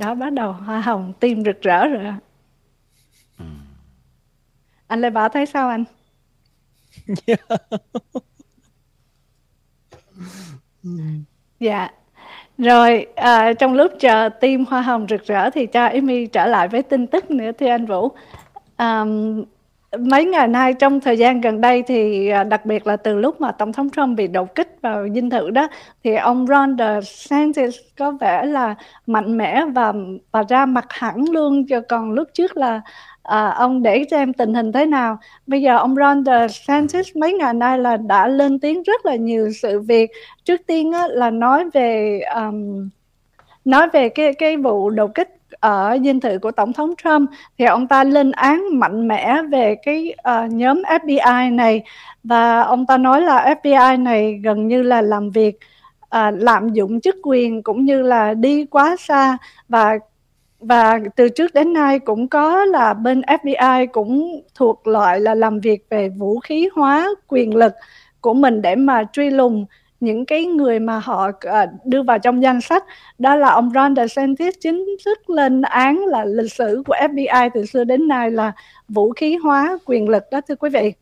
đó 0.00 0.14
bắt 0.14 0.32
đầu 0.32 0.52
hoa 0.52 0.80
hồng 0.80 1.12
tim 1.20 1.44
rực 1.44 1.62
rỡ 1.62 1.86
rồi 1.86 2.04
ừ. 3.38 3.44
anh 4.86 5.00
lê 5.00 5.10
bảo 5.10 5.28
thấy 5.28 5.46
sao 5.46 5.68
anh? 5.68 5.84
Dạ. 11.60 11.88
Rồi 12.58 13.06
à, 13.16 13.52
trong 13.52 13.74
lúc 13.74 13.92
chờ 14.00 14.28
tim 14.40 14.64
hoa 14.64 14.80
hồng 14.80 15.06
rực 15.08 15.26
rỡ 15.26 15.50
thì 15.50 15.66
cho 15.66 15.86
Amy 15.86 16.26
trở 16.26 16.46
lại 16.46 16.68
với 16.68 16.82
tin 16.82 17.06
tức 17.06 17.30
nữa 17.30 17.50
thưa 17.58 17.68
anh 17.68 17.86
Vũ. 17.86 18.08
À, 18.76 19.04
mấy 19.98 20.24
ngày 20.24 20.48
nay 20.48 20.74
trong 20.74 21.00
thời 21.00 21.18
gian 21.18 21.40
gần 21.40 21.60
đây 21.60 21.82
thì 21.82 22.28
à, 22.28 22.44
đặc 22.44 22.66
biệt 22.66 22.86
là 22.86 22.96
từ 22.96 23.16
lúc 23.18 23.40
mà 23.40 23.52
tổng 23.52 23.72
thống 23.72 23.90
Trump 23.90 24.16
bị 24.18 24.26
đột 24.26 24.54
kích 24.54 24.76
vào 24.82 25.08
dinh 25.14 25.30
thự 25.30 25.50
đó 25.50 25.68
thì 26.04 26.14
ông 26.14 26.46
Ron 26.46 26.76
DeSantis 26.78 27.76
có 27.98 28.10
vẻ 28.10 28.44
là 28.44 28.74
mạnh 29.06 29.36
mẽ 29.36 29.64
và 29.74 29.92
và 30.32 30.42
ra 30.48 30.66
mặt 30.66 30.86
hẳn 30.88 31.24
luôn 31.30 31.66
cho 31.66 31.80
còn 31.88 32.12
lúc 32.12 32.28
trước 32.34 32.56
là 32.56 32.80
à, 33.22 33.48
ông 33.48 33.82
để 33.82 34.04
xem 34.10 34.32
tình 34.32 34.54
hình 34.54 34.72
thế 34.72 34.86
nào. 34.86 35.18
Bây 35.46 35.62
giờ 35.62 35.76
ông 35.76 35.94
Ron 35.96 36.24
DeSantis 36.24 37.16
mấy 37.16 37.32
ngày 37.32 37.54
nay 37.54 37.78
là 37.78 37.96
đã 37.96 38.28
lên 38.28 38.58
tiếng 38.58 38.82
rất 38.82 39.06
là 39.06 39.16
nhiều 39.16 39.50
sự 39.62 39.80
việc. 39.80 40.10
Trước 40.44 40.60
tiên 40.66 40.92
á, 40.92 41.08
là 41.08 41.30
nói 41.30 41.64
về 41.74 42.20
um, 42.34 42.88
nói 43.64 43.88
về 43.92 44.08
cái 44.08 44.34
cái 44.34 44.56
vụ 44.56 44.90
đột 44.90 45.14
kích 45.14 45.39
ở 45.60 45.98
dinh 46.04 46.20
thự 46.20 46.38
của 46.38 46.50
tổng 46.50 46.72
thống 46.72 46.94
Trump 47.04 47.30
thì 47.58 47.64
ông 47.64 47.88
ta 47.88 48.04
lên 48.04 48.32
án 48.32 48.78
mạnh 48.78 49.08
mẽ 49.08 49.42
về 49.50 49.76
cái 49.82 50.14
uh, 50.18 50.52
nhóm 50.52 50.82
FBI 50.82 51.54
này. 51.54 51.82
Và 52.24 52.60
ông 52.60 52.86
ta 52.86 52.98
nói 52.98 53.22
là 53.22 53.54
FBI 53.62 54.02
này 54.02 54.40
gần 54.44 54.68
như 54.68 54.82
là 54.82 55.02
làm 55.02 55.30
việc 55.30 55.58
uh, 56.04 56.34
lạm 56.38 56.68
dụng 56.68 57.00
chức 57.00 57.16
quyền 57.22 57.62
cũng 57.62 57.84
như 57.84 58.02
là 58.02 58.34
đi 58.34 58.64
quá 58.64 58.96
xa. 58.98 59.38
Và 59.68 59.98
và 60.60 60.98
từ 61.16 61.28
trước 61.28 61.54
đến 61.54 61.72
nay 61.72 61.98
cũng 61.98 62.28
có 62.28 62.64
là 62.64 62.94
bên 62.94 63.20
FBI 63.20 63.86
cũng 63.92 64.42
thuộc 64.54 64.86
loại 64.86 65.20
là 65.20 65.34
làm 65.34 65.60
việc 65.60 65.86
về 65.90 66.08
vũ 66.08 66.40
khí 66.40 66.68
hóa 66.74 67.08
quyền 67.28 67.56
lực 67.56 67.72
của 68.20 68.34
mình 68.34 68.62
để 68.62 68.76
mà 68.76 69.04
truy 69.12 69.30
lùng 69.30 69.66
những 70.00 70.26
cái 70.26 70.44
người 70.44 70.78
mà 70.78 70.98
họ 70.98 71.30
ờ, 71.40 71.66
đưa 71.84 72.02
vào 72.02 72.18
trong 72.18 72.42
danh 72.42 72.60
sách 72.60 72.84
đó 73.18 73.36
là 73.36 73.50
ông 73.50 73.70
Ron 73.74 73.96
DeSantis 73.96 74.54
chính 74.60 74.86
thức 75.04 75.30
lên 75.30 75.62
án 75.62 76.04
là 76.06 76.24
lịch 76.24 76.52
sử 76.52 76.82
của 76.86 76.94
FBI 76.94 77.50
từ 77.54 77.66
xưa 77.66 77.84
đến 77.84 78.08
nay 78.08 78.30
là 78.30 78.52
vũ 78.88 79.12
khí 79.12 79.36
hóa 79.36 79.78
quyền 79.84 80.08
lực 80.08 80.22
đó 80.30 80.40
thưa 80.40 80.54
quý 80.54 80.70
vị. 80.70 80.92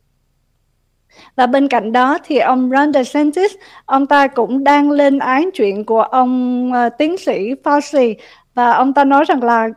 Và 1.36 1.46
bên 1.46 1.68
cạnh 1.68 1.92
đó 1.92 2.18
thì 2.24 2.38
ông 2.38 2.70
Ron 2.70 2.92
DeSantis 2.92 3.52
ông 3.84 4.06
ta 4.06 4.26
cũng 4.26 4.64
đang 4.64 4.90
lên 4.90 5.18
án 5.18 5.50
chuyện 5.54 5.84
của 5.84 6.02
ông 6.02 6.72
uh, 6.72 6.92
tiến 6.98 7.18
sĩ 7.18 7.54
Fauci. 7.64 8.14
Và 8.54 8.72
ông 8.72 8.94
ta 8.94 9.04
nói 9.04 9.24
rằng 9.24 9.42
là 9.42 9.68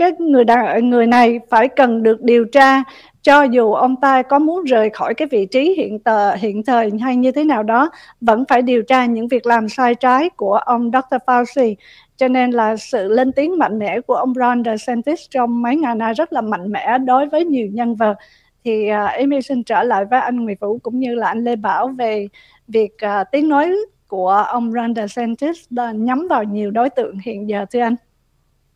cái 0.00 0.12
người 0.18 0.44
đàn, 0.44 0.90
người 0.90 1.06
này 1.06 1.40
phải 1.50 1.68
cần 1.68 2.02
được 2.02 2.22
điều 2.22 2.44
tra 2.44 2.82
cho 3.22 3.42
dù 3.42 3.72
ông 3.72 3.96
ta 3.96 4.22
có 4.22 4.38
muốn 4.38 4.64
rời 4.64 4.90
khỏi 4.90 5.14
cái 5.14 5.28
vị 5.30 5.46
trí 5.46 5.74
hiện 5.76 5.98
tờ 5.98 6.34
hiện 6.34 6.64
thời 6.64 6.90
hay 7.00 7.16
như 7.16 7.32
thế 7.32 7.44
nào 7.44 7.62
đó 7.62 7.90
vẫn 8.20 8.44
phải 8.48 8.62
điều 8.62 8.82
tra 8.82 9.06
những 9.06 9.28
việc 9.28 9.46
làm 9.46 9.68
sai 9.68 9.94
trái 9.94 10.30
của 10.30 10.54
ông 10.54 10.90
Dr. 10.90 11.16
Fauci 11.26 11.74
cho 12.16 12.28
nên 12.28 12.50
là 12.50 12.76
sự 12.76 13.08
lên 13.08 13.32
tiếng 13.32 13.58
mạnh 13.58 13.78
mẽ 13.78 14.00
của 14.00 14.14
ông 14.14 14.34
Ron 14.34 14.64
DeSantis 14.64 15.20
trong 15.30 15.62
mấy 15.62 15.76
ngày 15.76 15.94
nay 15.94 16.14
rất 16.14 16.32
là 16.32 16.40
mạnh 16.40 16.72
mẽ 16.72 16.98
đối 16.98 17.28
với 17.28 17.44
nhiều 17.44 17.66
nhân 17.72 17.96
vật 17.96 18.16
thì 18.64 18.90
uh, 18.90 19.10
Amy 19.10 19.42
xin 19.42 19.64
trở 19.64 19.82
lại 19.82 20.04
với 20.04 20.20
anh 20.20 20.36
Nguyễn 20.36 20.56
Vũ 20.60 20.78
cũng 20.78 20.98
như 20.98 21.14
là 21.14 21.26
anh 21.26 21.44
Lê 21.44 21.56
Bảo 21.56 21.88
về 21.88 22.28
việc 22.68 22.92
uh, 23.04 23.26
tiếng 23.32 23.48
nói 23.48 23.72
của 24.08 24.28
ông 24.28 24.72
Ron 24.72 24.94
DeSantis 24.94 25.58
nhắm 25.94 26.26
vào 26.30 26.44
nhiều 26.44 26.70
đối 26.70 26.90
tượng 26.90 27.18
hiện 27.18 27.48
giờ 27.48 27.64
thưa 27.70 27.80
anh. 27.80 27.96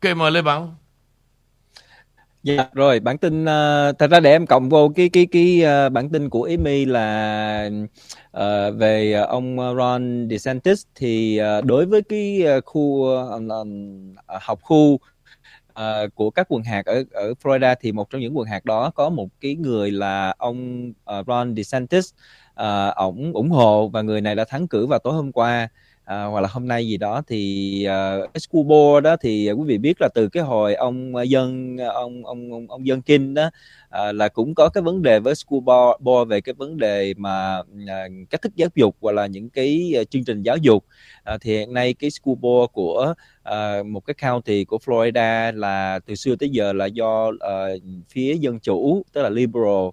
Ok 0.03 0.17
mời 0.17 0.31
Lê 0.31 0.41
Bảo. 0.41 0.69
Dạ 2.45 2.69
rồi, 2.73 2.99
bản 2.99 3.17
tin 3.17 3.43
uh, 3.43 3.97
thật 3.99 4.11
ra 4.11 4.19
để 4.19 4.31
em 4.31 4.45
cộng 4.45 4.69
vô 4.69 4.91
cái 4.95 5.09
cái 5.09 5.27
cái 5.31 5.63
uh, 5.63 5.91
bản 5.91 6.09
tin 6.09 6.29
của 6.29 6.43
Amy 6.43 6.85
là 6.85 7.69
uh, 8.37 8.41
về 8.77 9.13
ông 9.13 9.57
Ron 9.77 10.27
DeSantis 10.29 10.83
thì 10.95 11.39
uh, 11.59 11.65
đối 11.65 11.85
với 11.85 12.01
cái 12.01 12.43
uh, 12.57 12.65
khu 12.65 12.81
uh, 12.81 13.41
học 14.41 14.59
khu 14.61 14.93
uh, 14.93 14.99
của 16.15 16.29
các 16.29 16.47
quần 16.49 16.63
hạt 16.63 16.85
ở 16.85 17.03
ở 17.11 17.33
Florida 17.43 17.75
thì 17.81 17.91
một 17.91 18.09
trong 18.09 18.21
những 18.21 18.37
quần 18.37 18.47
hạt 18.47 18.65
đó 18.65 18.91
có 18.95 19.09
một 19.09 19.27
cái 19.41 19.55
người 19.55 19.91
là 19.91 20.33
ông 20.37 20.89
uh, 20.89 21.27
Ron 21.27 21.55
DeSantis 21.55 22.13
uh, 22.51 22.95
ổng 22.95 23.33
ủng 23.33 23.49
hộ 23.49 23.87
và 23.87 24.01
người 24.01 24.21
này 24.21 24.35
đã 24.35 24.45
thắng 24.45 24.67
cử 24.67 24.87
vào 24.87 24.99
tối 24.99 25.13
hôm 25.13 25.31
qua 25.31 25.69
à, 26.05 26.23
hoặc 26.23 26.41
là 26.41 26.47
hôm 26.51 26.67
nay 26.67 26.87
gì 26.87 26.97
đó 26.97 27.21
thì 27.27 27.87
uh, 28.23 28.33
Escubo 28.33 28.99
đó 28.99 29.15
thì 29.21 29.51
quý 29.51 29.63
vị 29.65 29.77
biết 29.77 29.97
là 29.99 30.09
từ 30.15 30.29
cái 30.29 30.43
hồi 30.43 30.75
ông 30.75 31.15
ờ, 31.15 31.23
dân 31.23 31.77
ờ, 31.77 31.89
ông 31.89 32.25
ông 32.25 32.51
ông, 32.51 32.67
ông 32.69 32.87
dân 32.87 33.01
kinh 33.01 33.33
đó 33.33 33.49
à, 33.89 34.11
là 34.11 34.27
cũng 34.27 34.55
có 34.55 34.69
cái 34.69 34.83
vấn 34.83 35.01
đề 35.01 35.19
với 35.19 35.35
school 35.35 36.25
về 36.27 36.41
cái 36.41 36.53
vấn 36.53 36.77
đề 36.77 37.13
mà 37.17 37.61
à, 37.87 38.07
cách 38.29 38.41
thức 38.41 38.55
giáo 38.55 38.69
dục 38.75 38.95
hoặc 39.01 39.11
là 39.11 39.27
những 39.27 39.49
cái 39.49 39.93
uh, 40.01 40.09
chương 40.09 40.23
trình 40.23 40.43
giáo 40.43 40.57
dục. 40.57 40.85
À, 41.23 41.37
thì 41.41 41.51
hiện 41.57 41.73
nay 41.73 41.93
cái 41.93 42.09
school 42.09 42.65
của 42.73 43.13
uh, 43.49 43.85
một 43.85 43.99
cái 43.99 44.13
county 44.21 44.65
của 44.65 44.77
Florida 44.85 45.55
là 45.55 45.99
từ 46.05 46.15
xưa 46.15 46.35
tới 46.35 46.49
giờ 46.49 46.73
là 46.73 46.85
do 46.85 47.27
uh, 47.27 47.81
phía 48.09 48.35
dân 48.35 48.59
chủ 48.59 49.03
tức 49.13 49.21
là 49.21 49.29
liberal 49.29 49.87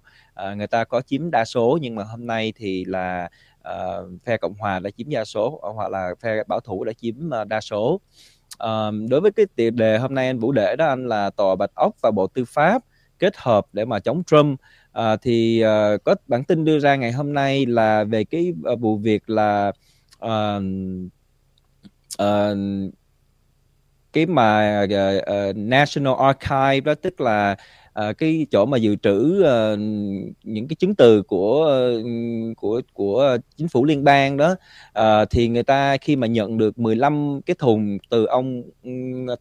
uh, 0.51 0.57
người 0.57 0.67
ta 0.67 0.83
có 0.83 1.01
chiếm 1.01 1.31
đa 1.31 1.45
số 1.45 1.77
nhưng 1.81 1.95
mà 1.95 2.03
hôm 2.03 2.27
nay 2.27 2.53
thì 2.55 2.85
là 2.85 3.29
uh, 3.69 4.23
phe 4.25 4.37
cộng 4.37 4.53
hòa 4.53 4.79
đã 4.79 4.89
chiếm 4.97 5.09
đa 5.09 5.25
số 5.25 5.59
ờ, 5.61 5.71
hoặc 5.71 5.91
là 5.91 6.09
phe 6.21 6.43
bảo 6.47 6.59
thủ 6.59 6.83
đã 6.83 6.93
chiếm 6.93 7.15
uh, 7.41 7.47
đa 7.47 7.61
số. 7.61 8.01
Uh, 8.63 9.09
đối 9.09 9.21
với 9.21 9.31
cái 9.31 9.45
tiền 9.55 9.75
đề 9.75 9.97
hôm 9.97 10.15
nay 10.15 10.27
anh 10.27 10.39
vũ 10.39 10.51
để 10.51 10.75
đó 10.75 10.85
anh 10.87 11.07
là 11.07 11.29
tòa 11.29 11.55
bạch 11.55 11.75
ốc 11.75 11.95
và 12.01 12.11
bộ 12.11 12.27
tư 12.27 12.45
pháp 12.45 12.83
kết 13.19 13.37
hợp 13.37 13.65
để 13.73 13.85
mà 13.85 13.99
chống 13.99 14.23
trump. 14.23 14.59
Uh, 14.99 15.21
thì 15.21 15.63
uh, 15.65 16.03
có 16.03 16.15
bản 16.27 16.43
tin 16.43 16.65
đưa 16.65 16.79
ra 16.79 16.95
ngày 16.95 17.11
hôm 17.11 17.33
nay 17.33 17.65
là 17.65 18.03
về 18.03 18.23
cái 18.23 18.53
uh, 18.73 18.79
vụ 18.79 18.97
việc 18.97 19.29
là 19.29 19.71
uh, 20.25 20.63
uh, 22.23 22.57
cái 24.13 24.25
mà 24.25 24.81
uh, 24.83 24.89
uh, 25.21 25.55
National 25.57 26.13
Archive 26.19 26.79
đó 26.79 26.93
tức 27.01 27.21
là 27.21 27.55
à, 27.93 28.13
cái 28.13 28.45
chỗ 28.51 28.65
mà 28.65 28.77
dự 28.77 28.95
trữ 28.95 29.43
à, 29.43 29.75
những 30.43 30.67
cái 30.67 30.75
chứng 30.79 30.95
từ 30.95 31.21
của 31.21 31.81
của 32.57 32.81
của 32.93 33.37
chính 33.57 33.67
phủ 33.67 33.85
liên 33.85 34.03
bang 34.03 34.37
đó 34.37 34.55
à, 34.93 35.25
thì 35.25 35.47
người 35.47 35.63
ta 35.63 35.97
khi 35.97 36.15
mà 36.15 36.27
nhận 36.27 36.57
được 36.57 36.79
15 36.79 37.41
cái 37.45 37.55
thùng 37.59 37.97
từ 38.09 38.25
ông 38.25 38.63
ừ, 38.83 38.89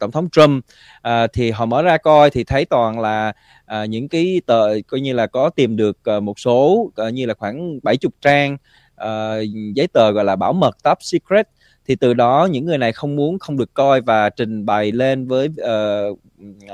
tổng 0.01 0.11
thống 0.11 0.29
Trump 0.33 0.65
à, 1.03 1.27
thì 1.27 1.51
họ 1.51 1.67
mở 1.67 1.83
ra 1.83 1.97
coi 1.97 2.31
thì 2.31 2.45
thấy 2.45 2.65
toàn 2.65 3.01
là 3.01 3.33
à, 3.67 3.85
những 3.85 4.09
cái 4.09 4.41
tờ 4.47 4.69
coi 4.89 5.01
như 5.01 5.13
là 5.13 5.27
có 5.27 5.51
tìm 5.51 5.77
được 5.77 5.99
một 6.23 6.39
số 6.39 6.91
như 7.13 7.27
là 7.27 7.35
khoảng 7.35 7.79
70 7.83 8.11
trang 8.21 8.57
uh, 9.03 9.75
giấy 9.75 9.87
tờ 9.93 10.11
gọi 10.11 10.25
là 10.25 10.37
bảo 10.37 10.53
mật 10.53 10.77
top 10.83 10.99
secret 11.01 11.49
thì 11.87 11.97
từ 11.97 12.15
đó 12.15 12.49
những 12.51 12.65
người 12.65 12.79
này 12.79 12.93
không 12.93 13.17
muốn 13.17 13.39
không 13.39 13.57
được 13.57 13.75
coi 13.75 14.01
và 14.01 14.31
trình 14.31 14.67
bày 14.67 14.93
lên 14.93 15.29
với 15.29 15.49
uh, 15.49 16.19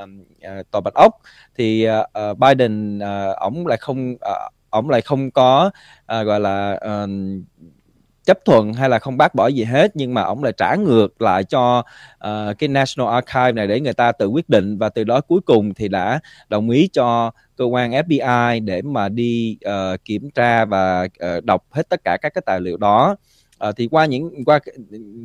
uh, 0.03 0.71
tòa 0.71 0.81
bạch 0.81 0.93
ốc. 0.93 1.13
Thì 1.57 1.87
uh, 2.29 2.37
Biden 2.37 2.97
uh, 2.97 3.37
ổng 3.37 3.67
lại 3.67 3.77
không 3.77 4.11
uh, 4.13 4.53
ổng 4.69 4.89
lại 4.89 5.01
không 5.01 5.31
có 5.31 5.71
uh, 6.19 6.25
gọi 6.25 6.39
là 6.39 6.79
uh, 6.85 7.09
chấp 8.25 8.45
thuận 8.45 8.73
hay 8.73 8.89
là 8.89 8.99
không 8.99 9.17
bác 9.17 9.35
bỏ 9.35 9.47
gì 9.47 9.63
hết 9.63 9.91
nhưng 9.95 10.13
mà 10.13 10.21
ổng 10.21 10.43
lại 10.43 10.53
trả 10.57 10.75
ngược 10.75 11.21
lại 11.21 11.43
cho 11.43 11.79
uh, 12.27 12.57
cái 12.57 12.67
National 12.67 13.13
Archive 13.13 13.51
này 13.51 13.67
để 13.67 13.79
người 13.79 13.93
ta 13.93 14.11
tự 14.11 14.27
quyết 14.27 14.49
định. 14.49 14.77
Và 14.77 14.89
từ 14.89 15.03
đó 15.03 15.21
cuối 15.21 15.41
cùng 15.45 15.73
thì 15.73 15.87
đã 15.87 16.19
đồng 16.49 16.69
ý 16.69 16.89
cho 16.93 17.31
cơ 17.57 17.65
quan 17.65 17.91
FBI 17.91 18.65
để 18.65 18.81
mà 18.81 19.09
đi 19.09 19.57
uh, 19.65 20.05
kiểm 20.05 20.29
tra 20.31 20.65
và 20.65 21.03
uh, 21.03 21.43
đọc 21.43 21.65
hết 21.71 21.89
tất 21.89 22.03
cả 22.03 22.17
các 22.21 22.33
cái 22.33 22.41
tài 22.45 22.61
liệu 22.61 22.77
đó 22.77 23.15
à, 23.59 23.71
thì 23.71 23.87
qua 23.91 24.05
những 24.05 24.43
qua 24.45 24.59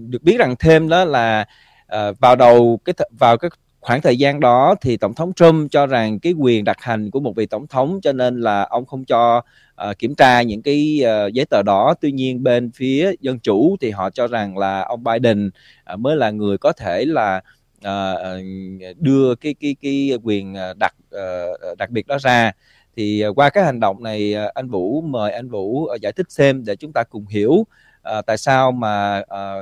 được 0.08 0.22
biết 0.22 0.36
rằng 0.38 0.54
thêm 0.58 0.88
đó 0.88 1.04
là 1.04 1.44
à, 1.86 2.12
vào 2.20 2.36
đầu 2.36 2.80
cái 2.84 2.94
vào 3.18 3.36
cái 3.36 3.50
khoảng 3.80 4.00
thời 4.00 4.16
gian 4.16 4.40
đó 4.40 4.74
thì 4.80 4.96
tổng 4.96 5.14
thống 5.14 5.32
Trump 5.32 5.70
cho 5.70 5.86
rằng 5.86 6.18
cái 6.18 6.32
quyền 6.32 6.64
đặc 6.64 6.76
hành 6.80 7.10
của 7.10 7.20
một 7.20 7.36
vị 7.36 7.46
tổng 7.46 7.66
thống 7.66 8.00
cho 8.02 8.12
nên 8.12 8.40
là 8.40 8.62
ông 8.62 8.86
không 8.86 9.04
cho 9.04 9.42
uh, 9.90 9.98
kiểm 9.98 10.14
tra 10.14 10.42
những 10.42 10.62
cái 10.62 11.02
uh, 11.02 11.32
giấy 11.32 11.46
tờ 11.50 11.62
đó. 11.62 11.94
Tuy 12.00 12.12
nhiên 12.12 12.42
bên 12.42 12.70
phía 12.74 13.12
dân 13.20 13.38
chủ 13.38 13.76
thì 13.80 13.90
họ 13.90 14.10
cho 14.10 14.26
rằng 14.26 14.58
là 14.58 14.80
ông 14.80 15.04
Biden 15.04 15.50
uh, 15.94 16.00
mới 16.00 16.16
là 16.16 16.30
người 16.30 16.58
có 16.58 16.72
thể 16.72 17.04
là 17.04 17.40
uh, 17.78 18.44
đưa 18.98 19.34
cái 19.34 19.54
cái 19.60 19.76
cái 19.82 20.10
quyền 20.22 20.54
đặc 20.76 20.94
uh, 21.16 21.78
đặc 21.78 21.90
biệt 21.90 22.06
đó 22.06 22.18
ra. 22.20 22.52
Thì 22.96 23.26
uh, 23.28 23.38
qua 23.38 23.50
cái 23.50 23.64
hành 23.64 23.80
động 23.80 24.02
này 24.02 24.34
uh, 24.46 24.54
anh 24.54 24.68
Vũ 24.68 25.00
mời 25.00 25.32
anh 25.32 25.48
Vũ 25.48 25.88
uh, 25.94 26.00
giải 26.00 26.12
thích 26.12 26.32
xem 26.32 26.64
để 26.64 26.76
chúng 26.76 26.92
ta 26.92 27.02
cùng 27.02 27.26
hiểu 27.26 27.66
à, 28.04 28.22
tại 28.22 28.38
sao 28.38 28.72
mà 28.72 29.22
à, 29.28 29.54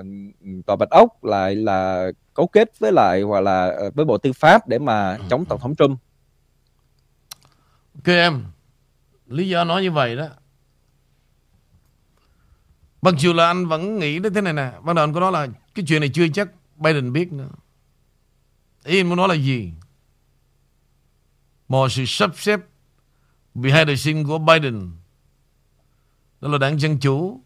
tòa 0.66 0.76
bạch 0.76 0.90
ốc 0.90 1.24
lại 1.24 1.57
là 1.57 2.11
cấu 2.35 2.46
kết 2.46 2.78
với 2.78 2.92
lại 2.92 3.22
hoặc 3.22 3.40
là 3.40 3.66
ờ, 3.66 3.90
với 3.94 4.05
bộ 4.05 4.18
tư 4.18 4.33
pháp 4.33 4.68
để 4.68 4.78
mà 4.78 5.18
chống 5.31 5.44
tổng 5.44 5.61
thống 5.61 5.74
Trump? 5.76 5.98
Ok 7.94 8.07
em 8.07 8.44
lý 9.26 9.48
do 9.48 9.64
nói 9.64 9.83
như 9.83 9.90
vậy 9.90 10.16
đó. 10.16 10.28
Mặc 13.02 13.14
dù 13.18 13.33
là 13.33 13.46
anh 13.46 13.66
vẫn 13.66 13.98
nghĩ 13.98 14.18
đến 14.18 14.35
thế 14.35 14.40
này 14.40 14.52
nè 14.52 14.72
Ban 14.83 14.96
đầu 14.96 15.05
anh 15.05 15.12
có 15.12 15.20
nói 15.20 15.33
là 15.33 15.46
Cái 15.74 15.85
chuyện 15.88 16.00
này 16.00 16.11
chưa 16.14 16.28
chắc 16.28 16.48
Biden 16.76 17.12
biết 17.12 17.33
nữa. 17.33 17.48
Ý 18.85 19.00
anh 19.00 19.09
muốn 19.09 19.16
nói 19.16 19.28
là 19.28 19.35
gì? 19.35 19.72
Một 21.68 21.88
sự 21.88 22.05
sắp 22.07 22.31
xếp 22.37 22.61
Behind 23.55 23.88
the 23.88 23.96
scene 23.96 24.24
của 24.24 24.38
Biden 24.38 24.90
Đó 26.40 26.48
là 26.48 26.59
đảng 26.59 26.81
Dân 26.81 26.98
Chủ 26.98 27.40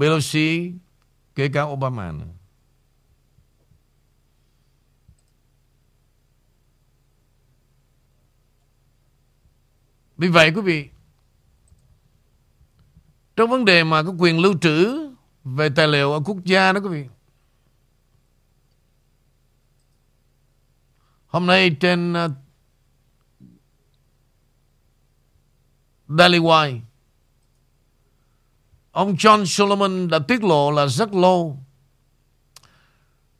Pelosi 0.00 0.72
kể 1.34 1.48
cả 1.48 1.62
Obama 1.62 2.12
nữa. 2.12 2.26
Vì 10.18 10.28
vậy 10.28 10.52
quý 10.54 10.60
vị 10.60 10.88
Trong 13.36 13.50
vấn 13.50 13.64
đề 13.64 13.84
mà 13.84 14.02
có 14.02 14.14
quyền 14.18 14.38
lưu 14.38 14.54
trữ 14.60 15.08
Về 15.44 15.68
tài 15.68 15.88
liệu 15.88 16.12
ở 16.12 16.20
quốc 16.24 16.44
gia 16.44 16.72
đó 16.72 16.80
quý 16.80 16.88
vị 16.88 17.08
Hôm 21.26 21.46
nay 21.46 21.76
trên 21.80 22.12
uh, 22.12 22.30
Daily 26.08 26.38
Wire 26.38 26.80
Ông 28.98 29.14
John 29.14 29.44
Solomon 29.44 30.08
đã 30.08 30.18
tiết 30.18 30.44
lộ 30.44 30.70
là 30.70 30.86
rất 30.86 31.14
lâu 31.14 31.58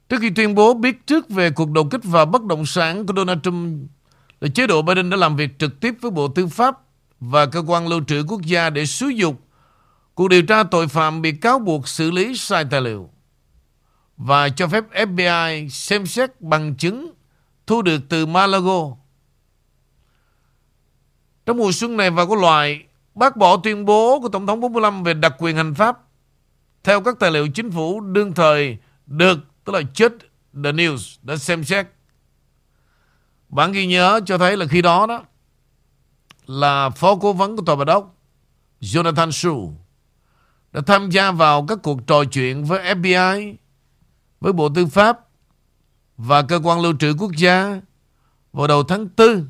Trước 0.08 0.16
khi 0.20 0.30
tuyên 0.30 0.54
bố 0.54 0.74
biết 0.74 1.06
trước 1.06 1.28
về 1.28 1.50
cuộc 1.50 1.70
đột 1.70 1.90
kích 1.90 2.04
vào 2.04 2.26
bất 2.26 2.44
động 2.44 2.66
sản 2.66 3.06
của 3.06 3.14
Donald 3.16 3.40
Trump, 3.42 3.90
là 4.40 4.48
chế 4.54 4.66
độ 4.66 4.82
Biden 4.82 5.10
đã 5.10 5.16
làm 5.16 5.36
việc 5.36 5.58
trực 5.58 5.80
tiếp 5.80 5.94
với 6.00 6.10
Bộ 6.10 6.28
Tư 6.28 6.46
pháp 6.46 6.78
và 7.20 7.46
Cơ 7.46 7.62
quan 7.66 7.88
Lưu 7.88 8.00
trữ 8.06 8.24
Quốc 8.28 8.42
gia 8.42 8.70
để 8.70 8.86
xúi 8.86 9.16
dục 9.16 9.40
cuộc 10.14 10.28
điều 10.28 10.42
tra 10.42 10.62
tội 10.62 10.88
phạm 10.88 11.22
bị 11.22 11.32
cáo 11.32 11.58
buộc 11.58 11.88
xử 11.88 12.10
lý 12.10 12.36
sai 12.36 12.64
tài 12.70 12.80
liệu 12.80 13.10
và 14.16 14.48
cho 14.48 14.68
phép 14.68 14.84
FBI 14.92 15.68
xem 15.68 16.06
xét 16.06 16.40
bằng 16.40 16.74
chứng 16.74 17.12
thu 17.66 17.82
được 17.82 18.00
từ 18.08 18.26
Malago. 18.26 18.96
Trong 21.46 21.56
mùa 21.56 21.72
xuân 21.72 21.96
này 21.96 22.10
và 22.10 22.26
có 22.26 22.36
loại 22.36 22.87
bác 23.18 23.36
bỏ 23.36 23.56
tuyên 23.56 23.84
bố 23.84 24.20
của 24.20 24.28
Tổng 24.28 24.46
thống 24.46 24.60
45 24.60 25.02
về 25.02 25.14
đặc 25.14 25.34
quyền 25.38 25.56
hành 25.56 25.74
pháp 25.74 25.98
theo 26.84 27.00
các 27.00 27.18
tài 27.18 27.30
liệu 27.30 27.48
chính 27.48 27.70
phủ 27.70 28.00
đương 28.00 28.32
thời 28.32 28.78
được, 29.06 29.38
tức 29.64 29.72
là 29.72 29.82
chết 29.94 30.12
The 30.64 30.72
News 30.72 31.16
đã 31.22 31.36
xem 31.36 31.64
xét. 31.64 31.86
Bản 33.48 33.72
ghi 33.72 33.86
nhớ 33.86 34.20
cho 34.26 34.38
thấy 34.38 34.56
là 34.56 34.66
khi 34.66 34.82
đó 34.82 35.06
đó 35.06 35.24
là 36.46 36.90
phó 36.90 37.16
cố 37.16 37.32
vấn 37.32 37.56
của 37.56 37.62
tòa 37.66 37.76
bạch 37.76 37.88
ốc 37.88 38.14
Jonathan 38.80 39.30
Shu 39.30 39.72
đã 40.72 40.80
tham 40.86 41.10
gia 41.10 41.30
vào 41.30 41.66
các 41.68 41.78
cuộc 41.82 42.06
trò 42.06 42.24
chuyện 42.24 42.64
với 42.64 42.94
FBI, 42.94 43.54
với 44.40 44.52
Bộ 44.52 44.68
Tư 44.74 44.86
pháp 44.86 45.18
và 46.16 46.42
Cơ 46.42 46.60
quan 46.64 46.80
Lưu 46.80 46.92
trữ 46.98 47.14
Quốc 47.18 47.32
gia 47.36 47.80
vào 48.52 48.66
đầu 48.66 48.82
tháng 48.82 49.08
4. 49.16 49.46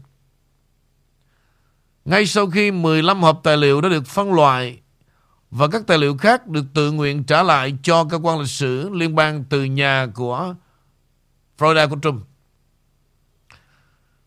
Ngay 2.09 2.27
sau 2.27 2.51
khi 2.51 2.71
15 2.71 3.23
hộp 3.23 3.40
tài 3.42 3.57
liệu 3.57 3.81
đã 3.81 3.88
được 3.88 4.07
phân 4.07 4.33
loại 4.33 4.81
và 5.51 5.68
các 5.68 5.87
tài 5.87 5.99
liệu 5.99 6.16
khác 6.16 6.47
được 6.47 6.64
tự 6.75 6.92
nguyện 6.92 7.25
trả 7.25 7.42
lại 7.42 7.75
cho 7.83 8.05
cơ 8.05 8.18
quan 8.23 8.38
lịch 8.38 8.49
sử 8.49 8.90
liên 8.92 9.14
bang 9.14 9.44
từ 9.44 9.64
nhà 9.64 10.07
của 10.14 10.55
Florida 11.59 11.88
của 11.88 11.97
Trump. 12.03 12.27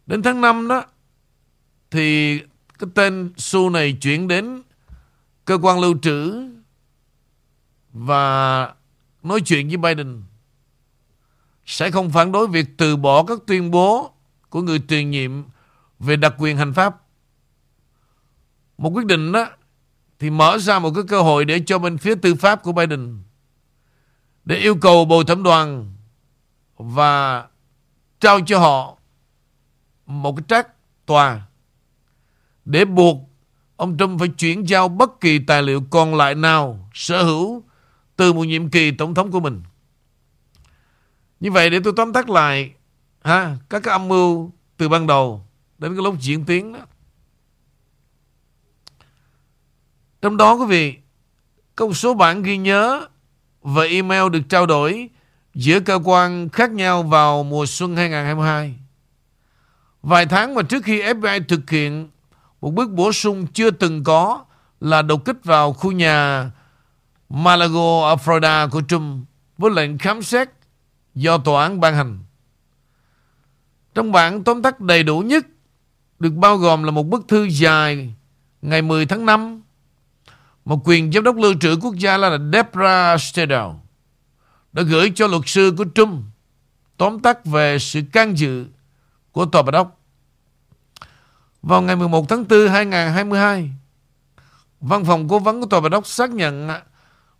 Đến 0.06 0.24
tháng 0.24 0.42
5 0.42 0.68
đó, 0.68 0.84
thì 1.92 2.40
cái 2.80 2.90
tên 2.96 3.34
Su 3.38 3.70
này 3.70 3.98
chuyển 4.02 4.28
đến 4.28 4.62
cơ 5.46 5.58
quan 5.62 5.80
lưu 5.80 5.96
trữ 6.02 6.50
và 7.94 8.74
nói 9.24 9.42
chuyện 9.42 9.68
với 9.68 9.78
Biden 9.78 10.24
sẽ 11.66 11.92
không 11.92 12.10
phản 12.10 12.32
đối 12.32 12.48
việc 12.48 12.66
từ 12.78 12.98
bỏ 12.98 13.24
các 13.24 13.40
tuyên 13.48 13.72
bố 13.72 14.12
của 14.50 14.62
người 14.62 14.80
tiền 14.88 15.12
nhiệm 15.12 15.32
về 16.00 16.16
đặc 16.16 16.34
quyền 16.38 16.58
hành 16.58 16.74
pháp. 16.74 16.98
Một 18.82 18.90
quyết 18.90 19.06
định 19.06 19.32
đó 19.32 19.48
thì 20.20 20.30
mở 20.30 20.58
ra 20.58 20.80
một 20.80 20.92
cái 20.96 21.04
cơ 21.08 21.22
hội 21.22 21.46
để 21.46 21.62
cho 21.66 21.80
bên 21.80 21.98
phía 21.98 22.16
tư 22.16 22.36
pháp 22.36 22.64
của 22.64 22.72
Biden 22.72 23.24
để 24.46 24.56
yêu 24.56 24.76
cầu 24.76 25.06
bồi 25.06 25.24
thẩm 25.26 25.44
đoàn 25.44 25.94
và 26.78 27.46
trao 28.20 28.40
cho 28.46 28.60
họ 28.60 28.98
một 30.06 30.36
cái 30.36 30.44
trách 30.48 30.68
tòa 31.06 31.42
để 32.66 32.86
buộc 32.86 33.18
ông 33.76 33.98
Trump 33.98 34.20
phải 34.20 34.28
chuyển 34.28 34.68
giao 34.68 34.88
bất 34.88 35.22
kỳ 35.22 35.40
tài 35.40 35.64
liệu 35.64 35.84
còn 35.90 36.16
lại 36.16 36.36
nào 36.36 36.90
sở 36.94 37.24
hữu 37.24 37.64
từ 38.16 38.34
một 38.34 38.44
nhiệm 38.44 38.70
kỳ 38.70 38.92
tổng 38.92 39.14
thống 39.14 39.32
của 39.32 39.40
mình. 39.40 39.64
Như 41.40 41.52
vậy 41.52 41.70
để 41.70 41.80
tôi 41.84 41.94
tóm 41.98 42.14
tắt 42.14 42.30
lại 42.30 42.74
ha, 43.24 43.58
các 43.70 43.84
cái 43.84 43.92
âm 43.92 44.08
mưu 44.08 44.52
từ 44.78 44.90
ban 44.90 45.08
đầu 45.08 45.46
đến 45.78 45.96
cái 45.96 46.04
lúc 46.04 46.16
diễn 46.20 46.46
tiến 46.46 46.74
đó. 46.74 46.80
Trong 50.22 50.38
đó, 50.38 50.54
quý 50.54 50.66
vị, 50.66 50.98
có 51.76 51.88
một 51.88 51.94
số 51.94 52.14
bản 52.14 52.44
ghi 52.44 52.58
nhớ 52.58 53.08
và 53.62 53.84
email 53.84 54.30
được 54.30 54.42
trao 54.50 54.66
đổi 54.66 55.10
giữa 55.54 55.80
cơ 55.80 56.00
quan 56.04 56.50
khác 56.50 56.72
nhau 56.72 57.04
vào 57.04 57.44
mùa 57.44 57.66
xuân 57.66 57.96
2022. 57.96 58.76
Vài 60.02 60.26
tháng 60.26 60.54
mà 60.56 60.62
trước 60.62 60.84
khi 60.84 61.02
FBI 61.02 61.42
thực 61.48 61.70
hiện, 61.70 62.10
một 62.62 62.72
bước 62.72 62.92
bổ 62.92 63.12
sung 63.12 63.48
chưa 63.54 63.72
từng 63.72 64.04
có 64.04 64.46
là 64.80 65.02
đột 65.02 65.26
kích 65.26 65.38
vào 65.44 65.74
khu 65.74 65.92
nhà 65.92 66.52
Malago 67.30 68.10
ở 68.10 68.16
Florida 68.16 68.70
của 68.70 68.82
Trump 68.88 69.26
với 69.58 69.72
lệnh 69.72 69.98
khám 69.98 70.22
xét 70.22 70.50
do 71.16 71.38
tòa 71.38 71.64
án 71.64 71.80
ban 71.80 71.96
hành. 71.96 72.20
Trong 73.96 74.12
bản 74.12 74.44
tóm 74.44 74.62
tắt 74.62 74.80
đầy 74.80 75.04
đủ 75.04 75.20
nhất 75.20 75.46
được 76.20 76.34
bao 76.34 76.58
gồm 76.58 76.84
là 76.84 76.92
một 76.92 77.04
bức 77.04 77.28
thư 77.28 77.44
dài 77.44 78.14
ngày 78.62 78.82
10 78.82 79.06
tháng 79.06 79.26
5 79.26 79.62
một 80.66 80.82
quyền 80.84 81.12
giám 81.12 81.24
đốc 81.24 81.36
lưu 81.36 81.54
trữ 81.60 81.76
quốc 81.82 81.96
gia 81.96 82.18
là 82.18 82.38
Debra 82.54 83.16
Stedow 83.16 83.76
đã 84.74 84.84
gửi 84.84 85.12
cho 85.16 85.28
luật 85.28 85.42
sư 85.46 85.74
của 85.78 85.86
Trump 85.96 86.24
tóm 86.98 87.20
tắt 87.20 87.46
về 87.46 87.80
sự 87.80 88.02
can 88.14 88.38
dự 88.38 88.66
của 89.32 89.46
Tòa 89.46 89.62
Bạch 89.62 89.76
Ốc. 89.76 90.00
Vào 91.62 91.82
ngày 91.82 91.96
11 91.96 92.30
tháng 92.30 92.46
4 92.48 92.68
2022, 92.68 93.72
Văn 94.82 95.06
phòng 95.06 95.28
cố 95.30 95.40
vấn 95.40 95.62
của 95.62 95.68
Tòa 95.68 95.80
Bạch 95.80 95.92
Ốc 95.92 96.08
xác 96.08 96.30
nhận 96.30 96.70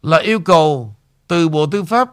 là 0.02 0.18
yêu 0.18 0.40
cầu 0.40 0.96
từ 1.28 1.50
Bộ 1.50 1.66
Tư 1.66 1.84
pháp 1.84 2.10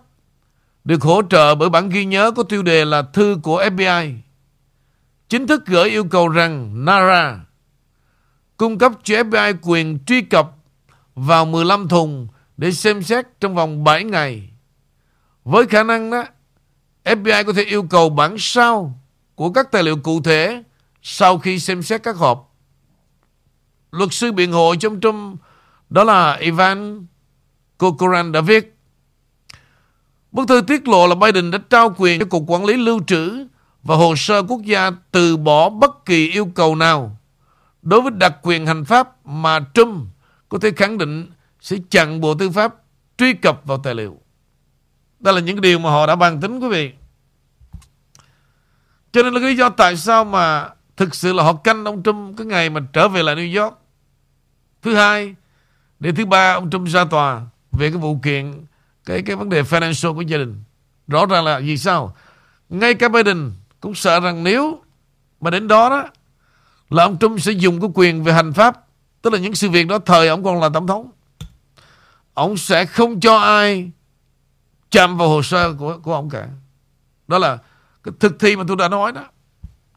được 0.84 1.02
hỗ 1.02 1.22
trợ 1.30 1.54
bởi 1.54 1.70
bản 1.70 1.88
ghi 1.88 2.04
nhớ 2.04 2.30
có 2.30 2.42
tiêu 2.42 2.62
đề 2.62 2.84
là 2.84 3.02
thư 3.02 3.36
của 3.42 3.62
FBI. 3.62 4.14
Chính 5.28 5.46
thức 5.46 5.66
gửi 5.66 5.90
yêu 5.90 6.04
cầu 6.04 6.28
rằng 6.28 6.84
NARA 6.84 7.40
cung 8.56 8.78
cấp 8.78 8.92
cho 9.02 9.14
FBI 9.22 9.54
quyền 9.62 9.98
truy 10.06 10.20
cập 10.20 10.57
vào 11.18 11.44
15 11.44 11.88
thùng 11.88 12.28
để 12.56 12.72
xem 12.72 13.02
xét 13.02 13.26
trong 13.40 13.54
vòng 13.54 13.84
7 13.84 14.04
ngày. 14.04 14.50
Với 15.44 15.66
khả 15.66 15.82
năng 15.82 16.10
đó, 16.10 16.24
FBI 17.04 17.44
có 17.44 17.52
thể 17.52 17.62
yêu 17.62 17.82
cầu 17.82 18.08
bản 18.08 18.36
sao 18.38 18.98
của 19.34 19.50
các 19.50 19.72
tài 19.72 19.82
liệu 19.82 19.96
cụ 19.96 20.20
thể 20.22 20.62
sau 21.02 21.38
khi 21.38 21.58
xem 21.58 21.82
xét 21.82 22.02
các 22.02 22.16
hộp. 22.16 22.54
Luật 23.90 24.12
sư 24.12 24.32
biện 24.32 24.52
hộ 24.52 24.74
trong 24.74 25.00
Trump 25.00 25.40
đó 25.90 26.04
là 26.04 26.36
Ivan 26.36 27.06
Kokoran 27.78 28.32
đã 28.32 28.40
viết 28.40 28.74
Bức 30.32 30.48
thư 30.48 30.60
tiết 30.60 30.88
lộ 30.88 31.06
là 31.06 31.14
Biden 31.14 31.50
đã 31.50 31.58
trao 31.70 31.94
quyền 31.98 32.20
cho 32.20 32.26
Cục 32.26 32.44
Quản 32.46 32.64
lý 32.64 32.76
Lưu 32.76 33.00
trữ 33.06 33.46
và 33.82 33.96
Hồ 33.96 34.14
sơ 34.16 34.42
Quốc 34.42 34.62
gia 34.62 34.90
từ 35.10 35.36
bỏ 35.36 35.68
bất 35.70 36.04
kỳ 36.04 36.30
yêu 36.30 36.46
cầu 36.54 36.74
nào 36.74 37.16
đối 37.82 38.00
với 38.00 38.10
đặc 38.10 38.36
quyền 38.42 38.66
hành 38.66 38.84
pháp 38.84 39.26
mà 39.26 39.60
Trump 39.74 40.06
có 40.48 40.58
thể 40.58 40.70
khẳng 40.76 40.98
định 40.98 41.30
sẽ 41.60 41.76
chặn 41.90 42.20
Bộ 42.20 42.34
Tư 42.34 42.50
pháp 42.50 42.74
truy 43.18 43.34
cập 43.34 43.60
vào 43.64 43.78
tài 43.78 43.94
liệu. 43.94 44.20
Đây 45.20 45.34
là 45.34 45.40
những 45.40 45.60
điều 45.60 45.78
mà 45.78 45.90
họ 45.90 46.06
đã 46.06 46.16
bàn 46.16 46.40
tính 46.40 46.60
quý 46.60 46.68
vị. 46.68 46.92
Cho 49.12 49.22
nên 49.22 49.34
là 49.34 49.40
lý 49.40 49.56
do 49.56 49.68
tại 49.68 49.96
sao 49.96 50.24
mà 50.24 50.68
thực 50.96 51.14
sự 51.14 51.32
là 51.32 51.42
họ 51.42 51.52
canh 51.52 51.84
ông 51.84 52.02
Trump 52.02 52.38
cái 52.38 52.46
ngày 52.46 52.70
mà 52.70 52.80
trở 52.92 53.08
về 53.08 53.22
lại 53.22 53.36
New 53.36 53.62
York. 53.62 53.78
Thứ 54.82 54.94
hai, 54.94 55.34
để 56.00 56.12
thứ 56.12 56.26
ba 56.26 56.52
ông 56.52 56.70
Trump 56.70 56.88
ra 56.88 57.04
tòa 57.04 57.40
về 57.72 57.90
cái 57.90 57.98
vụ 57.98 58.18
kiện 58.22 58.64
cái 59.04 59.22
cái 59.22 59.36
vấn 59.36 59.48
đề 59.48 59.62
financial 59.62 60.14
của 60.14 60.20
gia 60.20 60.38
đình. 60.38 60.62
Rõ 61.08 61.26
ràng 61.26 61.44
là 61.44 61.58
vì 61.58 61.78
sao? 61.78 62.16
Ngay 62.68 62.94
cả 62.94 63.08
Biden 63.08 63.52
cũng 63.80 63.94
sợ 63.94 64.20
rằng 64.20 64.44
nếu 64.44 64.82
mà 65.40 65.50
đến 65.50 65.68
đó 65.68 65.90
đó 65.90 66.08
là 66.90 67.04
ông 67.04 67.18
Trump 67.18 67.40
sẽ 67.40 67.52
dùng 67.52 67.80
cái 67.80 67.90
quyền 67.94 68.24
về 68.24 68.32
hành 68.32 68.52
pháp 68.52 68.87
Tức 69.22 69.32
là 69.32 69.38
những 69.38 69.54
sự 69.54 69.70
việc 69.70 69.86
đó 69.86 69.98
thời 69.98 70.28
ông 70.28 70.44
còn 70.44 70.60
là 70.60 70.68
tổng 70.74 70.86
thống. 70.86 71.10
Ông 72.34 72.56
sẽ 72.56 72.86
không 72.86 73.20
cho 73.20 73.38
ai 73.38 73.90
Chạm 74.90 75.16
vào 75.16 75.28
hồ 75.28 75.42
sơ 75.42 75.74
của, 75.78 75.98
của 76.02 76.14
ông 76.14 76.30
cả. 76.30 76.48
Đó 77.28 77.38
là 77.38 77.58
cái 78.02 78.14
thực 78.20 78.40
thi 78.40 78.56
mà 78.56 78.64
tôi 78.68 78.76
đã 78.76 78.88
nói 78.88 79.12
đó. 79.12 79.24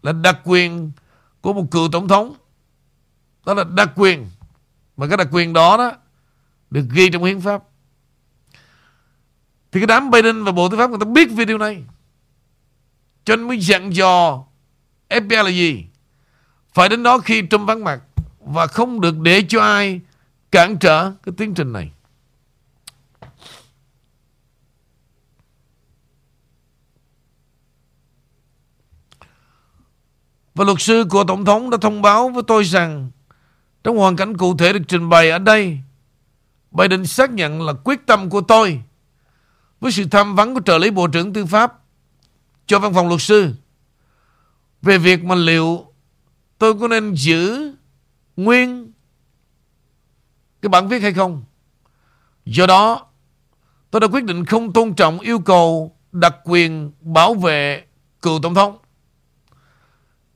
Là 0.01 0.11
đặc 0.11 0.37
quyền 0.43 0.91
Của 1.41 1.53
một 1.53 1.65
cựu 1.71 1.89
tổng 1.91 2.07
thống. 2.07 2.33
Đó 3.45 3.53
là 3.53 3.63
đặc 3.63 3.91
quyền. 3.95 4.29
Mà 4.97 5.07
cái 5.07 5.17
đặc 5.17 5.27
quyền 5.31 5.53
đó 5.53 5.77
đó 5.77 5.91
Được 6.69 6.85
ghi 6.91 7.09
trong 7.09 7.23
hiến 7.23 7.41
pháp. 7.41 7.63
Thì 9.71 9.79
cái 9.79 9.87
đám 9.87 10.11
Biden 10.11 10.43
và 10.43 10.51
Bộ 10.51 10.69
Tư 10.69 10.77
pháp 10.77 10.89
Người 10.89 10.99
ta 10.99 11.05
biết 11.05 11.29
về 11.31 11.45
điều 11.45 11.57
này. 11.57 11.83
Cho 13.25 13.35
nên 13.35 13.47
mới 13.47 13.59
dặn 13.59 13.95
dò 13.95 14.43
FBI 15.09 15.43
là 15.43 15.49
gì? 15.49 15.85
Phải 16.73 16.89
đến 16.89 17.03
đó 17.03 17.17
khi 17.17 17.43
Trump 17.49 17.67
vắng 17.67 17.83
mặt 17.83 18.01
và 18.53 18.67
không 18.67 19.01
được 19.01 19.19
để 19.19 19.43
cho 19.49 19.61
ai 19.61 20.01
cản 20.51 20.77
trở 20.77 21.11
cái 21.23 21.33
tiến 21.37 21.53
trình 21.53 21.73
này. 21.73 21.91
Và 30.55 30.65
luật 30.65 30.81
sư 30.81 31.05
của 31.09 31.23
Tổng 31.23 31.45
thống 31.45 31.69
đã 31.69 31.77
thông 31.81 32.01
báo 32.01 32.29
với 32.29 32.43
tôi 32.47 32.63
rằng 32.63 33.11
trong 33.83 33.97
hoàn 33.97 34.15
cảnh 34.15 34.37
cụ 34.37 34.57
thể 34.57 34.73
được 34.73 34.81
trình 34.87 35.09
bày 35.09 35.29
ở 35.29 35.39
đây, 35.39 35.79
Biden 36.71 37.05
xác 37.05 37.31
nhận 37.31 37.61
là 37.61 37.73
quyết 37.73 38.05
tâm 38.05 38.29
của 38.29 38.41
tôi 38.41 38.81
với 39.81 39.91
sự 39.91 40.05
tham 40.11 40.35
vấn 40.35 40.53
của 40.53 40.61
trợ 40.65 40.77
lý 40.77 40.89
Bộ 40.89 41.07
trưởng 41.07 41.33
Tư 41.33 41.45
pháp 41.45 41.79
cho 42.67 42.79
văn 42.79 42.93
phòng 42.93 43.07
luật 43.07 43.21
sư 43.21 43.53
về 44.81 44.97
việc 44.97 45.23
mà 45.23 45.35
liệu 45.35 45.85
tôi 46.57 46.79
có 46.79 46.87
nên 46.87 47.13
giữ 47.13 47.71
nguyên 48.37 48.91
cái 50.61 50.69
bản 50.69 50.87
viết 50.87 51.01
hay 51.01 51.13
không. 51.13 51.43
Do 52.45 52.67
đó, 52.67 53.05
tôi 53.91 53.99
đã 53.99 54.07
quyết 54.07 54.23
định 54.23 54.45
không 54.45 54.73
tôn 54.73 54.93
trọng 54.93 55.19
yêu 55.19 55.39
cầu 55.39 55.95
đặc 56.11 56.35
quyền 56.43 56.91
bảo 57.01 57.33
vệ 57.33 57.83
cựu 58.21 58.39
tổng 58.41 58.55
thống. 58.55 58.77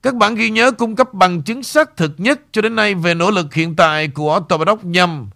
Các 0.01 0.15
bản 0.15 0.35
ghi 0.35 0.49
nhớ 0.49 0.71
cung 0.71 0.95
cấp 0.95 1.13
bằng 1.13 1.41
chứng 1.41 1.63
xác 1.63 1.97
thực 1.97 2.11
nhất 2.17 2.41
cho 2.51 2.61
đến 2.61 2.75
nay 2.75 2.95
về 2.95 3.13
nỗ 3.13 3.31
lực 3.31 3.53
hiện 3.53 3.75
tại 3.75 4.07
của 4.07 4.39
Tòa 4.39 4.57
Bạch 4.57 4.67
Ốc 4.67 4.85
nhằm 4.85 5.29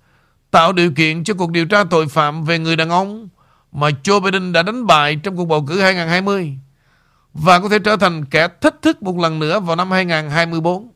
tạo 0.52 0.74
điều 0.74 0.92
kiện 0.92 1.24
cho 1.24 1.34
cuộc 1.34 1.52
điều 1.52 1.66
tra 1.66 1.84
tội 1.84 2.08
phạm 2.08 2.44
về 2.44 2.60
người 2.60 2.76
đàn 2.76 2.90
ông 2.90 3.30
mà 3.72 3.90
Joe 4.04 4.20
Biden 4.20 4.52
đã 4.52 4.64
đánh 4.64 4.88
bại 4.88 5.16
trong 5.16 5.38
cuộc 5.38 5.46
bầu 5.46 5.66
cử 5.68 5.82
2020 5.82 6.58
và 7.34 7.60
có 7.60 7.70
thể 7.70 7.80
trở 7.80 7.98
thành 7.98 8.26
kẻ 8.26 8.48
thách 8.62 8.82
thức 8.82 9.04
một 9.04 9.18
lần 9.18 9.40
nữa 9.40 9.60
vào 9.60 9.76
năm 9.76 9.92
2024. 9.92 10.92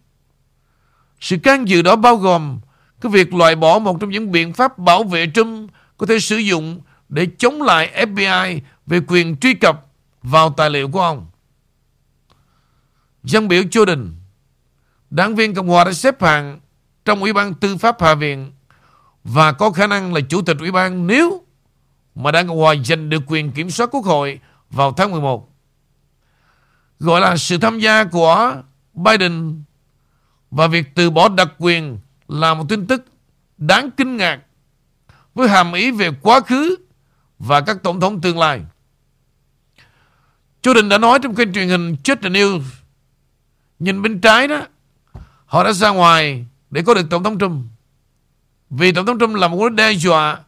Sự 1.23 1.37
can 1.37 1.67
dự 1.67 1.81
đó 1.81 1.95
bao 1.95 2.15
gồm 2.15 2.59
cái 3.01 3.11
việc 3.11 3.33
loại 3.33 3.55
bỏ 3.55 3.79
một 3.79 3.97
trong 3.99 4.09
những 4.09 4.31
biện 4.31 4.53
pháp 4.53 4.77
bảo 4.77 5.03
vệ 5.03 5.27
Trump 5.33 5.71
có 5.97 6.05
thể 6.05 6.19
sử 6.19 6.37
dụng 6.37 6.81
để 7.09 7.27
chống 7.37 7.61
lại 7.61 8.05
FBI 8.07 8.59
về 8.85 9.01
quyền 9.07 9.37
truy 9.37 9.53
cập 9.53 9.85
vào 10.23 10.53
tài 10.57 10.69
liệu 10.69 10.89
của 10.89 11.01
ông. 11.01 11.27
Dân 13.23 13.47
biểu 13.47 13.63
Jordan, 13.63 14.11
đảng 15.09 15.35
viên 15.35 15.53
Cộng 15.53 15.67
hòa 15.67 15.83
đã 15.83 15.93
xếp 15.93 16.21
hạng 16.21 16.59
trong 17.05 17.19
Ủy 17.19 17.33
ban 17.33 17.53
Tư 17.53 17.77
pháp 17.77 18.01
Hạ 18.01 18.15
viện 18.15 18.51
và 19.23 19.51
có 19.51 19.71
khả 19.71 19.87
năng 19.87 20.13
là 20.13 20.21
chủ 20.29 20.41
tịch 20.41 20.57
Ủy 20.59 20.71
ban 20.71 21.07
nếu 21.07 21.43
mà 22.15 22.31
đảng 22.31 22.47
Cộng 22.47 22.57
hòa 22.57 22.75
giành 22.85 23.09
được 23.09 23.23
quyền 23.27 23.51
kiểm 23.51 23.69
soát 23.69 23.89
Quốc 23.91 24.05
hội 24.05 24.39
vào 24.69 24.93
tháng 24.93 25.11
11. 25.11 25.49
Gọi 26.99 27.21
là 27.21 27.37
sự 27.37 27.57
tham 27.57 27.79
gia 27.79 28.03
của 28.03 28.55
Biden 28.93 29.63
và 30.55 30.67
việc 30.67 30.95
từ 30.95 31.09
bỏ 31.09 31.29
đặc 31.29 31.47
quyền 31.57 31.97
là 32.27 32.53
một 32.53 32.65
tin 32.69 32.87
tức 32.87 33.05
đáng 33.57 33.89
kinh 33.97 34.17
ngạc 34.17 34.39
với 35.33 35.49
hàm 35.49 35.73
ý 35.73 35.91
về 35.91 36.09
quá 36.21 36.39
khứ 36.39 36.75
và 37.39 37.61
các 37.61 37.83
tổng 37.83 37.99
thống 37.99 38.21
tương 38.21 38.39
lai. 38.39 38.61
Chủ 40.61 40.73
Đình 40.73 40.89
đã 40.89 40.97
nói 40.97 41.19
trong 41.23 41.35
kênh 41.35 41.53
truyền 41.53 41.67
hình 41.67 41.95
Chết 42.03 42.21
the 42.21 42.29
News, 42.29 42.61
Nhìn 43.79 44.01
bên 44.01 44.21
trái 44.21 44.47
đó, 44.47 44.61
Họ 45.45 45.63
đã 45.63 45.73
ra 45.73 45.89
ngoài 45.89 46.45
để 46.69 46.83
có 46.85 46.93
được 46.93 47.09
Tổng 47.09 47.23
thống 47.23 47.39
Trump 47.39 47.65
Vì 48.69 48.91
Tổng 48.91 49.05
thống 49.05 49.19
Trump 49.19 49.35
là 49.35 49.47
một 49.47 49.57
mối 49.57 49.69
đe 49.69 49.91
dọa 49.91 50.39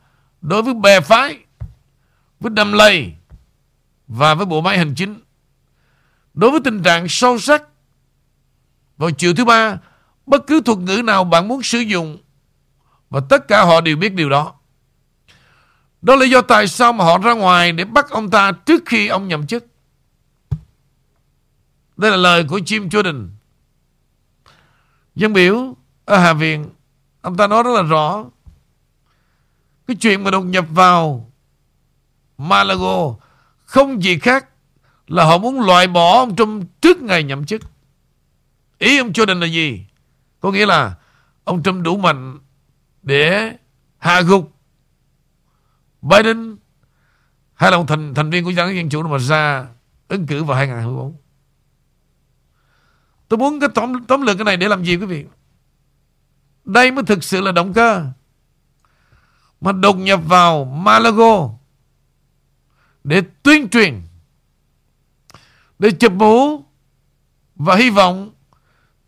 Đối 0.41 0.61
với 0.61 0.73
bè 0.73 0.99
phái, 0.99 1.37
Với 2.39 2.49
đầm 2.49 2.73
lầy 2.73 3.13
Và 4.07 4.33
với 4.33 4.45
bộ 4.45 4.61
máy 4.61 4.77
hành 4.77 4.95
chính 4.95 5.21
Đối 6.33 6.51
với 6.51 6.59
tình 6.63 6.83
trạng 6.83 7.07
sâu 7.09 7.39
sắc 7.39 7.63
Vào 8.97 9.11
chiều 9.11 9.33
thứ 9.35 9.45
ba 9.45 9.77
Bất 10.25 10.47
cứ 10.47 10.61
thuật 10.61 10.77
ngữ 10.77 11.01
nào 11.05 11.23
bạn 11.23 11.47
muốn 11.47 11.63
sử 11.63 11.79
dụng, 11.79 12.17
Và 13.09 13.21
tất 13.29 13.47
cả 13.47 13.63
họ 13.63 13.81
đều 13.81 13.97
biết 13.97 14.13
điều 14.13 14.29
đó. 14.29 14.53
Đó 16.01 16.15
là 16.15 16.21
lý 16.21 16.29
do 16.29 16.41
tại 16.41 16.67
sao 16.67 16.93
mà 16.93 17.05
họ 17.05 17.17
ra 17.17 17.33
ngoài 17.33 17.71
Để 17.71 17.85
bắt 17.85 18.09
ông 18.09 18.29
ta 18.29 18.51
trước 18.51 18.83
khi 18.85 19.07
ông 19.07 19.27
nhậm 19.27 19.47
chức. 19.47 19.65
Đây 21.97 22.11
là 22.11 22.17
lời 22.17 22.45
của 22.49 22.57
Jim 22.57 22.89
Jordan. 22.89 23.29
Dân 25.15 25.33
biểu 25.33 25.75
ở 26.05 26.17
Hạ 26.17 26.33
Viện, 26.33 26.69
Ông 27.21 27.37
ta 27.37 27.47
nói 27.47 27.63
rất 27.63 27.71
là 27.75 27.81
rõ. 27.81 28.25
Cái 29.87 29.95
chuyện 29.95 30.23
mà 30.23 30.31
đột 30.31 30.41
nhập 30.41 30.65
vào 30.69 31.31
Malago 32.37 33.15
Không 33.65 34.03
gì 34.03 34.19
khác 34.19 34.45
Là 35.07 35.25
họ 35.25 35.37
muốn 35.37 35.61
loại 35.61 35.87
bỏ 35.87 36.19
ông 36.19 36.35
Trump 36.35 36.63
trước 36.81 36.97
ngày 36.97 37.23
nhậm 37.23 37.45
chức. 37.45 37.61
Ý 38.77 38.97
ông 38.97 39.11
Jordan 39.11 39.39
là 39.39 39.47
gì? 39.47 39.85
Có 40.45 40.51
nghĩa 40.51 40.65
là 40.65 40.95
Ông 41.43 41.63
Trump 41.63 41.83
đủ 41.83 41.97
mạnh 41.97 42.39
Để 43.01 43.57
hạ 43.97 44.21
gục 44.21 44.51
Biden 46.01 46.57
Hay 47.53 47.71
là 47.71 47.77
một 47.77 47.85
thành, 47.87 48.13
thành 48.13 48.29
viên 48.29 48.43
của 48.43 48.51
đảng 48.57 48.75
Dân 48.75 48.89
Chủ 48.89 49.03
mà 49.03 49.17
ra 49.17 49.67
ứng 50.07 50.25
cử 50.25 50.43
vào 50.43 50.57
2024 50.57 51.17
Tôi 53.27 53.37
muốn 53.37 53.59
cái 53.59 53.69
tóm, 53.75 54.05
tóm 54.05 54.21
lược 54.21 54.37
cái 54.37 54.45
này 54.45 54.57
để 54.57 54.67
làm 54.67 54.83
gì 54.83 54.95
quý 54.95 55.05
vị? 55.05 55.25
Đây 56.65 56.91
mới 56.91 57.03
thực 57.03 57.23
sự 57.23 57.41
là 57.41 57.51
động 57.51 57.73
cơ 57.73 58.05
Mà 59.61 59.71
đột 59.71 59.93
nhập 59.93 60.19
vào 60.25 60.65
Malago 60.65 61.49
Để 63.03 63.21
tuyên 63.43 63.69
truyền 63.69 64.01
Để 65.79 65.91
chụp 65.91 66.11
mũ 66.11 66.65
Và 67.55 67.75
hy 67.75 67.89
vọng 67.89 68.34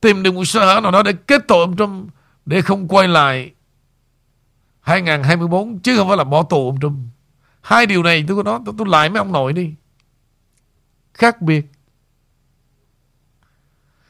Tìm 0.02 0.24
được 0.24 0.34
một 0.34 0.46
sơ 0.46 0.66
hở 0.66 0.80
nào 0.82 0.92
đó 0.92 1.04
để 1.04 1.14
kết 1.14 1.42
tội 1.48 1.60
ông 1.60 1.78
Trump 1.78 2.10
Để 2.46 2.62
không 2.62 2.88
quay 2.88 3.08
lại. 3.08 3.52
2024 4.82 5.80
Chứ 5.80 5.98
không 5.98 6.08
phải 6.08 6.18
là 6.18 6.24
bỏ 6.24 6.44
tù 6.44 6.70
ông 6.70 6.80
Trump. 6.80 6.98
Hai 7.62 7.86
điều 7.86 8.04
này 8.04 8.26
tôi 8.28 8.38
có 8.38 8.44
nói 8.44 8.60
tôi, 8.66 8.76
tôi 8.78 8.88
lại 8.88 9.10
mấy 9.10 9.18
ông 9.18 9.32
nội 9.32 9.54
đi. 9.54 9.74
Khác 11.14 11.42
biệt. 11.42 11.66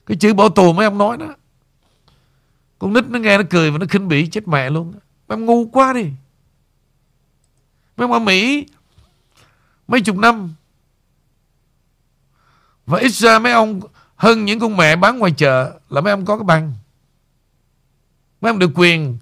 Cái 0.05 0.17
chữ 0.17 0.33
bỏ 0.33 0.49
tù 0.49 0.73
mấy 0.73 0.85
ông 0.85 0.97
nói 0.97 1.17
đó 1.17 1.35
Con 2.79 2.93
nít 2.93 3.05
nó 3.07 3.19
nghe 3.19 3.37
nó 3.37 3.43
cười 3.49 3.71
và 3.71 3.77
nó 3.77 3.85
khinh 3.89 4.07
bỉ 4.07 4.27
chết 4.27 4.47
mẹ 4.47 4.69
luôn. 4.69 4.91
Mấy 5.27 5.35
ông 5.35 5.45
ngu 5.45 5.65
quá 5.65 5.93
đi. 5.93 6.09
Mấy 7.97 8.05
ông 8.05 8.11
ở 8.11 8.19
Mỹ 8.19 8.65
Mấy 9.87 10.01
chục 10.01 10.17
năm 10.17 10.53
Và 12.85 12.99
ít 12.99 13.09
ra 13.09 13.39
mấy 13.39 13.51
ông 13.51 13.81
hơn 14.17 14.45
những 14.45 14.59
con 14.59 14.77
mẹ 14.77 14.95
bán 14.95 15.19
ngoài 15.19 15.31
chợ 15.37 15.79
Là 15.89 16.01
mấy 16.01 16.11
ông 16.11 16.25
có 16.25 16.37
cái 16.37 16.43
bằng 16.43 16.73
Mấy 18.41 18.49
ông 18.49 18.59
được 18.59 18.71
quyền 18.75 19.17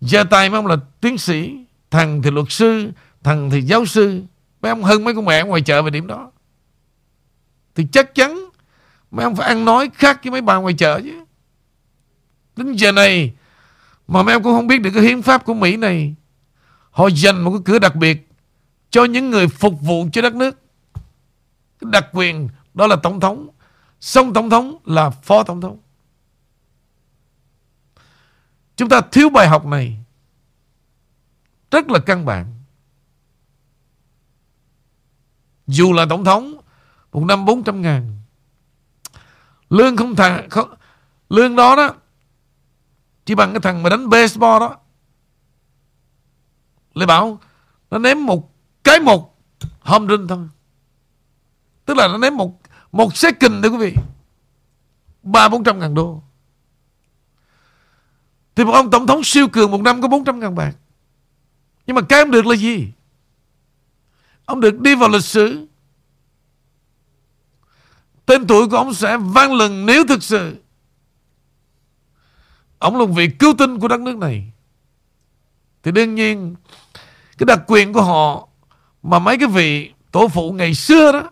giơ 0.00 0.24
tay, 0.24 0.50
mấy 0.50 0.58
ông 0.58 0.66
là 0.66 0.76
tiến 1.00 1.18
sĩ, 1.18 1.56
Thằng 1.90 2.22
thì 2.22 2.30
luật 2.30 2.46
sư, 2.50 2.90
Thằng 3.22 3.50
thì 3.50 3.62
giáo 3.62 3.84
sư 3.84 4.22
Mấy 4.62 4.70
ông 4.70 4.84
hơn 4.84 5.04
mấy 5.04 5.14
con 5.14 5.24
mẹ 5.24 5.42
ngoài 5.44 5.62
chợ 5.62 5.82
về 5.82 5.90
điểm 5.90 6.06
đó 6.06 6.30
Thì 7.74 7.86
chắc 7.92 8.14
chắn 8.14 8.44
Mấy 9.14 9.24
ông 9.24 9.36
phải 9.36 9.48
ăn 9.48 9.64
nói 9.64 9.90
khác 9.94 10.20
với 10.24 10.30
mấy 10.30 10.40
bà 10.40 10.56
ngoài 10.56 10.74
chợ 10.74 11.00
chứ. 11.04 11.24
Đến 12.56 12.72
giờ 12.72 12.92
này 12.92 13.32
mà 14.08 14.22
mấy 14.22 14.32
ông 14.32 14.42
cũng 14.42 14.52
không 14.52 14.66
biết 14.66 14.78
được 14.78 14.90
cái 14.94 15.02
hiến 15.02 15.22
pháp 15.22 15.44
của 15.44 15.54
Mỹ 15.54 15.76
này. 15.76 16.14
Họ 16.90 17.08
dành 17.08 17.40
một 17.42 17.50
cái 17.50 17.60
cửa 17.64 17.78
đặc 17.78 17.96
biệt 17.96 18.28
cho 18.90 19.04
những 19.04 19.30
người 19.30 19.48
phục 19.48 19.80
vụ 19.80 20.08
cho 20.12 20.22
đất 20.22 20.34
nước. 20.34 20.58
Cái 21.80 21.90
đặc 21.90 22.06
quyền 22.12 22.48
đó 22.74 22.86
là 22.86 22.96
tổng 22.96 23.20
thống. 23.20 23.48
Xong 24.00 24.32
tổng 24.32 24.50
thống 24.50 24.78
là 24.84 25.10
phó 25.10 25.42
tổng 25.42 25.60
thống. 25.60 25.78
Chúng 28.76 28.88
ta 28.88 29.00
thiếu 29.00 29.30
bài 29.30 29.48
học 29.48 29.66
này. 29.66 29.98
Rất 31.70 31.90
là 31.90 31.98
căn 31.98 32.24
bản. 32.24 32.54
Dù 35.66 35.92
là 35.92 36.06
tổng 36.10 36.24
thống 36.24 36.54
Một 37.12 37.24
năm 37.24 37.44
400 37.44 37.82
ngàn 37.82 38.18
Lương 39.70 39.96
không 39.96 40.16
thằng 40.16 40.50
không, 40.50 40.74
Lương 41.28 41.56
đó 41.56 41.76
đó 41.76 41.94
Chỉ 43.24 43.34
bằng 43.34 43.52
cái 43.52 43.60
thằng 43.60 43.82
mà 43.82 43.90
đánh 43.90 44.08
baseball 44.08 44.60
đó 44.60 44.76
Lê 46.94 47.06
Bảo 47.06 47.40
Nó 47.90 47.98
ném 47.98 48.26
một 48.26 48.52
cái 48.84 49.00
một 49.00 49.38
Home 49.80 50.06
run 50.06 50.28
thôi 50.28 50.48
Tức 51.84 51.96
là 51.96 52.08
nó 52.08 52.18
ném 52.18 52.36
một 52.36 52.60
một 52.94 53.16
second 53.16 53.62
đấy 53.62 53.70
quý 53.70 53.78
vị. 53.78 53.94
Ba, 55.22 55.48
bốn 55.48 55.64
trăm 55.64 55.78
ngàn 55.78 55.94
đô. 55.94 56.22
Thì 58.54 58.64
một 58.64 58.72
ông 58.72 58.90
tổng 58.90 59.06
thống 59.06 59.24
siêu 59.24 59.48
cường 59.48 59.70
Một 59.70 59.80
năm 59.80 60.02
có 60.02 60.08
400 60.08 60.40
ngàn 60.40 60.54
bạc. 60.54 60.72
Nhưng 61.86 61.96
mà 61.96 62.02
cái 62.02 62.18
ông 62.18 62.30
được 62.30 62.46
là 62.46 62.56
gì? 62.56 62.88
Ông 64.44 64.60
được 64.60 64.80
đi 64.80 64.94
vào 64.94 65.08
lịch 65.08 65.24
sử. 65.24 65.66
Tên 68.26 68.46
tuổi 68.46 68.68
của 68.68 68.76
ông 68.76 68.94
sẽ 68.94 69.16
vang 69.16 69.54
lừng 69.54 69.86
nếu 69.86 70.06
thực 70.06 70.22
sự. 70.22 70.56
Ông 72.78 72.96
là 72.96 73.06
một 73.06 73.12
vị 73.16 73.28
cứu 73.38 73.54
tinh 73.58 73.78
của 73.78 73.88
đất 73.88 74.00
nước 74.00 74.16
này. 74.16 74.52
Thì 75.82 75.92
đương 75.92 76.14
nhiên, 76.14 76.54
Cái 77.38 77.44
đặc 77.46 77.60
quyền 77.66 77.92
của 77.92 78.02
họ 78.02 78.48
Mà 79.02 79.18
mấy 79.18 79.38
cái 79.38 79.48
vị 79.48 79.92
tổ 80.12 80.28
phụ 80.28 80.52
ngày 80.52 80.74
xưa 80.74 81.12
đó 81.12 81.30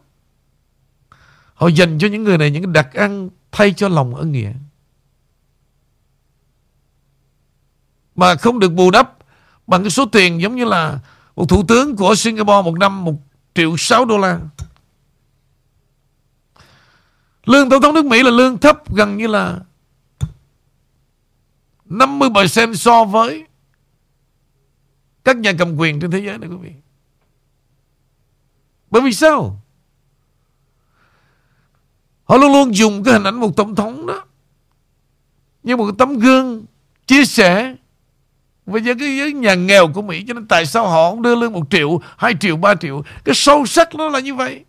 Họ 1.63 1.69
dành 1.69 1.99
cho 1.99 2.09
những 2.09 2.25
người 2.25 2.39
này 2.39 2.51
những 2.51 2.63
cái 2.63 2.73
đặc 2.73 2.95
ăn 2.95 3.31
Thay 3.53 3.73
cho 3.73 3.89
lòng 3.89 4.15
ân 4.15 4.33
nghĩa 4.33 4.53
Mà 8.15 8.35
không 8.35 8.59
được 8.59 8.73
bù 8.73 8.91
đắp 8.91 9.17
Bằng 9.67 9.83
cái 9.83 9.91
số 9.91 10.07
tiền 10.07 10.41
giống 10.41 10.57
như 10.57 10.65
là 10.65 10.99
Một 11.37 11.49
thủ 11.49 11.65
tướng 11.69 11.97
của 11.97 12.15
Singapore 12.15 12.63
một 12.65 12.79
năm 12.79 13.05
Một 13.05 13.15
triệu 13.55 13.77
sáu 13.77 14.05
đô 14.05 14.19
la 14.19 14.41
Lương 17.45 17.71
Tổng 17.71 17.83
thống 17.83 17.95
nước 17.95 18.05
Mỹ 18.05 18.23
là 18.23 18.31
lương 18.31 18.59
thấp 18.59 18.95
gần 18.95 19.17
như 19.17 19.27
là 19.27 19.61
50% 21.87 22.75
so 22.75 23.05
với 23.05 23.47
các 25.25 25.37
nhà 25.37 25.53
cầm 25.59 25.77
quyền 25.77 26.01
trên 26.01 26.11
thế 26.11 26.19
giới 26.19 26.39
này 26.39 26.51
quý 26.51 26.57
vị. 26.57 26.73
Bởi 28.91 29.03
vì 29.03 29.13
sao? 29.13 29.62
Họ 32.33 32.39
luôn 32.39 32.53
luôn 32.53 32.77
dùng 32.77 33.05
cái 33.05 33.15
hình 33.15 33.25
ảnh 33.25 33.35
một 33.35 33.57
tổng 33.57 33.75
thống 33.75 34.07
đó. 34.07 34.25
Như 35.63 35.77
một 35.77 35.91
tấm 35.99 36.19
gương 36.19 36.65
chia 37.07 37.25
sẻ 37.25 37.75
với 38.67 38.83
cái 38.85 39.17
giới 39.17 39.33
nhà 39.33 39.55
nghèo 39.55 39.93
của 39.93 40.03
Mỹ. 40.03 40.25
Cho 40.29 40.35
nên 40.35 40.47
tại 40.47 40.67
sao 40.67 40.89
họ 40.89 41.11
không 41.11 41.23
đưa 41.23 41.35
lương 41.35 41.53
1 41.53 41.71
triệu 41.71 42.01
2 42.17 42.35
triệu, 42.41 42.57
3 42.57 42.75
triệu? 42.75 43.05
Cái 43.25 43.35
sâu 43.35 43.67
sắc 43.67 43.95
nó 43.95 44.09
là 44.09 44.21
như 44.21 44.35
vậy. 44.35 44.65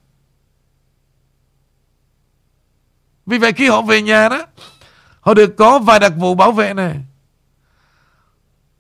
Vì 3.25 3.37
vậy 3.37 3.53
khi 3.53 3.67
họ 3.67 3.81
về 3.81 4.01
nhà 4.01 4.29
đó 4.29 4.45
Họ 5.21 5.33
được 5.33 5.55
có 5.57 5.79
vài 5.79 5.99
đặc 5.99 6.13
vụ 6.17 6.35
bảo 6.35 6.51
vệ 6.51 6.73
này. 6.73 6.95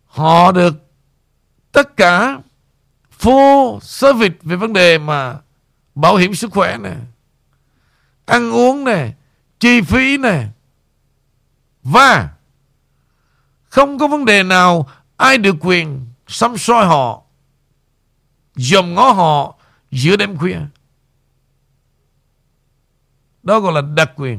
Họ 0.05 0.51
được 0.51 0.75
Tất 1.71 1.97
cả 1.97 2.37
Full 3.19 3.79
service 3.79 4.35
về 4.41 4.55
vấn 4.55 4.73
đề 4.73 4.97
mà 4.97 5.35
Bảo 5.95 6.15
hiểm 6.15 6.35
sức 6.35 6.51
khỏe 6.51 6.77
này. 6.77 6.95
Ăn 8.25 8.51
uống 8.51 8.83
này 8.83 9.13
Chi 9.59 9.81
phí 9.81 10.17
này 10.17 10.49
Và, 11.83 12.29
Không 13.63 13.97
có 13.97 14.07
vấn 14.07 14.25
đề 14.25 14.43
nào 14.43 14.89
Ai 15.17 15.37
được 15.37 15.55
quyền 15.59 16.05
xăm 16.27 16.57
soi 16.57 16.85
họ, 16.85 17.23
Dòm 18.55 18.93
ngó 18.93 19.11
họ 19.11 19.55
Giữa 19.91 20.15
đêm 20.15 20.37
khuya. 20.37 20.59
Đó 23.43 23.59
gọi 23.59 23.73
là 23.73 23.81
đặc 23.81 24.11
quyền. 24.15 24.37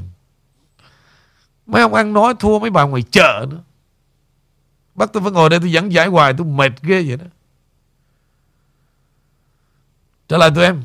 Mấy 1.66 1.82
ông 1.82 1.94
ăn 1.94 2.12
nói 2.12 2.34
thua 2.38 2.58
mấy 2.58 2.70
bà 2.70 2.82
ngoài 2.82 3.02
chợ 3.02 3.46
nữa. 3.50 3.62
Bắt 4.94 5.10
tôi 5.12 5.22
phải 5.22 5.32
ngồi 5.32 5.50
đây 5.50 5.60
tôi 5.60 5.72
dẫn 5.72 5.92
giải 5.92 6.06
hoài, 6.06 6.34
Tôi 6.38 6.46
mệt 6.46 6.82
ghê 6.82 7.04
vậy 7.06 7.16
đó. 7.16 7.24
Trở 10.28 10.36
lại 10.36 10.50
tụi 10.54 10.64
em. 10.64 10.82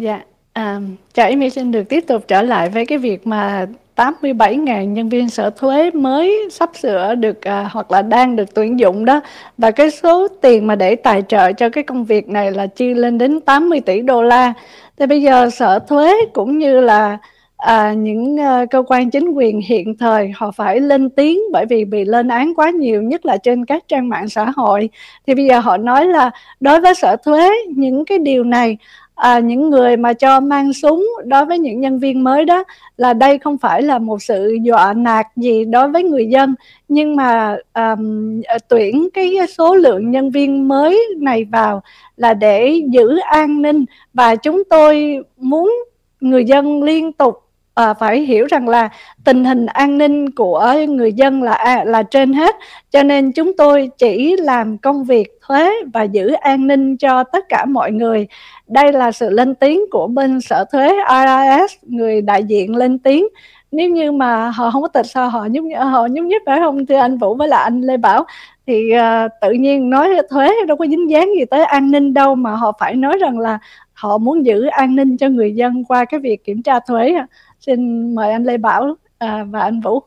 Dạ 0.00 0.20
à, 0.52 0.80
Chào 1.14 1.28
Amy 1.28 1.50
xin 1.50 1.72
được 1.72 1.88
tiếp 1.88 2.04
tục 2.06 2.24
trở 2.28 2.42
lại 2.42 2.68
với 2.68 2.86
cái 2.86 2.98
việc 2.98 3.26
mà 3.26 3.66
87.000 3.96 4.84
nhân 4.84 5.08
viên 5.08 5.28
sở 5.28 5.50
thuế 5.50 5.90
mới 5.90 6.48
sắp 6.50 6.70
sửa 6.74 7.14
được 7.14 7.42
à, 7.42 7.68
hoặc 7.72 7.90
là 7.90 8.02
đang 8.02 8.36
được 8.36 8.54
tuyển 8.54 8.78
dụng 8.78 9.04
đó 9.04 9.20
và 9.58 9.70
cái 9.70 9.90
số 9.90 10.28
tiền 10.28 10.66
mà 10.66 10.74
để 10.74 10.96
tài 10.96 11.22
trợ 11.28 11.52
cho 11.52 11.68
cái 11.68 11.84
công 11.84 12.04
việc 12.04 12.28
này 12.28 12.52
là 12.52 12.66
chi 12.66 12.94
lên 12.94 13.18
đến 13.18 13.40
80 13.40 13.80
tỷ 13.80 14.00
đô 14.00 14.22
la. 14.22 14.52
Thì 14.98 15.06
bây 15.06 15.22
giờ 15.22 15.50
sở 15.50 15.78
thuế 15.78 16.14
cũng 16.32 16.58
như 16.58 16.80
là 16.80 17.18
à, 17.56 17.92
những 17.92 18.36
uh, 18.36 18.70
cơ 18.70 18.82
quan 18.86 19.10
chính 19.10 19.28
quyền 19.30 19.60
hiện 19.60 19.96
thời 19.96 20.32
họ 20.36 20.50
phải 20.50 20.80
lên 20.80 21.10
tiếng 21.10 21.38
bởi 21.52 21.66
vì 21.66 21.84
bị 21.84 22.04
lên 22.04 22.28
án 22.28 22.54
quá 22.54 22.70
nhiều 22.70 23.02
nhất 23.02 23.26
là 23.26 23.36
trên 23.36 23.64
các 23.64 23.84
trang 23.88 24.08
mạng 24.08 24.28
xã 24.28 24.44
hội 24.56 24.90
thì 25.26 25.34
bây 25.34 25.44
giờ 25.46 25.60
họ 25.60 25.76
nói 25.76 26.06
là 26.06 26.30
đối 26.60 26.80
với 26.80 26.94
sở 26.94 27.16
thuế 27.24 27.50
những 27.76 28.04
cái 28.04 28.18
điều 28.18 28.44
này 28.44 28.78
à, 29.20 29.38
những 29.38 29.70
người 29.70 29.96
mà 29.96 30.12
cho 30.12 30.40
mang 30.40 30.72
súng 30.72 31.08
đối 31.24 31.44
với 31.44 31.58
những 31.58 31.80
nhân 31.80 31.98
viên 31.98 32.24
mới 32.24 32.44
đó 32.44 32.64
là 32.96 33.12
đây 33.12 33.38
không 33.38 33.58
phải 33.58 33.82
là 33.82 33.98
một 33.98 34.22
sự 34.22 34.58
dọa 34.62 34.92
nạt 34.92 35.26
gì 35.36 35.64
đối 35.64 35.88
với 35.88 36.02
người 36.02 36.26
dân 36.26 36.54
nhưng 36.88 37.16
mà 37.16 37.56
um, 37.74 38.40
tuyển 38.68 39.08
cái 39.14 39.36
số 39.58 39.74
lượng 39.74 40.10
nhân 40.10 40.30
viên 40.30 40.68
mới 40.68 41.08
này 41.20 41.44
vào 41.44 41.82
là 42.16 42.34
để 42.34 42.80
giữ 42.90 43.18
an 43.18 43.62
ninh. 43.62 43.84
Và 44.14 44.36
chúng 44.36 44.62
tôi 44.70 45.18
muốn 45.36 45.72
người 46.20 46.44
dân 46.44 46.82
liên 46.82 47.12
tục 47.12 47.34
à, 47.80 47.94
phải 47.94 48.20
hiểu 48.20 48.46
rằng 48.46 48.68
là 48.68 48.88
tình 49.24 49.44
hình 49.44 49.66
an 49.66 49.98
ninh 49.98 50.30
của 50.30 50.74
người 50.88 51.12
dân 51.12 51.42
là 51.42 51.52
à, 51.52 51.84
là 51.84 52.02
trên 52.02 52.32
hết. 52.32 52.56
Cho 52.90 53.02
nên 53.02 53.32
chúng 53.32 53.56
tôi 53.56 53.90
chỉ 53.98 54.36
làm 54.36 54.78
công 54.78 55.04
việc 55.04 55.28
thuế 55.46 55.70
và 55.94 56.02
giữ 56.02 56.32
an 56.32 56.66
ninh 56.66 56.96
cho 56.96 57.24
tất 57.24 57.48
cả 57.48 57.64
mọi 57.64 57.92
người. 57.92 58.26
Đây 58.68 58.92
là 58.92 59.12
sự 59.12 59.30
lên 59.30 59.54
tiếng 59.54 59.80
của 59.90 60.06
bên 60.06 60.40
sở 60.40 60.64
thuế 60.72 60.88
IRS 60.88 61.74
người 61.82 62.22
đại 62.22 62.44
diện 62.44 62.76
lên 62.76 62.98
tiếng. 62.98 63.26
Nếu 63.72 63.88
như 63.90 64.12
mà 64.12 64.50
họ 64.50 64.70
không 64.70 64.82
có 64.82 64.88
tịch 64.88 65.06
sao 65.06 65.28
họ 65.28 65.46
nhúc 65.50 65.64
họ 65.78 66.06
nhúc 66.06 66.26
nhích 66.26 66.42
phải 66.46 66.58
không 66.58 66.86
thưa 66.86 66.96
anh 66.96 67.18
Vũ 67.18 67.34
với 67.34 67.48
là 67.48 67.58
anh 67.58 67.80
Lê 67.80 67.96
Bảo? 67.96 68.24
Thì 68.66 68.92
uh, 68.96 69.30
tự 69.40 69.50
nhiên 69.50 69.90
nói 69.90 70.08
thuế 70.30 70.50
đâu 70.66 70.76
có 70.76 70.86
dính 70.86 71.10
dáng 71.10 71.30
gì 71.38 71.44
tới 71.44 71.64
an 71.64 71.90
ninh 71.90 72.14
đâu 72.14 72.34
mà 72.34 72.50
họ 72.50 72.72
phải 72.80 72.94
nói 72.94 73.18
rằng 73.20 73.38
là 73.38 73.58
họ 73.92 74.18
muốn 74.18 74.46
giữ 74.46 74.64
an 74.64 74.96
ninh 74.96 75.16
cho 75.16 75.28
người 75.28 75.54
dân 75.54 75.84
qua 75.84 76.04
cái 76.04 76.20
việc 76.20 76.44
kiểm 76.44 76.62
tra 76.62 76.80
thuế 76.80 77.14
xin 77.60 78.14
mời 78.14 78.32
anh 78.32 78.44
Lê 78.44 78.56
Bảo 78.56 78.96
à, 79.18 79.44
và 79.44 79.60
anh 79.60 79.80
Vũ. 79.80 80.02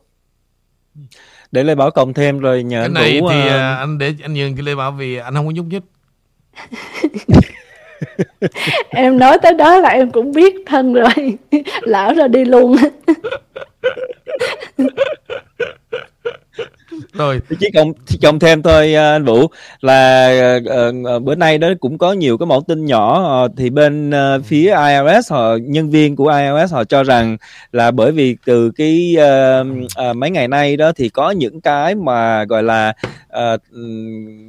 Để 1.52 1.62
Lê 1.62 1.74
Bảo 1.74 1.90
cộng 1.90 2.14
thêm 2.14 2.40
rồi 2.40 2.62
nhờ 2.62 2.80
cái 2.80 2.88
này 2.88 3.20
Vũ, 3.20 3.28
thì 3.28 3.40
uh... 3.40 3.50
anh 3.50 3.98
để 3.98 4.14
anh 4.22 4.34
nhường 4.34 4.56
cái 4.56 4.62
Lê 4.62 4.74
Bảo 4.74 4.92
vì 4.92 5.16
anh 5.16 5.34
không 5.34 5.46
có 5.46 5.52
nhúc 5.52 5.66
nhích. 5.66 5.82
Em 8.90 9.18
nói 9.18 9.38
tới 9.42 9.54
đó 9.54 9.78
là 9.78 9.88
em 9.88 10.10
cũng 10.10 10.32
biết 10.32 10.54
thân 10.66 10.94
rồi. 10.94 11.38
Lão 11.80 12.14
ra 12.14 12.28
đi 12.28 12.44
luôn 12.44 12.76
rồi. 17.12 17.40
Chỉ 17.60 17.70
cộng 17.74 17.92
chỉ 18.06 18.18
cộng 18.22 18.38
thêm 18.38 18.62
thôi 18.62 18.94
à, 18.94 19.12
anh 19.12 19.24
Vũ 19.24 19.46
là 19.80 20.58
uh, 20.58 21.22
bữa 21.22 21.34
nay 21.34 21.58
đó 21.58 21.68
cũng 21.80 21.98
có 21.98 22.12
nhiều 22.12 22.38
cái 22.38 22.46
mẫu 22.46 22.60
tin 22.68 22.84
nhỏ 22.84 23.44
uh, 23.44 23.52
thì 23.56 23.70
bên 23.70 24.10
uh, 24.10 24.44
phía 24.44 24.74
iOS 24.76 25.32
họ 25.32 25.56
nhân 25.56 25.90
viên 25.90 26.16
của 26.16 26.28
iOS 26.28 26.72
họ 26.72 26.84
cho 26.84 27.02
rằng 27.02 27.36
là 27.72 27.90
bởi 27.90 28.12
vì 28.12 28.36
từ 28.46 28.70
cái 28.70 29.16
uh, 29.16 29.66
uh, 30.10 30.16
mấy 30.16 30.30
ngày 30.30 30.48
nay 30.48 30.76
đó 30.76 30.92
thì 30.96 31.08
có 31.08 31.30
những 31.30 31.60
cái 31.60 31.94
mà 31.94 32.44
gọi 32.44 32.62
là 32.62 32.92
uh, 33.28 33.60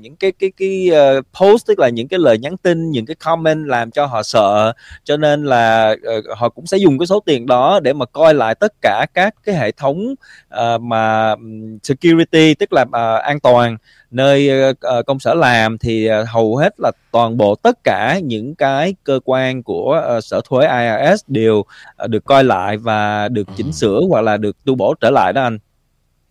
những 0.01 0.15
cái 0.15 0.31
cái 0.39 0.51
cái 0.57 0.89
uh, 1.17 1.25
post 1.41 1.67
tức 1.67 1.79
là 1.79 1.89
những 1.89 2.07
cái 2.07 2.19
lời 2.19 2.37
nhắn 2.37 2.57
tin 2.57 2.91
những 2.91 3.05
cái 3.05 3.15
comment 3.15 3.67
làm 3.67 3.91
cho 3.91 4.05
họ 4.05 4.23
sợ. 4.23 4.73
Cho 5.03 5.17
nên 5.17 5.45
là 5.45 5.95
uh, 6.17 6.25
họ 6.37 6.49
cũng 6.49 6.65
sẽ 6.65 6.77
dùng 6.77 6.99
cái 6.99 7.07
số 7.07 7.19
tiền 7.25 7.45
đó 7.45 7.79
để 7.83 7.93
mà 7.93 8.05
coi 8.05 8.33
lại 8.33 8.55
tất 8.55 8.73
cả 8.81 9.05
các 9.13 9.35
cái 9.45 9.55
hệ 9.55 9.71
thống 9.71 10.13
uh, 10.55 10.81
mà 10.81 11.35
security 11.83 12.34
tức 12.59 12.73
là 12.73 12.81
uh, 12.81 13.21
an 13.23 13.39
toàn 13.39 13.77
nơi 14.11 14.69
uh, 14.69 15.05
công 15.05 15.19
sở 15.19 15.33
làm 15.33 15.77
thì 15.77 16.09
uh, 16.09 16.27
hầu 16.29 16.55
hết 16.55 16.73
là 16.77 16.91
toàn 17.11 17.37
bộ 17.37 17.55
tất 17.55 17.83
cả 17.83 18.19
những 18.23 18.55
cái 18.55 18.95
cơ 19.03 19.19
quan 19.25 19.63
của 19.63 20.15
uh, 20.17 20.23
sở 20.23 20.41
thuế 20.49 20.67
IRS 20.67 21.21
đều 21.27 21.59
uh, 21.59 22.09
được 22.09 22.25
coi 22.25 22.43
lại 22.43 22.77
và 22.77 23.27
được 23.27 23.47
chỉnh 23.57 23.73
sửa 23.73 24.01
hoặc 24.09 24.21
là 24.21 24.37
được 24.37 24.65
tu 24.65 24.75
bổ 24.75 24.93
trở 25.01 25.09
lại 25.09 25.33
đó 25.33 25.43
anh 25.43 25.59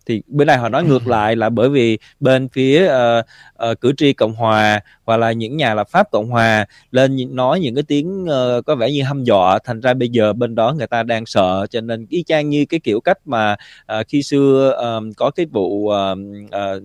thì 0.05 0.21
bên 0.27 0.47
này 0.47 0.57
họ 0.57 0.69
nói 0.69 0.83
ngược 0.83 1.07
lại 1.07 1.35
là 1.35 1.49
bởi 1.49 1.69
vì 1.69 1.97
bên 2.19 2.49
phía 2.49 2.85
uh, 2.85 3.25
uh, 3.71 3.81
cử 3.81 3.93
tri 3.97 4.13
cộng 4.13 4.33
hòa 4.33 4.79
hoặc 5.05 5.17
là 5.17 5.31
những 5.31 5.57
nhà 5.57 5.73
lập 5.73 5.89
pháp 5.89 6.11
cộng 6.11 6.29
hòa 6.29 6.65
lên 6.91 7.17
nói 7.35 7.59
những 7.59 7.75
cái 7.75 7.83
tiếng 7.87 8.23
uh, 8.23 8.65
có 8.65 8.75
vẻ 8.75 8.91
như 8.91 9.03
hăm 9.03 9.23
dọa. 9.23 9.59
Thành 9.63 9.81
ra 9.81 9.93
bây 9.93 10.09
giờ 10.09 10.33
bên 10.33 10.55
đó 10.55 10.73
người 10.77 10.87
ta 10.87 11.03
đang 11.03 11.25
sợ. 11.25 11.67
Cho 11.69 11.81
nên 11.81 12.05
y 12.09 12.23
chang 12.23 12.49
như 12.49 12.65
cái 12.65 12.79
kiểu 12.79 12.99
cách 12.99 13.17
mà 13.25 13.55
uh, 13.99 14.07
khi 14.07 14.23
xưa 14.23 14.71
um, 14.71 15.13
có 15.13 15.31
cái 15.31 15.45
vụ 15.45 15.67
uh, 15.67 16.17
uh, 16.47 16.83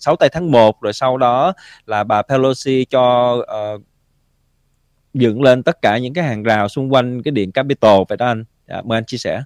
6 0.00 0.16
tây 0.16 0.28
tháng 0.32 0.50
1 0.50 0.80
rồi 0.80 0.92
sau 0.92 1.16
đó 1.16 1.52
là 1.86 2.04
bà 2.04 2.22
Pelosi 2.22 2.84
cho 2.84 3.32
uh, 3.34 3.82
dựng 5.14 5.42
lên 5.42 5.62
tất 5.62 5.82
cả 5.82 5.98
những 5.98 6.14
cái 6.14 6.24
hàng 6.24 6.42
rào 6.42 6.68
xung 6.68 6.92
quanh 6.92 7.22
cái 7.22 7.32
điện 7.32 7.52
Capitol. 7.52 8.02
Vậy 8.08 8.16
đó 8.16 8.26
anh. 8.26 8.44
Dạ, 8.68 8.82
mời 8.84 8.96
anh 8.96 9.04
chia 9.04 9.16
sẻ 9.16 9.42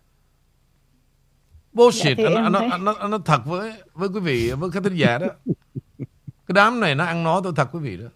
bullshit 1.76 2.18
dạ, 2.18 2.24
anh, 2.34 2.52
anh, 2.52 2.70
anh, 2.70 2.84
anh, 2.84 2.96
anh 2.98 3.10
nói 3.10 3.20
thật 3.24 3.46
với 3.46 3.82
với 3.94 4.08
quý 4.08 4.20
vị 4.20 4.50
với 4.50 4.70
các 4.70 4.82
thính 4.82 4.96
giả 4.96 5.18
đó. 5.18 5.26
Cái 6.46 6.54
đám 6.54 6.80
này 6.80 6.94
nó 6.94 7.04
ăn 7.04 7.24
nói 7.24 7.40
tôi 7.44 7.52
thật 7.56 7.68
quý 7.72 7.80
vị 7.80 7.96
đó. 7.96 8.06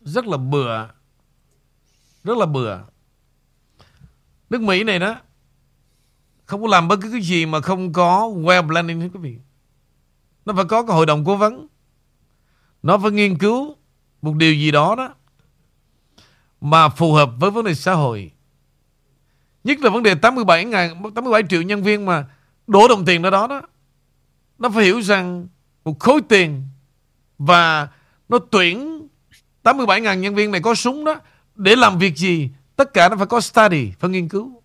Rất 0.00 0.26
là 0.26 0.36
bừa. 0.36 0.88
Rất 2.24 2.38
là 2.38 2.46
bừa. 2.46 2.78
Nước 4.50 4.60
Mỹ 4.60 4.84
này 4.84 4.98
đó 4.98 5.16
không 6.44 6.62
có 6.62 6.68
làm 6.68 6.88
bất 6.88 6.98
cứ 7.02 7.10
cái 7.12 7.20
gì 7.20 7.46
mà 7.46 7.60
không 7.60 7.92
có 7.92 8.28
well 8.28 8.68
planning 8.68 9.00
hết 9.00 9.08
quý 9.14 9.20
vị. 9.20 9.38
Nó 10.44 10.52
phải 10.52 10.64
có 10.64 10.82
cái 10.86 10.96
hội 10.96 11.06
đồng 11.06 11.24
cố 11.24 11.36
vấn. 11.36 11.66
Nó 12.82 12.98
phải 12.98 13.10
nghiên 13.10 13.38
cứu 13.38 13.76
một 14.22 14.34
điều 14.34 14.54
gì 14.54 14.70
đó 14.70 14.94
đó 14.98 15.14
mà 16.60 16.88
phù 16.88 17.12
hợp 17.12 17.30
với 17.38 17.50
vấn 17.50 17.64
đề 17.64 17.74
xã 17.74 17.94
hội 17.94 18.32
Nhất 19.66 19.78
là 19.80 19.90
vấn 19.90 20.02
đề 20.02 20.14
87 20.14 20.64
ngàn 20.64 21.02
87 21.14 21.42
triệu 21.48 21.62
nhân 21.62 21.82
viên 21.82 22.06
mà 22.06 22.24
đổ 22.66 22.88
đồng 22.88 23.04
tiền 23.04 23.22
ra 23.22 23.30
đó 23.30 23.46
đó. 23.46 23.62
Nó 24.58 24.70
phải 24.70 24.84
hiểu 24.84 25.02
rằng 25.02 25.46
một 25.84 26.00
khối 26.00 26.20
tiền 26.28 26.62
và 27.38 27.88
nó 28.28 28.38
tuyển 28.50 29.08
87 29.62 30.00
ngàn 30.00 30.20
nhân 30.20 30.34
viên 30.34 30.50
này 30.50 30.60
có 30.60 30.74
súng 30.74 31.04
đó 31.04 31.20
để 31.54 31.76
làm 31.76 31.98
việc 31.98 32.16
gì. 32.16 32.50
Tất 32.76 32.94
cả 32.94 33.08
nó 33.08 33.16
phải 33.16 33.26
có 33.26 33.40
study, 33.40 33.92
phải 34.00 34.10
nghiên 34.10 34.28
cứu. 34.28 34.62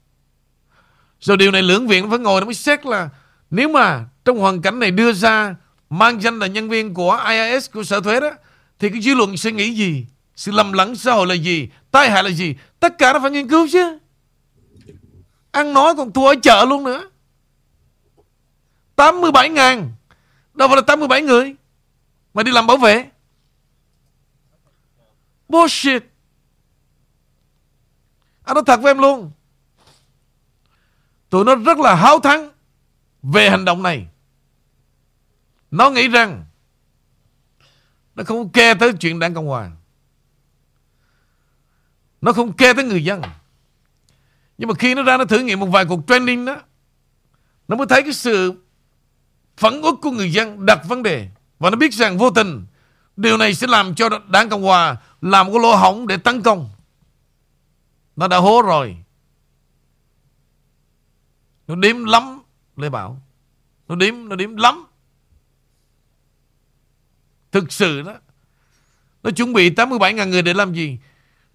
Rồi 1.19 1.37
điều 1.37 1.51
này 1.51 1.61
lưỡng 1.61 1.87
viện 1.87 2.09
phải 2.09 2.19
ngồi 2.19 2.41
nó 2.41 2.45
mới 2.45 2.53
xét 2.53 2.85
là 2.85 3.09
nếu 3.49 3.69
mà 3.69 4.05
trong 4.25 4.39
hoàn 4.39 4.61
cảnh 4.61 4.79
này 4.79 4.91
đưa 4.91 5.13
ra 5.13 5.55
mang 5.89 6.21
danh 6.21 6.39
là 6.39 6.47
nhân 6.47 6.69
viên 6.69 6.93
của 6.93 7.23
IRS, 7.29 7.71
của 7.71 7.83
sở 7.83 8.01
thuế 8.01 8.19
đó 8.19 8.31
thì 8.79 8.89
cái 8.89 9.01
dư 9.01 9.13
luận 9.13 9.37
sẽ 9.37 9.51
nghĩ 9.51 9.73
gì? 9.73 10.05
Sự 10.35 10.51
lầm 10.51 10.73
lẫn 10.73 10.95
xã 10.95 11.11
hội 11.13 11.27
là 11.27 11.33
gì? 11.33 11.69
Tai 11.91 12.11
hại 12.11 12.23
là 12.23 12.29
gì? 12.29 12.55
Tất 12.79 12.97
cả 12.97 13.13
nó 13.13 13.19
phải 13.19 13.31
nghiên 13.31 13.49
cứu 13.49 13.67
chứ. 13.71 13.97
Ăn 15.51 15.73
nói 15.73 15.95
còn 15.97 16.11
thua 16.11 16.27
ở 16.27 16.35
chợ 16.43 16.65
luôn 16.65 16.83
nữa 16.83 17.09
87 18.95 19.49
ngàn 19.49 19.91
Đâu 20.53 20.67
phải 20.67 20.75
là 20.75 20.81
87 20.81 21.21
người 21.21 21.55
Mà 22.33 22.43
đi 22.43 22.51
làm 22.51 22.67
bảo 22.67 22.77
vệ 22.77 23.09
Bullshit 25.49 26.03
Anh 28.43 28.53
nói 28.53 28.63
thật 28.67 28.79
với 28.81 28.89
em 28.89 28.97
luôn 28.97 29.31
Tụi 31.29 31.45
nó 31.45 31.55
rất 31.55 31.77
là 31.77 31.95
háo 31.95 32.19
thắng 32.19 32.51
về 33.23 33.49
hành 33.49 33.65
động 33.65 33.83
này. 33.83 34.07
Nó 35.71 35.89
nghĩ 35.89 36.07
rằng 36.07 36.45
nó 38.15 38.23
không 38.23 38.49
kê 38.49 38.73
tới 38.73 38.93
chuyện 38.99 39.19
đảng 39.19 39.33
Cộng 39.33 39.47
Hòa. 39.47 39.71
Nó 42.21 42.33
không 42.33 42.53
kê 42.53 42.73
tới 42.73 42.83
người 42.83 43.03
dân. 43.03 43.21
Nhưng 44.61 44.67
mà 44.67 44.73
khi 44.73 44.95
nó 44.95 45.03
ra 45.03 45.17
nó 45.17 45.25
thử 45.25 45.39
nghiệm 45.39 45.59
một 45.59 45.65
vài 45.65 45.85
cuộc 45.85 45.99
training 46.07 46.45
đó 46.45 46.61
Nó 47.67 47.75
mới 47.75 47.87
thấy 47.87 48.01
cái 48.01 48.13
sự 48.13 48.53
phẫn 49.57 49.81
uất 49.81 49.93
của 50.01 50.11
người 50.11 50.31
dân 50.31 50.65
đặt 50.65 50.79
vấn 50.87 51.03
đề. 51.03 51.29
Và 51.59 51.69
nó 51.69 51.75
biết 51.75 51.93
rằng 51.93 52.17
vô 52.17 52.29
tình 52.29 52.65
Điều 53.15 53.37
này 53.37 53.53
sẽ 53.53 53.67
làm 53.67 53.95
cho 53.95 54.09
đảng 54.27 54.49
Cộng 54.49 54.63
Hòa 54.63 54.97
Làm 55.21 55.45
một 55.45 55.53
cái 55.53 55.61
lỗ 55.61 55.75
hỏng 55.75 56.07
để 56.07 56.17
tấn 56.17 56.41
công. 56.41 56.69
Nó 58.15 58.27
đã 58.27 58.37
hố 58.37 58.61
rồi. 58.61 58.97
Nó 61.67 61.75
đếm 61.75 62.05
lắm 62.05 62.39
Lê 62.77 62.89
Bảo. 62.89 63.21
Nó 63.87 63.95
đếm, 63.95 64.29
nó 64.29 64.35
đếm 64.35 64.55
lắm. 64.55 64.85
Thực 67.51 67.71
sự 67.71 68.01
đó 68.01 68.13
Nó 69.23 69.31
chuẩn 69.31 69.53
bị 69.53 69.69
87.000 69.69 70.29
người 70.29 70.41
để 70.41 70.53
làm 70.53 70.73
gì? 70.73 70.99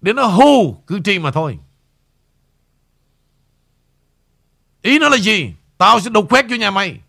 Để 0.01 0.13
nó 0.13 0.23
hù 0.23 0.73
cử 0.87 0.99
tri 1.03 1.19
mà 1.19 1.31
thôi. 1.31 1.59
Ý 4.87 4.99
nó 4.99 5.09
là 5.09 5.17
gì? 5.17 5.53
Tao 5.77 5.99
sẽ 5.99 6.09
đục 6.09 6.29
khoét 6.29 6.45
cho 6.49 6.55
nhà 6.55 6.71
mày. 6.71 6.99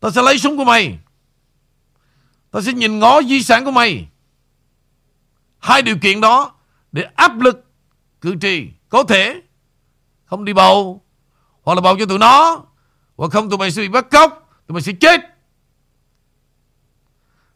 Tao 0.00 0.10
sẽ 0.10 0.22
lấy 0.22 0.38
súng 0.38 0.56
của 0.56 0.64
mày. 0.64 0.98
Tao 2.50 2.62
sẽ 2.62 2.72
nhìn 2.72 2.98
ngó 2.98 3.22
di 3.22 3.42
sản 3.42 3.64
của 3.64 3.70
mày. 3.70 4.06
Hai 5.58 5.82
điều 5.82 5.96
kiện 5.98 6.20
đó 6.20 6.54
Để 6.92 7.02
áp 7.02 7.40
lực 7.40 7.64
cử 8.20 8.34
tri 8.40 8.68
Có 8.88 9.02
thể 9.02 9.42
Không 10.24 10.44
đi 10.44 10.52
bầu, 10.52 11.02
Hoặc 11.62 11.74
là 11.74 11.80
bầu 11.80 11.96
cho 11.98 12.06
tụi 12.06 12.18
nó, 12.18 12.64
Hoặc 13.16 13.32
không 13.32 13.50
tụi 13.50 13.58
mày 13.58 13.70
sẽ 13.70 13.82
bị 13.82 13.88
bắt 13.88 14.10
cóc, 14.10 14.48
Tụi 14.66 14.74
mày 14.74 14.82
sẽ 14.82 14.92
chết. 15.00 15.20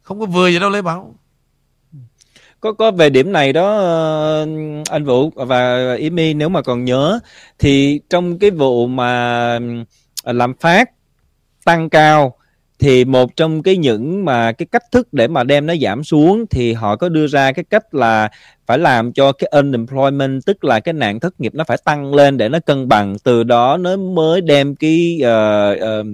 Không 0.02 0.20
có 0.20 0.26
vừa 0.26 0.48
gì 0.48 0.58
đâu 0.58 0.70
Lê 0.70 0.82
Bảo 0.82 1.14
có 2.60 2.72
có 2.72 2.90
về 2.90 3.10
điểm 3.10 3.32
này 3.32 3.52
đó 3.52 3.76
ờ, 3.76 4.46
anh 4.90 5.04
Vũ 5.04 5.30
và 5.34 5.94
Imi 5.94 6.34
nếu 6.34 6.48
mà 6.48 6.62
còn 6.62 6.84
nhớ 6.84 7.18
thì 7.58 8.00
trong 8.10 8.38
cái 8.38 8.50
vụ 8.50 8.86
mà 8.86 9.58
ờ, 10.22 10.32
làm 10.32 10.54
phát 10.54 10.90
tăng 11.64 11.90
cao 11.90 12.36
thì 12.78 13.04
một 13.04 13.36
trong 13.36 13.62
cái 13.62 13.76
những 13.76 14.24
mà 14.24 14.52
cái 14.52 14.66
cách 14.72 14.82
thức 14.92 15.08
để 15.12 15.28
mà 15.28 15.44
đem 15.44 15.66
nó 15.66 15.74
giảm 15.82 16.04
xuống 16.04 16.44
thì 16.50 16.72
họ 16.72 16.96
có 16.96 17.08
đưa 17.08 17.26
ra 17.26 17.52
cái 17.52 17.64
cách 17.70 17.94
là 17.94 18.28
phải 18.66 18.78
làm 18.78 19.12
cho 19.12 19.32
cái 19.32 19.48
unemployment 19.52 20.46
tức 20.46 20.64
là 20.64 20.80
cái 20.80 20.94
nạn 20.94 21.20
thất 21.20 21.40
nghiệp 21.40 21.54
nó 21.54 21.64
phải 21.64 21.76
tăng 21.84 22.14
lên 22.14 22.36
để 22.36 22.48
nó 22.48 22.58
cân 22.60 22.88
bằng 22.88 23.16
từ 23.24 23.42
đó 23.44 23.76
nó 23.76 23.96
mới 23.96 24.40
đem 24.40 24.74
cái 24.76 25.20
uh, 25.22 25.78
uh, 25.78 26.06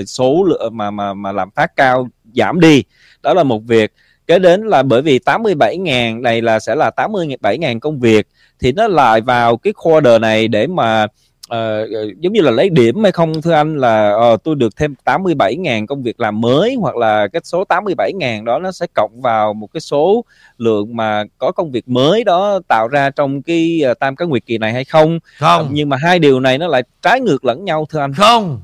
uh, 0.00 0.08
số 0.08 0.44
lượng 0.44 0.76
mà 0.76 0.90
mà 0.90 1.14
mà 1.14 1.32
làm 1.32 1.50
phát 1.50 1.76
cao 1.76 2.08
giảm 2.34 2.60
đi. 2.60 2.82
Đó 3.22 3.34
là 3.34 3.42
một 3.42 3.62
việc 3.66 3.92
kế 4.28 4.38
đến 4.38 4.62
là 4.62 4.82
bởi 4.82 5.02
vì 5.02 5.18
87.000 5.18 6.20
này 6.20 6.42
là 6.42 6.60
sẽ 6.60 6.74
là 6.74 6.90
87.000 6.96 7.80
công 7.80 8.00
việc 8.00 8.26
thì 8.60 8.72
nó 8.72 8.88
lại 8.88 9.20
vào 9.20 9.56
cái 9.56 9.72
quarter 9.72 10.20
này 10.20 10.48
để 10.48 10.66
mà 10.66 11.06
uh, 11.54 11.88
giống 12.18 12.32
như 12.32 12.40
là 12.40 12.50
lấy 12.50 12.70
điểm 12.70 13.02
hay 13.02 13.12
không 13.12 13.42
thưa 13.42 13.52
anh 13.52 13.78
là 13.78 14.14
uh, 14.32 14.44
tôi 14.44 14.54
được 14.54 14.76
thêm 14.76 14.94
87.000 15.04 15.86
công 15.86 16.02
việc 16.02 16.20
làm 16.20 16.40
mới 16.40 16.76
hoặc 16.80 16.96
là 16.96 17.28
cái 17.28 17.42
số 17.44 17.64
87.000 17.68 18.44
đó 18.44 18.58
nó 18.58 18.72
sẽ 18.72 18.86
cộng 18.94 19.20
vào 19.20 19.54
một 19.54 19.66
cái 19.72 19.80
số 19.80 20.24
lượng 20.58 20.96
mà 20.96 21.24
có 21.38 21.52
công 21.52 21.72
việc 21.72 21.88
mới 21.88 22.24
đó 22.24 22.60
tạo 22.68 22.88
ra 22.88 23.10
trong 23.10 23.42
cái 23.42 23.82
uh, 23.90 23.98
tam 23.98 24.16
cái 24.16 24.28
nguyệt 24.28 24.46
kỳ 24.46 24.58
này 24.58 24.72
hay 24.72 24.84
không. 24.84 25.18
Không. 25.38 25.66
Uh, 25.66 25.72
nhưng 25.72 25.88
mà 25.88 25.96
hai 25.96 26.18
điều 26.18 26.40
này 26.40 26.58
nó 26.58 26.66
lại 26.66 26.82
trái 27.02 27.20
ngược 27.20 27.44
lẫn 27.44 27.64
nhau 27.64 27.86
thưa 27.90 28.00
anh. 28.00 28.14
Không. 28.14 28.60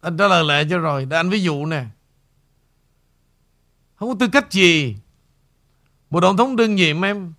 Anh 0.00 0.16
trả 0.16 0.28
lời 0.28 0.44
lại 0.44 0.66
cho 0.70 0.78
rồi. 0.78 1.06
Để 1.10 1.16
anh 1.16 1.30
ví 1.30 1.42
dụ 1.42 1.66
nè 1.66 1.82
không 3.96 4.08
có 4.08 4.14
tư 4.20 4.28
cách 4.28 4.50
gì. 4.50 4.96
Một 6.10 6.20
tổng 6.20 6.36
thống 6.36 6.56
đương 6.56 6.74
nhiệm 6.74 7.04
em 7.04 7.32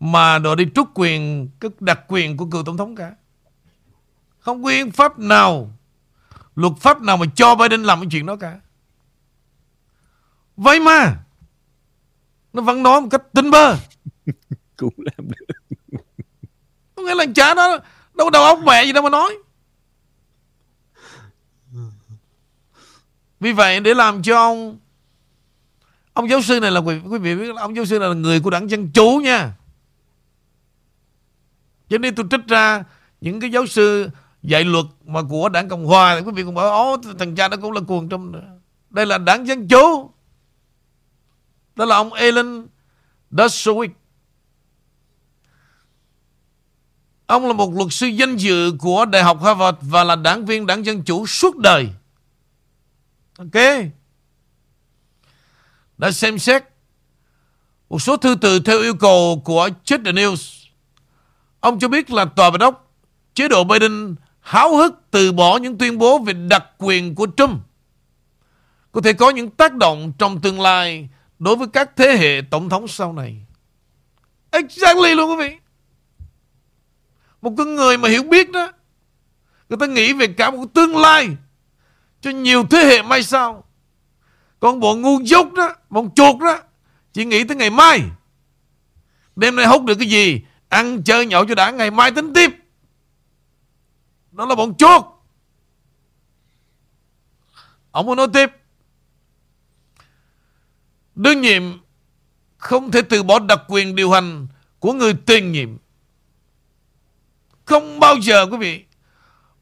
Mà 0.00 0.38
đòi 0.38 0.56
đi 0.56 0.66
trút 0.74 0.88
quyền 0.94 1.48
Cái 1.60 1.70
đặc 1.80 2.00
quyền 2.08 2.36
của 2.36 2.46
cựu 2.46 2.62
tổng 2.64 2.76
thống 2.76 2.96
cả. 2.96 3.14
Không 4.38 4.62
có 4.62 4.70
hiến 4.70 4.90
pháp 4.90 5.18
nào 5.18 5.70
Luật 6.54 6.72
pháp 6.80 7.02
nào 7.02 7.16
mà 7.16 7.26
cho 7.34 7.54
Biden 7.54 7.82
làm 7.82 8.00
cái 8.00 8.08
chuyện 8.10 8.26
đó 8.26 8.36
cả. 8.36 8.60
Vậy 10.56 10.80
mà 10.80 11.24
Nó 12.52 12.62
vẫn 12.62 12.82
nói 12.82 13.00
một 13.00 13.08
cách 13.10 13.22
tinh 13.32 13.50
bơ. 13.50 13.76
Cũng 14.76 14.94
làm 14.96 15.28
được. 15.28 15.46
Có 16.94 17.02
nghĩa 17.02 17.14
là 17.14 17.24
chả 17.34 17.54
nó 17.54 17.78
Đâu 18.14 18.26
có 18.26 18.30
đầu 18.30 18.44
óc 18.44 18.58
mẹ 18.66 18.84
gì 18.84 18.92
đâu 18.92 19.02
mà 19.02 19.10
nói. 19.10 19.38
Vì 23.40 23.52
vậy 23.52 23.80
để 23.80 23.94
làm 23.94 24.22
cho 24.22 24.36
ông 24.36 24.78
Ông 26.18 26.28
giáo 26.28 26.42
sư 26.42 26.60
này 26.60 26.70
là 26.70 26.80
quý, 26.80 26.94
quý 27.10 27.18
vị 27.18 27.36
biết 27.36 27.54
là 27.54 27.62
ông 27.62 27.76
giáo 27.76 27.84
sư 27.84 27.98
này 27.98 28.08
là 28.08 28.14
người 28.14 28.40
của 28.40 28.50
đảng 28.50 28.70
Dân 28.70 28.90
Chủ 28.90 29.20
nha. 29.24 29.52
Cho 31.88 31.98
nên 31.98 32.14
tôi 32.14 32.26
trích 32.30 32.46
ra 32.48 32.84
những 33.20 33.40
cái 33.40 33.50
giáo 33.50 33.66
sư 33.66 34.10
dạy 34.42 34.64
luật 34.64 34.84
mà 35.06 35.20
của 35.22 35.48
đảng 35.48 35.68
Cộng 35.68 35.86
Hòa 35.86 36.16
thì 36.16 36.26
quý 36.26 36.32
vị 36.32 36.42
cũng 36.42 36.54
bảo 36.54 36.70
ố 36.70 36.96
thằng 37.18 37.34
cha 37.34 37.48
đó 37.48 37.56
cũng 37.62 37.72
là 37.72 37.80
cuồng 37.80 38.08
trong 38.08 38.32
đây 38.90 39.06
là 39.06 39.18
đảng 39.18 39.46
Dân 39.46 39.68
Chủ. 39.68 40.10
Đó 41.76 41.84
là 41.84 41.96
ông 41.96 42.12
Alan 42.12 42.66
Dershowitz. 43.30 43.90
Ông 47.26 47.46
là 47.46 47.52
một 47.52 47.74
luật 47.74 47.92
sư 47.92 48.06
danh 48.06 48.36
dự 48.36 48.72
của 48.78 49.04
Đại 49.04 49.22
học 49.22 49.42
Harvard 49.42 49.78
và 49.80 50.04
là 50.04 50.16
đảng 50.16 50.46
viên 50.46 50.66
đảng 50.66 50.86
Dân 50.86 51.02
Chủ 51.02 51.26
suốt 51.26 51.56
đời. 51.56 51.88
Ok 53.38 53.62
đã 55.98 56.10
xem 56.10 56.38
xét 56.38 56.64
một 57.88 57.98
số 57.98 58.16
thư 58.16 58.36
từ 58.40 58.60
theo 58.60 58.80
yêu 58.80 58.94
cầu 58.94 59.42
của 59.44 59.68
Check 59.84 60.04
the 60.04 60.12
News. 60.12 60.66
Ông 61.60 61.78
cho 61.78 61.88
biết 61.88 62.10
là 62.10 62.24
tòa 62.24 62.50
bạch 62.50 62.60
đốc 62.60 62.94
chế 63.34 63.48
độ 63.48 63.64
Biden 63.64 64.14
háo 64.40 64.76
hức 64.76 64.94
từ 65.10 65.32
bỏ 65.32 65.56
những 65.56 65.78
tuyên 65.78 65.98
bố 65.98 66.18
về 66.18 66.32
đặc 66.32 66.64
quyền 66.78 67.14
của 67.14 67.26
Trump 67.36 67.60
có 68.92 69.00
thể 69.00 69.12
có 69.12 69.30
những 69.30 69.50
tác 69.50 69.74
động 69.74 70.12
trong 70.18 70.40
tương 70.40 70.60
lai 70.60 71.08
đối 71.38 71.56
với 71.56 71.68
các 71.72 71.96
thế 71.96 72.16
hệ 72.16 72.42
tổng 72.50 72.68
thống 72.68 72.88
sau 72.88 73.12
này. 73.12 73.36
Exactly 74.50 75.14
luôn 75.14 75.30
quý 75.30 75.36
vị. 75.48 75.56
Một 77.42 77.52
con 77.58 77.74
người 77.74 77.98
mà 77.98 78.08
hiểu 78.08 78.22
biết 78.22 78.50
đó, 78.50 78.72
người 79.68 79.78
ta 79.80 79.86
nghĩ 79.86 80.12
về 80.12 80.26
cả 80.26 80.50
một 80.50 80.64
tương 80.74 80.96
lai 80.96 81.28
cho 82.20 82.30
nhiều 82.30 82.64
thế 82.70 82.78
hệ 82.78 83.02
mai 83.02 83.22
sau. 83.22 83.64
Còn 84.60 84.80
bọn 84.80 85.02
ngu 85.02 85.20
dốt 85.24 85.52
đó, 85.52 85.74
Bọn 85.90 86.10
chuột 86.14 86.40
đó, 86.40 86.58
Chỉ 87.12 87.24
nghĩ 87.24 87.44
tới 87.44 87.56
ngày 87.56 87.70
mai. 87.70 88.02
Đêm 89.36 89.56
nay 89.56 89.66
hút 89.66 89.84
được 89.84 89.94
cái 89.98 90.08
gì, 90.08 90.40
Ăn 90.68 91.02
chơi 91.02 91.26
nhậu 91.26 91.46
cho 91.46 91.54
đã, 91.54 91.70
ngày 91.70 91.90
mai 91.90 92.10
tính 92.10 92.32
tiếp. 92.34 92.50
Đó 94.32 94.46
là 94.46 94.54
bọn 94.54 94.74
chuột. 94.74 95.04
Ông 97.90 98.06
muốn 98.06 98.16
nói 98.16 98.28
tiếp. 98.32 98.50
Đương 101.14 101.40
nhiệm 101.40 101.62
Không 102.56 102.90
thể 102.90 103.02
từ 103.02 103.22
bỏ 103.22 103.38
đặc 103.38 103.60
quyền 103.68 103.94
điều 103.96 104.10
hành 104.10 104.46
Của 104.78 104.92
người 104.92 105.14
tiền 105.26 105.52
nhiệm. 105.52 105.76
Không 107.64 108.00
bao 108.00 108.16
giờ, 108.16 108.46
quý 108.50 108.56
vị. 108.56 108.84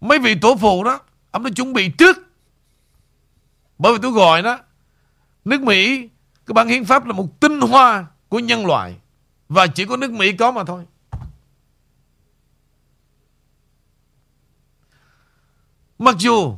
Mấy 0.01 0.19
vị 0.19 0.35
tổ 0.41 0.57
phụ 0.57 0.85
đó, 0.85 1.01
Ông 1.31 1.45
đã 1.45 1.51
chuẩn 1.57 1.73
bị 1.73 1.89
trước. 1.89 2.17
Bởi 3.79 3.93
vì 3.93 3.99
tôi 4.03 4.13
gọi 4.13 4.43
đó 4.43 4.59
Nước 5.47 5.63
Mỹ, 5.63 6.09
cái 6.47 6.53
bản 6.53 6.69
hiến 6.69 6.85
pháp 6.85 7.07
là 7.07 7.13
một 7.13 7.41
tinh 7.41 7.61
hoa 7.61 8.07
của 8.29 8.39
nhân 8.39 8.67
loại. 8.67 8.97
Và 9.49 9.67
chỉ 9.67 9.85
có 9.85 9.97
nước 9.97 10.11
Mỹ 10.11 10.33
có 10.33 10.51
mà 10.51 10.65
thôi. 10.65 10.85
Mặc 15.99 16.15
dù 16.19 16.57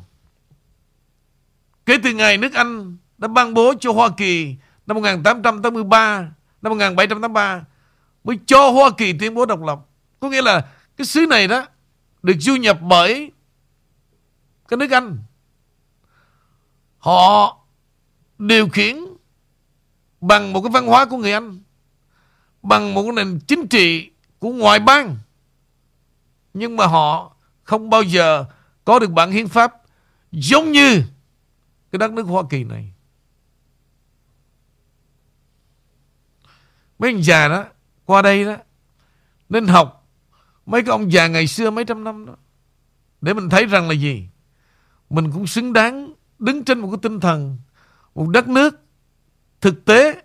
kể 1.87 1.99
từ 2.03 2.13
ngày 2.13 2.39
nước 2.39 2.55
Anh 2.55 2.97
đã 3.19 3.29
ban 3.29 3.55
bố 3.55 3.75
cho 3.81 3.93
Hoa 3.93 4.09
Kỳ 4.17 4.57
năm 4.87 4.95
1883, 4.95 6.21
năm 6.63 6.71
1783 6.71 7.65
mới 8.25 8.39
cho 8.47 8.71
Hoa 8.71 8.91
Kỳ 8.99 9.19
tuyên 9.19 9.35
bố 9.35 9.47
độc 9.47 9.63
lập. 9.63 9.79
Có 10.21 10.29
nghĩa 10.29 10.43
là 10.43 10.69
cái 10.97 11.07
xứ 11.07 11.27
này 11.27 11.49
đó 11.49 11.67
được 12.23 12.37
du 12.41 12.57
nhập 12.57 12.79
bởi 12.83 13.33
cái 14.69 14.77
nước 14.77 14.91
Anh. 14.91 15.19
Họ 16.99 17.58
điều 18.39 18.69
khiển 18.69 18.97
bằng 20.21 20.53
một 20.53 20.61
cái 20.63 20.71
văn 20.71 20.87
hóa 20.87 21.05
của 21.05 21.17
người 21.17 21.33
Anh, 21.33 21.61
bằng 22.63 22.95
một 22.95 23.03
cái 23.03 23.13
nền 23.13 23.41
chính 23.47 23.67
trị 23.67 24.11
của 24.39 24.51
ngoại 24.51 24.79
bang. 24.79 25.17
Nhưng 26.55 26.77
mà 26.77 26.87
họ 26.87 27.37
không 27.63 27.91
bao 27.91 28.03
giờ 28.03 28.45
có 28.85 28.99
được 28.99 29.11
bản 29.11 29.31
hiến 29.31 29.49
pháp 29.49 29.75
giống 30.33 30.73
như 30.73 31.03
cái 31.93 31.99
đất 31.99 32.13
nước 32.13 32.23
Hoa 32.23 32.43
Kỳ 32.51 32.65
này. 32.65 32.93
Mấy 36.99 37.13
ông 37.13 37.25
già 37.25 37.49
đó, 37.49 37.65
qua 38.05 38.23
đây 38.23 38.45
đó, 38.45 38.57
nên 39.49 39.67
học 39.67 40.09
mấy 40.67 40.83
cái 40.83 40.91
ông 40.91 41.13
già 41.13 41.27
ngày 41.27 41.47
xưa 41.47 41.71
mấy 41.71 41.85
trăm 41.85 42.05
năm 42.05 42.27
đó. 42.27 42.37
Để 43.21 43.35
mình 43.35 43.49
thấy 43.49 43.67
rằng 43.67 43.89
là 43.89 43.95
gì? 43.95 44.29
Mình 45.11 45.33
cũng 45.33 45.47
xứng 45.47 45.73
đáng 45.73 46.13
đứng 46.39 46.65
trên 46.65 46.79
một 46.79 46.89
cái 46.91 46.99
tinh 47.03 47.21
thần 47.21 47.59
một 48.19 48.29
đất 48.29 48.49
nước 48.49 48.81
thực 49.61 49.85
tế, 49.85 50.23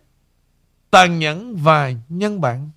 Tàn 0.90 1.20
nhẫn 1.20 1.56
và 1.56 1.92
nhân 2.10 2.42
bản 2.42 2.70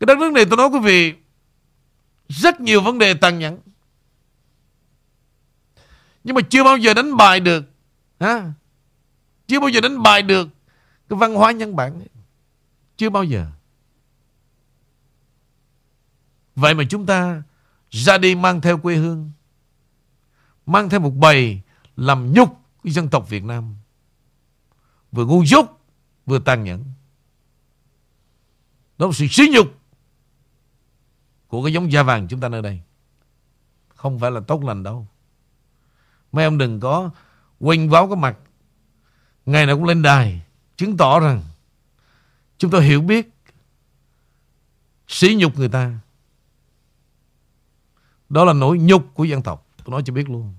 Cái 0.00 0.06
đất 0.06 0.18
nước 0.18 0.32
này, 0.32 0.44
tôi 0.50 0.56
nói 0.56 0.68
quý 0.68 0.78
vị, 0.82 1.14
Rất 2.28 2.60
nhiều 2.60 2.82
vấn 2.82 2.98
đề 2.98 3.14
tàn 3.14 3.38
nhẫn 3.38 3.58
Nhưng 6.24 6.34
mà 6.34 6.42
chưa 6.50 6.64
bao 6.64 6.76
giờ 6.76 6.94
đánh 6.94 7.16
bại 7.16 7.40
được 7.40 7.64
ha? 8.20 8.52
Chưa 9.46 9.60
bao 9.60 9.68
giờ 9.68 9.80
đánh 9.80 10.02
bại 10.02 10.22
được 10.22 10.48
Cái 11.08 11.18
văn 11.18 11.34
hóa 11.34 11.52
nhân 11.52 11.76
bản 11.76 12.00
ấy. 12.00 12.08
Chưa 12.96 13.10
bao 13.10 13.24
giờ 13.24 13.46
Vậy 16.54 16.74
mà 16.74 16.84
chúng 16.90 17.06
ta 17.06 17.42
ra 17.94 18.18
đi 18.18 18.34
mang 18.34 18.60
theo 18.60 18.78
quê 18.78 18.96
hương, 18.96 19.30
Mang 20.66 20.88
theo 20.90 21.00
một 21.00 21.10
bầy 21.10 21.60
Làm 21.96 22.32
nhục 22.32 22.58
dân 22.84 23.08
tộc 23.08 23.28
Việt 23.28 23.44
Nam. 23.44 23.74
Vừa 25.12 25.26
ngu 25.26 25.44
dốt, 25.44 25.80
Vừa 26.26 26.38
tàn 26.38 26.64
nhẫn. 26.64 26.84
Đó 28.98 29.06
là 29.06 29.12
sự 29.12 29.26
sỉ 29.30 29.50
nhục 29.54 29.66
Của 31.48 31.64
cái 31.64 31.72
giống 31.72 31.92
da 31.92 32.02
vàng 32.02 32.28
chúng 32.28 32.40
ta 32.40 32.48
nơi 32.48 32.62
đây. 32.62 32.82
Không 33.88 34.18
phải 34.18 34.30
là 34.30 34.40
tốt 34.40 34.64
lành 34.64 34.82
đâu. 34.82 35.06
Mấy 36.32 36.44
ông 36.44 36.58
đừng 36.58 36.80
có 36.80 37.10
quanh 37.58 37.88
váo 37.88 38.08
cái 38.08 38.16
mặt. 38.16 38.38
Ngày 39.46 39.66
nào 39.66 39.76
cũng 39.76 39.84
lên 39.84 40.02
đài 40.02 40.42
Chứng 40.76 40.96
tỏ 40.96 41.20
rằng 41.20 41.42
Chúng 42.58 42.70
ta 42.70 42.80
hiểu 42.80 43.02
biết 43.02 43.30
Sỉ 45.08 45.34
nhục 45.34 45.58
người 45.58 45.68
ta. 45.68 45.98
Đó 48.34 48.44
là 48.44 48.52
nỗi 48.52 48.78
nhục 48.78 49.14
của 49.14 49.24
dân 49.24 49.42
tộc. 49.42 49.66
Tôi 49.76 49.90
nói 49.90 50.02
cho 50.04 50.12
biết 50.12 50.30
luôn. 50.30 50.54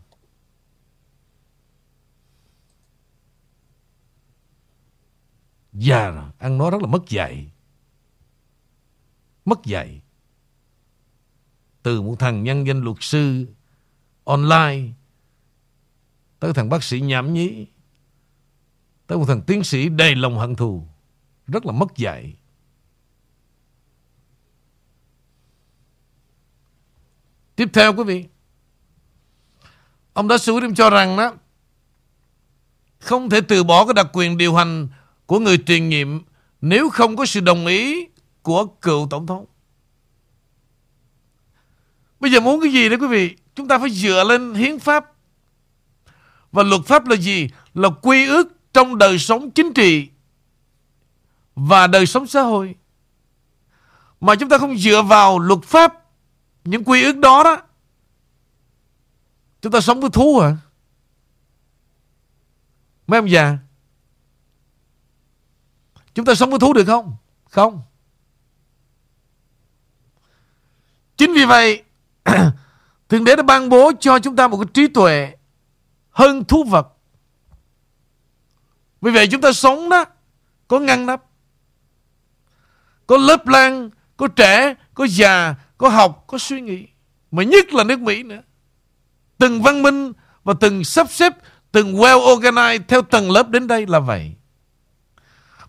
Già 5.74 6.10
rồi, 6.10 6.24
Ăn 6.38 6.58
nói 6.58 6.72
rất 6.72 6.82
là 6.82 6.88
mất 6.88 7.10
dạy. 7.10 7.52
Mất 9.46 9.66
dạy. 9.66 10.02
Từ 11.84 12.02
một 12.02 12.16
thằng 12.20 12.44
nhân 12.44 12.68
danh 12.68 12.82
luật 12.82 12.98
sư 13.00 13.46
Online, 14.24 14.92
Tới 16.40 16.54
thằng 16.54 16.70
bác 16.70 16.84
sĩ 16.84 17.00
nhảm 17.00 17.34
nhí, 17.34 17.68
Tới 19.08 19.18
một 19.18 19.26
thằng 19.28 19.42
tiến 19.42 19.64
sĩ 19.64 19.90
đầy 19.90 20.16
lòng 20.16 20.38
hận 20.38 20.56
thù. 20.56 20.88
Rất 21.48 21.66
là 21.66 21.72
mất 21.72 21.98
dạy. 21.98 22.34
Tiếp 27.56 27.70
theo 27.74 27.93
quý 27.93 28.03
vị, 28.03 28.26
Ông 30.14 30.28
đã 30.28 30.38
xử 30.38 30.60
cho 30.76 30.89
rằng 30.89 31.18
đó, 31.18 31.34
Không 32.99 33.30
thể 33.30 33.41
từ 33.41 33.64
bỏ 33.64 33.86
cái 33.86 33.93
đặc 33.93 34.08
quyền 34.14 34.38
điều 34.38 34.56
hành 34.56 34.88
Của 35.26 35.39
người 35.39 35.58
truyền 35.58 35.89
nhiệm 35.89 36.22
Nếu 36.62 36.89
không 36.89 37.16
có 37.16 37.26
sự 37.26 37.39
đồng 37.39 37.66
ý 37.66 38.08
Của 38.41 38.66
cựu 38.66 39.08
tổng 39.10 39.28
thống. 39.28 39.45
Bây 42.20 42.32
giờ 42.32 42.39
muốn 42.39 42.62
cái 42.62 42.72
gì 42.72 42.89
đó 42.89 42.97
quý 42.99 43.08
vị? 43.08 43.36
Chúng 43.56 43.68
ta 43.68 43.80
phải 43.80 43.89
dựa 43.89 44.24
lên 44.24 44.53
hiến 44.53 44.80
pháp. 44.80 45.12
Và 46.51 46.64
luật 46.64 46.82
pháp 46.86 47.08
là 47.08 47.16
gì? 47.16 47.49
Là 47.74 47.89
quy 48.01 48.28
ước 48.28 48.47
trong 48.74 48.97
đời 48.97 49.20
sống 49.20 49.51
chính 49.51 49.74
trị 49.74 50.08
và 51.56 51.88
đời 51.88 52.06
sống 52.06 52.28
xã 52.28 52.41
hội. 52.41 52.76
Mà 54.22 54.36
chúng 54.36 54.49
ta 54.49 54.58
không 54.58 54.78
dựa 54.78 55.01
vào 55.01 55.39
luật 55.39 55.64
pháp 55.64 56.05
những 56.66 56.84
quy 56.84 57.03
ước 57.03 57.18
đó 57.18 57.43
đó, 57.43 57.61
chúng 59.61 59.72
ta 59.72 59.82
sống 59.82 60.01
với 60.01 60.09
thú 60.09 60.39
à? 60.39 60.57
Mấy 63.07 63.20
ông 63.20 63.30
già? 63.30 63.57
Chúng 66.13 66.26
ta 66.26 66.36
sống 66.36 66.49
với 66.49 66.59
thú 66.59 66.74
được 66.74 66.86
không? 66.86 67.16
Không. 67.49 67.82
Chính 71.18 71.34
vì 71.34 71.45
vậy, 71.45 71.84
thượng 73.09 73.24
đế 73.24 73.36
đã 73.36 73.43
ban 73.43 73.70
bố 73.70 73.91
cho 73.99 74.20
chúng 74.20 74.36
ta 74.36 74.47
một 74.47 74.57
cái 74.57 74.68
trí 74.74 74.88
tuệ 74.88 75.36
hơn 76.11 76.45
thú 76.45 76.63
vật. 76.63 76.88
Vì 79.01 79.11
vậy 79.11 79.28
chúng 79.32 79.41
ta 79.41 79.51
sống 79.51 79.89
đó, 79.89 80.05
Có 80.68 80.80
ngăn 80.80 81.05
nắp, 81.05 81.24
Có 83.07 83.18
lớp 83.18 83.47
lan 83.47 83.89
Có 84.18 84.28
trẻ, 84.28 84.76
Có 84.93 85.07
già 85.09 85.55
có 85.78 85.90
học, 85.90 86.24
Có 86.28 86.38
suy 86.38 86.62
nghĩ, 86.62 86.86
Mà 87.32 87.44
nhất 87.44 87.74
là 87.74 87.84
nước 87.84 88.00
Mỹ 88.00 88.24
nữa. 88.24 88.42
Từng 89.38 89.62
văn 89.62 89.82
minh 89.82 90.14
Và 90.44 90.54
từng 90.60 90.84
sắp 90.84 91.08
xếp, 91.10 91.34
Từng 91.72 91.96
well 91.96 92.34
organized 92.36 92.82
Theo 92.88 93.02
tầng 93.02 93.32
lớp 93.32 93.50
đến 93.50 93.68
đây 93.68 93.86
là 93.88 94.00
vậy. 94.00 94.32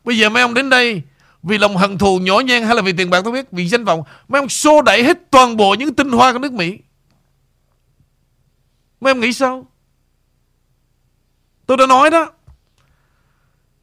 Bây 0.05 0.19
giờ 0.19 0.29
mấy 0.29 0.43
ông 0.43 0.55
đến 0.55 0.71
đây 0.71 1.03
Vì 1.43 1.59
lòng 1.59 1.77
hận 1.77 1.99
thù 1.99 2.19
nhỏ 2.19 2.41
nhen 2.41 2.63
hay 2.63 2.75
là 2.75 2.83
vì 2.83 2.93
tiền 2.93 3.11
bạc, 3.11 3.21
tôi 3.25 3.33
biết, 3.33 3.53
Vì 3.53 3.69
danh 3.69 3.85
vọng, 3.85 4.03
Mấy 4.29 4.41
ông 4.41 4.49
xô 4.49 4.83
đẩy 4.83 5.05
hết 5.05 5.19
toàn 5.31 5.57
bộ 5.57 5.75
những 5.75 5.95
tinh 5.95 6.11
hoa 6.11 6.33
của 6.33 6.39
nước 6.39 6.53
Mỹ. 6.53 6.79
Mấy 9.01 9.11
ông 9.11 9.21
nghĩ 9.21 9.33
sao? 9.33 9.67
Tôi 11.67 11.77
đã 11.77 11.87
nói 11.87 12.11
đó. 12.11 12.33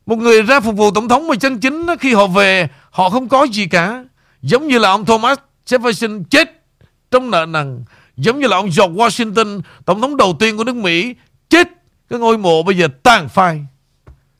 Một 0.05 0.15
người 0.15 0.41
ra 0.41 0.59
phục 0.59 0.75
vụ 0.75 0.91
tổng 0.91 1.07
thống 1.07 1.27
mà 1.27 1.35
chân 1.35 1.59
chính 1.59 1.87
khi 1.99 2.13
họ 2.13 2.27
về, 2.27 2.69
họ 2.91 3.09
không 3.09 3.29
có 3.29 3.43
gì 3.43 3.65
cả. 3.65 4.03
Giống 4.41 4.67
như 4.67 4.77
là 4.77 4.89
ông 4.89 5.05
Thomas 5.05 5.37
Jefferson 5.65 6.23
chết 6.23 6.63
trong 7.11 7.31
nợ 7.31 7.45
nần. 7.45 7.85
Giống 8.17 8.39
như 8.39 8.47
là 8.47 8.57
ông 8.57 8.65
George 8.65 8.93
Washington, 8.93 9.61
tổng 9.85 10.01
thống 10.01 10.17
đầu 10.17 10.35
tiên 10.39 10.57
của 10.57 10.63
nước 10.63 10.75
Mỹ, 10.75 11.15
chết. 11.49 11.67
Cái 12.09 12.19
ngôi 12.19 12.37
mộ 12.37 12.63
bây 12.63 12.77
giờ 12.77 12.87
tàn 13.03 13.29
phai. 13.29 13.65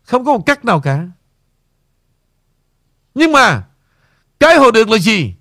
Không 0.04 0.26
có 0.26 0.34
một 0.34 0.44
cách 0.46 0.66
nào 0.66 0.80
cả. 0.80 1.08
Nhưng 3.16 3.32
mà, 3.32 3.64
cái 4.40 4.58
họ 4.58 4.72
được 4.72 4.90
là 4.90 4.98
gì? 4.98 5.34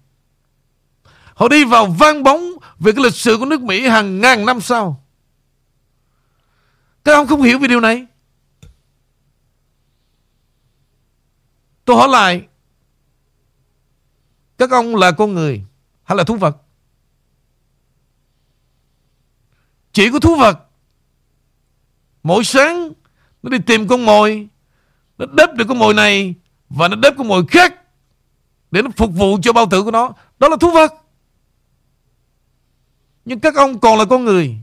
Họ 1.35 1.49
đi 1.49 1.65
vào 1.65 1.87
vang 1.87 2.23
bóng 2.23 2.53
về 2.79 2.93
cái 2.93 3.05
lịch 3.05 3.15
sử 3.15 3.37
của 3.37 3.45
nước 3.45 3.61
Mỹ 3.61 3.87
hàng 3.87 4.21
ngàn 4.21 4.47
năm 4.47 4.61
sau. 4.61 5.05
Các 7.05 7.13
ông 7.13 7.27
không 7.27 7.43
hiểu 7.43 7.59
về 7.59 7.69
điều 7.69 7.81
này. 7.81 8.07
Tôi 11.85 11.97
hỏi 11.97 12.09
lại 12.09 12.43
Các 14.59 14.71
ông 14.71 14.97
là 14.97 15.13
con 15.13 15.35
người 15.35 15.65
hay 16.05 16.17
là 16.17 16.25
thú 16.25 16.37
vật? 16.37 16.57
Chỉ 19.93 20.11
có 20.11 20.21
thú 20.21 20.37
vật. 20.37 20.59
Mỗi 22.23 22.45
sáng, 22.45 22.93
Nó 23.43 23.51
đi 23.51 23.59
tìm 23.67 23.89
con 23.89 24.05
mồi. 24.05 24.49
Nó 25.19 25.27
đớp 25.27 25.55
được 25.57 25.65
con 25.69 25.79
mồi 25.79 25.95
này, 25.95 26.35
Và 26.69 26.89
nó 26.89 26.97
đớp 26.97 27.15
con 27.19 27.29
mồi 27.29 27.47
khác, 27.47 27.75
Để 28.71 28.83
nó 28.83 28.91
phục 28.97 29.11
vụ 29.15 29.39
cho 29.43 29.53
bao 29.53 29.67
tử 29.71 29.83
của 29.83 29.91
nó. 29.91 30.13
Đó 30.39 30.49
là 30.49 30.57
thú 30.57 30.71
vật. 30.71 30.93
Nhưng 33.25 33.41
các 33.41 33.55
ông 33.55 33.79
còn 33.79 33.99
là 33.99 34.05
con 34.05 34.25
người. 34.25 34.57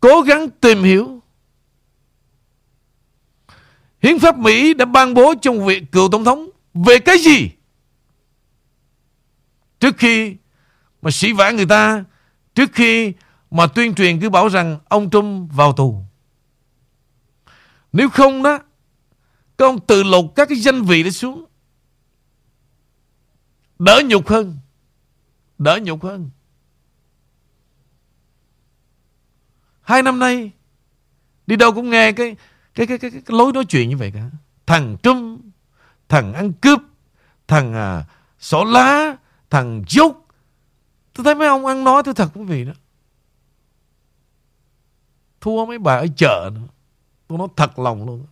Cố 0.00 0.22
gắng 0.22 0.50
tìm 0.50 0.82
hiểu. 0.82 1.22
Hiến 4.02 4.18
pháp 4.18 4.38
Mỹ 4.38 4.74
đã 4.74 4.84
ban 4.84 5.14
bố 5.14 5.34
trong 5.42 5.66
việc 5.66 5.92
cựu 5.92 6.08
tổng 6.12 6.24
thống 6.24 6.50
về 6.74 6.98
cái 6.98 7.18
gì? 7.18 7.50
Trước 9.80 9.94
khi 9.98 10.36
mà 11.02 11.10
sĩ 11.10 11.32
vã 11.32 11.50
người 11.50 11.66
ta, 11.66 12.04
trước 12.54 12.70
khi 12.72 13.12
mà 13.50 13.66
tuyên 13.66 13.94
truyền 13.94 14.20
cứ 14.20 14.30
bảo 14.30 14.48
rằng 14.48 14.78
ông 14.88 15.10
Trump 15.10 15.52
vào 15.52 15.72
tù. 15.72 16.02
Nếu 17.92 18.10
không 18.10 18.42
đó, 18.42 18.58
các 19.58 19.66
ông 19.66 19.86
tự 19.86 20.02
lột 20.02 20.24
các 20.36 20.48
cái 20.48 20.58
danh 20.58 20.82
vị 20.82 21.02
đó 21.02 21.10
xuống. 21.10 21.44
Đỡ 23.78 24.02
nhục 24.06 24.28
hơn. 24.28 24.58
Đỡ 25.58 25.78
nhục 25.82 26.04
hơn. 26.04 26.30
Hai 29.82 30.02
năm 30.02 30.18
nay, 30.18 30.50
đi 31.46 31.56
đâu 31.56 31.72
cũng 31.72 31.90
nghe 31.90 32.12
cái 32.12 32.36
cái, 32.74 32.86
cái, 32.86 32.98
cái, 32.98 33.10
cái, 33.10 33.22
cái 33.26 33.36
lối 33.38 33.52
nói 33.52 33.64
chuyện 33.64 33.88
như 33.88 33.96
vậy 33.96 34.12
cả 34.14 34.30
thằng 34.66 34.96
Trump 35.02 35.40
thằng 36.08 36.34
ăn 36.34 36.52
cướp 36.52 36.80
thằng 37.48 37.74
à, 37.74 38.04
sổ 38.38 38.64
lá 38.64 39.16
thằng 39.50 39.84
dốc 39.88 40.26
tôi 41.14 41.24
thấy 41.24 41.34
mấy 41.34 41.48
ông 41.48 41.66
ăn 41.66 41.84
nói 41.84 42.02
tôi 42.02 42.14
thật 42.14 42.30
quý 42.34 42.44
vị 42.44 42.64
đó. 42.64 42.72
Thua 45.40 45.66
mấy 45.66 45.78
bà 45.78 45.94
ở 45.94 46.06
chợ 46.16 46.50
nữa. 46.54 46.60
Tôi 47.28 47.38
nói 47.38 47.48
thật 47.56 47.78
lòng 47.78 48.06
luôn. 48.06 48.26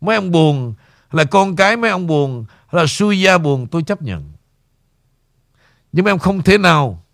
Mấy 0.00 0.16
ông 0.16 0.30
buồn 0.30 0.74
là 1.10 1.24
con 1.24 1.56
cái 1.56 1.76
mấy 1.76 1.90
ông 1.90 2.06
buồn 2.06 2.44
là 2.70 2.86
xui 2.86 3.20
gia 3.20 3.38
buồn, 3.38 3.66
tôi 3.66 3.82
chấp 3.82 4.02
nhận. 4.02 4.32
Nhưng 5.92 6.04
mấy 6.04 6.10
ông 6.10 6.18
không 6.18 6.42
thể 6.42 6.58
nào 6.58 7.04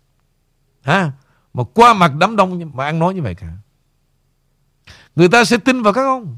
ha 0.81 1.11
mà 1.53 1.63
qua 1.73 1.93
mặt 1.93 2.11
đám 2.19 2.35
đông 2.35 2.71
mà 2.73 2.85
ăn 2.85 2.99
nói 2.99 3.13
như 3.13 3.21
vậy 3.21 3.35
cả. 3.35 3.47
Người 5.15 5.29
ta 5.29 5.43
sẽ 5.45 5.57
tin 5.57 5.81
vào 5.81 5.93
các 5.93 6.03
ông. 6.03 6.37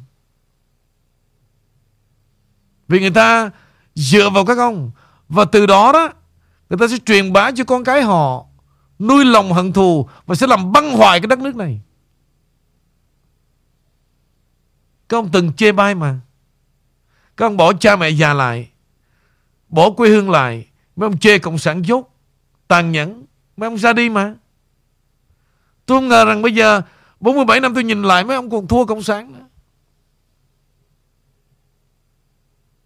Vì 2.88 3.00
người 3.00 3.12
ta 3.12 3.52
dựa 3.96 4.30
vào 4.30 4.46
các 4.46 4.58
ông. 4.58 4.92
Và 5.30 5.46
từ 5.46 5.66
đó 5.66 5.92
đó 5.92 6.10
Người 6.72 6.78
ta 6.78 6.88
sẽ 6.88 6.98
truyền 7.06 7.34
bá 7.34 7.52
cho 7.52 7.64
con 7.64 7.84
cái 7.84 8.02
họ, 8.02 8.46
Nuôi 9.00 9.26
lòng 9.26 9.54
hận 9.54 9.74
thù 9.74 10.10
Và 10.26 10.36
sẽ 10.36 10.48
làm 10.48 10.72
băng 10.72 10.92
hoại 10.92 11.20
cái 11.20 11.28
đất 11.28 11.40
nước 11.40 11.56
này. 11.56 11.82
Các 15.10 15.18
ông 15.18 15.30
từng 15.32 15.54
chê 15.54 15.72
bai 15.72 15.96
mà. 15.96 16.20
Các 17.38 17.46
ông 17.46 17.58
bỏ 17.58 17.74
cha 17.74 17.96
mẹ 17.96 18.10
già 18.10 18.34
lại, 18.34 18.70
Bỏ 19.70 19.90
quê 19.92 20.10
hương 20.10 20.30
lại, 20.30 20.68
Mấy 20.96 21.08
ông 21.08 21.18
chê 21.18 21.40
cộng 21.40 21.58
sản 21.58 21.86
dốt, 21.86 22.16
Tàn 22.68 22.92
nhẫn, 22.92 23.26
Mấy 23.58 23.68
ông 23.68 23.78
ra 23.78 23.94
đi 23.94 24.10
mà. 24.10 24.36
Tôi 25.86 25.98
không 25.98 26.08
ngờ 26.08 26.26
rằng 26.26 26.42
bây 26.42 26.56
giờ 26.56 26.82
47 27.20 27.60
năm 27.60 27.74
tôi 27.74 27.84
nhìn 27.84 28.04
lại 28.04 28.24
mấy 28.24 28.36
ông 28.36 28.50
còn 28.50 28.68
thua 28.68 28.86
cộng 28.86 29.04
sản 29.04 29.34
nữa. 29.34 29.48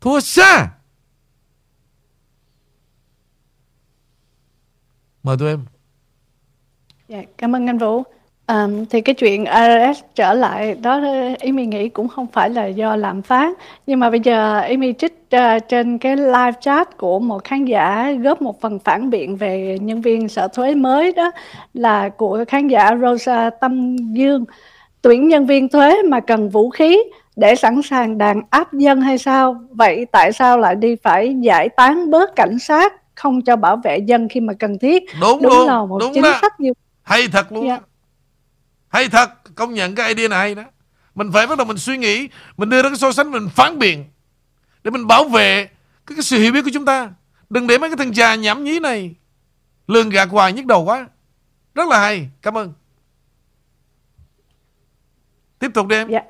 Thua 0.02 0.20
xa. 0.20 0.75
Mời 5.26 5.38
tụi 5.40 5.50
em. 5.50 5.60
Dạ, 7.08 7.22
cảm 7.38 7.56
ơn 7.56 7.70
anh 7.70 7.78
Vũ. 7.78 8.04
À, 8.46 8.68
thì 8.90 9.02
cái 9.02 9.16
chuyện 9.16 9.46
IRS 9.46 10.04
trở 10.16 10.34
lại 10.34 10.76
đó 10.82 11.02
ý 11.40 11.52
mình 11.52 11.70
nghĩ 11.70 11.90
cũng 11.90 12.08
không 12.08 12.28
phải 12.28 12.50
là 12.50 12.66
do 12.66 12.96
lạm 12.96 13.22
phát. 13.22 13.58
Nhưng 13.88 14.00
mà 14.00 14.10
bây 14.10 14.20
giờ 14.20 14.62
ý 14.62 14.78
mình 14.78 14.96
trích 14.96 15.14
uh, 15.36 15.68
trên 15.70 15.98
cái 15.98 16.16
live 16.16 16.52
chat 16.62 16.98
của 16.98 17.20
một 17.20 17.44
khán 17.44 17.66
giả 17.66 18.12
góp 18.12 18.42
một 18.42 18.62
phần 18.62 18.80
phản 18.80 19.10
biện 19.10 19.36
về 19.36 19.78
nhân 19.82 20.02
viên 20.02 20.28
sở 20.28 20.48
thuế 20.48 20.76
mới 20.76 21.12
đó 21.12 21.32
là 21.74 22.10
của 22.10 22.46
khán 22.48 22.68
giả 22.68 22.92
Rosa 23.02 23.50
Tâm 23.50 23.96
Dương. 23.98 24.46
Tuyển 25.02 25.28
nhân 25.28 25.46
viên 25.46 25.70
thuế 25.70 26.02
mà 26.04 26.20
cần 26.20 26.50
vũ 26.50 26.70
khí 26.70 27.04
để 27.36 27.56
sẵn 27.56 27.82
sàng 27.82 28.18
đàn 28.18 28.42
áp 28.50 28.74
dân 28.74 29.02
hay 29.02 29.18
sao? 29.18 29.62
Vậy 29.70 30.06
tại 30.12 30.32
sao 30.34 30.58
lại 30.58 30.76
đi 30.76 30.96
phải 30.96 31.36
giải 31.40 31.70
tán 31.70 32.12
bớt 32.12 32.36
cảnh 32.36 32.60
sát? 32.60 32.94
Không 33.16 33.42
cho 33.42 33.56
bảo 33.56 33.78
vệ 33.84 33.98
dân 33.98 34.30
khi 34.30 34.40
mà 34.40 34.54
cần 34.60 34.80
thiết. 34.80 35.04
Đúng, 35.22 35.42
đúng 35.42 35.52
luôn 35.52 35.68
là 35.68 35.86
một 35.86 35.98
đúng 36.00 36.14
chính 36.14 36.24
đó. 36.24 36.38
sách 36.42 36.60
như 36.60 36.72
hay 37.04 37.28
thật 37.28 37.52
luôn 37.52 37.68
Dạ. 37.68 37.80
hay 38.88 39.10
thật 39.10 39.56
công 39.56 39.74
nhận 39.74 39.96
cái 39.96 40.08
idea 40.08 40.28
này 40.28 40.40
hay 40.40 40.56
đó. 40.56 40.64
Mình 41.16 41.32
phải 41.34 41.48
bắt 41.48 41.58
đầu 41.58 41.68
mình 41.68 41.78
suy 41.78 41.98
nghĩ 41.98 42.28
mình 42.58 42.70
đưa 42.70 42.82
ra 42.82 42.90
cái 42.90 42.98
so 42.98 43.12
sánh 43.12 43.32
mình 43.32 43.50
phản 43.56 43.80
biện 43.80 44.06
để 44.84 44.92
mình 44.92 45.08
bảo 45.08 45.24
vệ 45.24 45.66
cái, 46.06 46.16
cái 46.16 46.24
sự 46.24 46.40
hiểu 46.40 46.52
biết 46.52 46.62
của 46.62 46.72
chúng 46.74 46.86
ta. 46.86 47.10
Đừng 47.50 47.68
để 47.68 47.78
mấy 47.78 47.90
cái 47.90 47.98
thằng 47.98 48.16
già 48.16 48.36
nhảm 48.36 48.64
nhí 48.64 48.80
này 48.80 49.16
lường 49.88 50.10
gạt 50.10 50.30
hoài 50.32 50.54
nhức 50.54 50.66
đầu 50.66 50.84
quá. 50.84 51.08
Rất 51.76 51.88
là 51.88 52.00
hay. 52.00 52.30
Cảm 52.42 52.58
ơn. 52.58 52.74
Tiếp 55.60 55.72
tục 55.74 55.88
đi 55.88 55.96
em. 55.96 56.10
Dạ. 56.10 56.22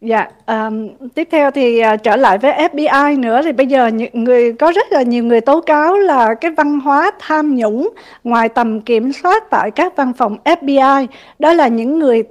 Dạ, 0.00 0.28
ờm, 0.46 0.88
tiếp 1.14 1.28
theo 1.30 1.50
thì 1.50 1.78
à, 1.78 1.96
trở 1.96 2.16
lại 2.16 2.38
với 2.38 2.52
FBI 2.52 3.20
nữa. 3.20 3.40
Thì 3.44 3.52
bây 3.52 3.66
giờ 3.66 3.86
những 3.86 4.24
người 4.24 4.52
có 4.52 4.72
rất 4.72 4.92
là 4.92 5.02
nhiều 5.02 5.24
người 5.24 5.40
tố 5.40 5.60
cáo 5.60 5.98
là 5.98 6.34
cái 6.34 6.50
văn 6.50 6.80
hóa 6.80 7.10
tham 7.18 7.56
nhũng 7.56 7.90
ngoài 8.24 8.48
tầm 8.48 8.80
kiểm 8.80 9.12
soát 9.12 9.50
tại 9.50 9.70
các 9.70 9.96
văn 9.96 10.12
phòng 10.18 10.36
FBI 10.44 11.06
đó 11.38 11.52
là 11.52 11.68
những 11.68 11.98
người 11.98 12.22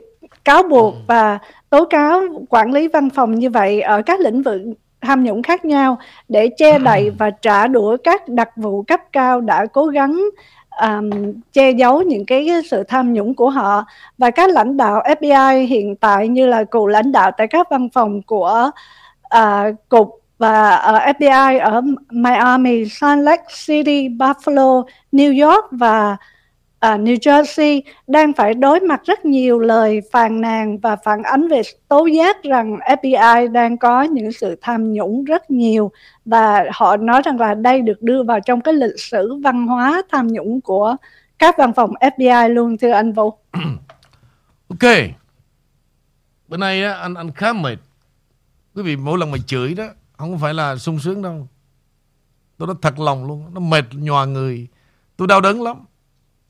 cáo 0.46 0.64
buộc 0.64 0.94
và 1.08 1.40
tố 1.70 1.86
cáo 1.86 2.22
quản 2.50 2.72
lý 2.72 2.88
văn 2.88 3.10
phòng 3.10 3.36
như 3.36 3.50
vậy 3.50 3.82
ở 3.82 4.02
các 4.02 4.20
lĩnh 4.20 4.42
vực 4.42 4.62
tham 5.02 5.24
nhũng 5.24 5.44
khác 5.44 5.66
nhau 5.66 5.98
để 6.30 6.50
che 6.58 6.80
đậy 6.80 7.10
và 7.20 7.30
trả 7.30 7.68
đũa 7.68 7.98
các 8.04 8.28
đặc 8.28 8.50
vụ 8.56 8.84
cấp 8.84 9.02
cao 9.12 9.42
đã 9.42 9.66
cố 9.74 9.86
gắng 9.86 10.22
um, 10.82 11.10
che 11.54 11.72
giấu 11.72 12.02
những 12.02 12.26
cái 12.26 12.50
sự 12.70 12.84
tham 12.84 13.14
nhũng 13.14 13.36
của 13.36 13.50
họ. 13.50 13.86
Và 14.18 14.32
các 14.32 14.50
lãnh 14.50 14.78
đạo 14.78 15.02
FBI 15.06 15.68
hiện 15.68 15.96
tại 15.96 16.28
như 16.28 16.46
là 16.46 16.64
cựu 16.64 16.88
lãnh 16.88 17.12
đạo 17.12 17.32
tại 17.38 17.48
các 17.48 17.68
văn 17.70 17.90
phòng 17.90 18.22
của 18.22 18.72
uh, 19.38 19.76
cục 19.90 20.22
và 20.38 20.70
ờ, 20.70 20.94
ở 20.94 21.12
FBI 21.12 21.60
ở 21.60 21.82
Miami, 22.10 22.86
Salt 22.90 23.20
Lake 23.20 23.44
City, 23.66 24.10
Buffalo, 24.10 24.84
New 25.12 25.48
York 25.48 25.66
và 25.72 26.18
à, 26.86 26.98
New 26.98 27.16
Jersey 27.16 27.82
đang 28.08 28.34
phải 28.34 28.54
đối 28.54 28.80
mặt 28.80 29.02
rất 29.06 29.26
nhiều 29.26 29.60
lời 29.60 30.02
phàn 30.12 30.42
nàn 30.42 30.78
và 30.78 30.96
phản 30.96 31.24
ánh 31.24 31.48
về 31.48 31.62
tố 31.88 32.06
giác 32.06 32.44
rằng 32.44 32.78
FBI 32.78 33.52
đang 33.52 33.78
có 33.78 34.04
những 34.04 34.32
sự 34.32 34.58
tham 34.62 34.94
nhũng 34.94 35.24
rất 35.24 35.52
nhiều 35.52 35.92
và 36.26 36.64
họ 36.74 36.98
nói 36.98 37.22
rằng 37.26 37.40
là 37.40 37.54
đây 37.54 37.82
được 37.82 38.02
đưa 38.02 38.24
vào 38.24 38.40
trong 38.40 38.62
cái 38.62 38.74
lịch 38.74 39.00
sử 39.00 39.36
văn 39.44 39.68
hóa 39.68 40.02
tham 40.12 40.28
nhũng 40.28 40.62
của 40.62 40.96
các 41.40 41.56
văn 41.58 41.74
phòng 41.74 41.94
FBI 41.94 42.50
luôn 42.50 42.78
thưa 42.78 42.92
anh 42.92 43.14
Vũ. 43.14 43.30
ok. 44.70 44.92
Bữa 46.48 46.58
nay 46.58 46.84
á, 46.84 46.94
anh 46.94 47.14
anh 47.14 47.32
khá 47.32 47.54
mệt. 47.54 47.78
Quý 48.76 48.84
vị 48.84 48.96
mỗi 48.96 49.18
lần 49.18 49.32
mà 49.32 49.38
chửi 49.48 49.74
đó 49.74 49.86
không 50.18 50.40
phải 50.40 50.54
là 50.54 50.76
sung 50.76 51.00
sướng 51.00 51.22
đâu. 51.22 51.48
Tôi 52.58 52.68
nói 52.68 52.76
thật 52.82 53.00
lòng 53.00 53.28
luôn 53.28 53.54
nó 53.54 53.60
mệt 53.60 53.86
nhòa 53.94 54.26
người. 54.26 54.68
Tôi 55.18 55.28
đau 55.28 55.42
đớn 55.42 55.62
lắm 55.62 55.78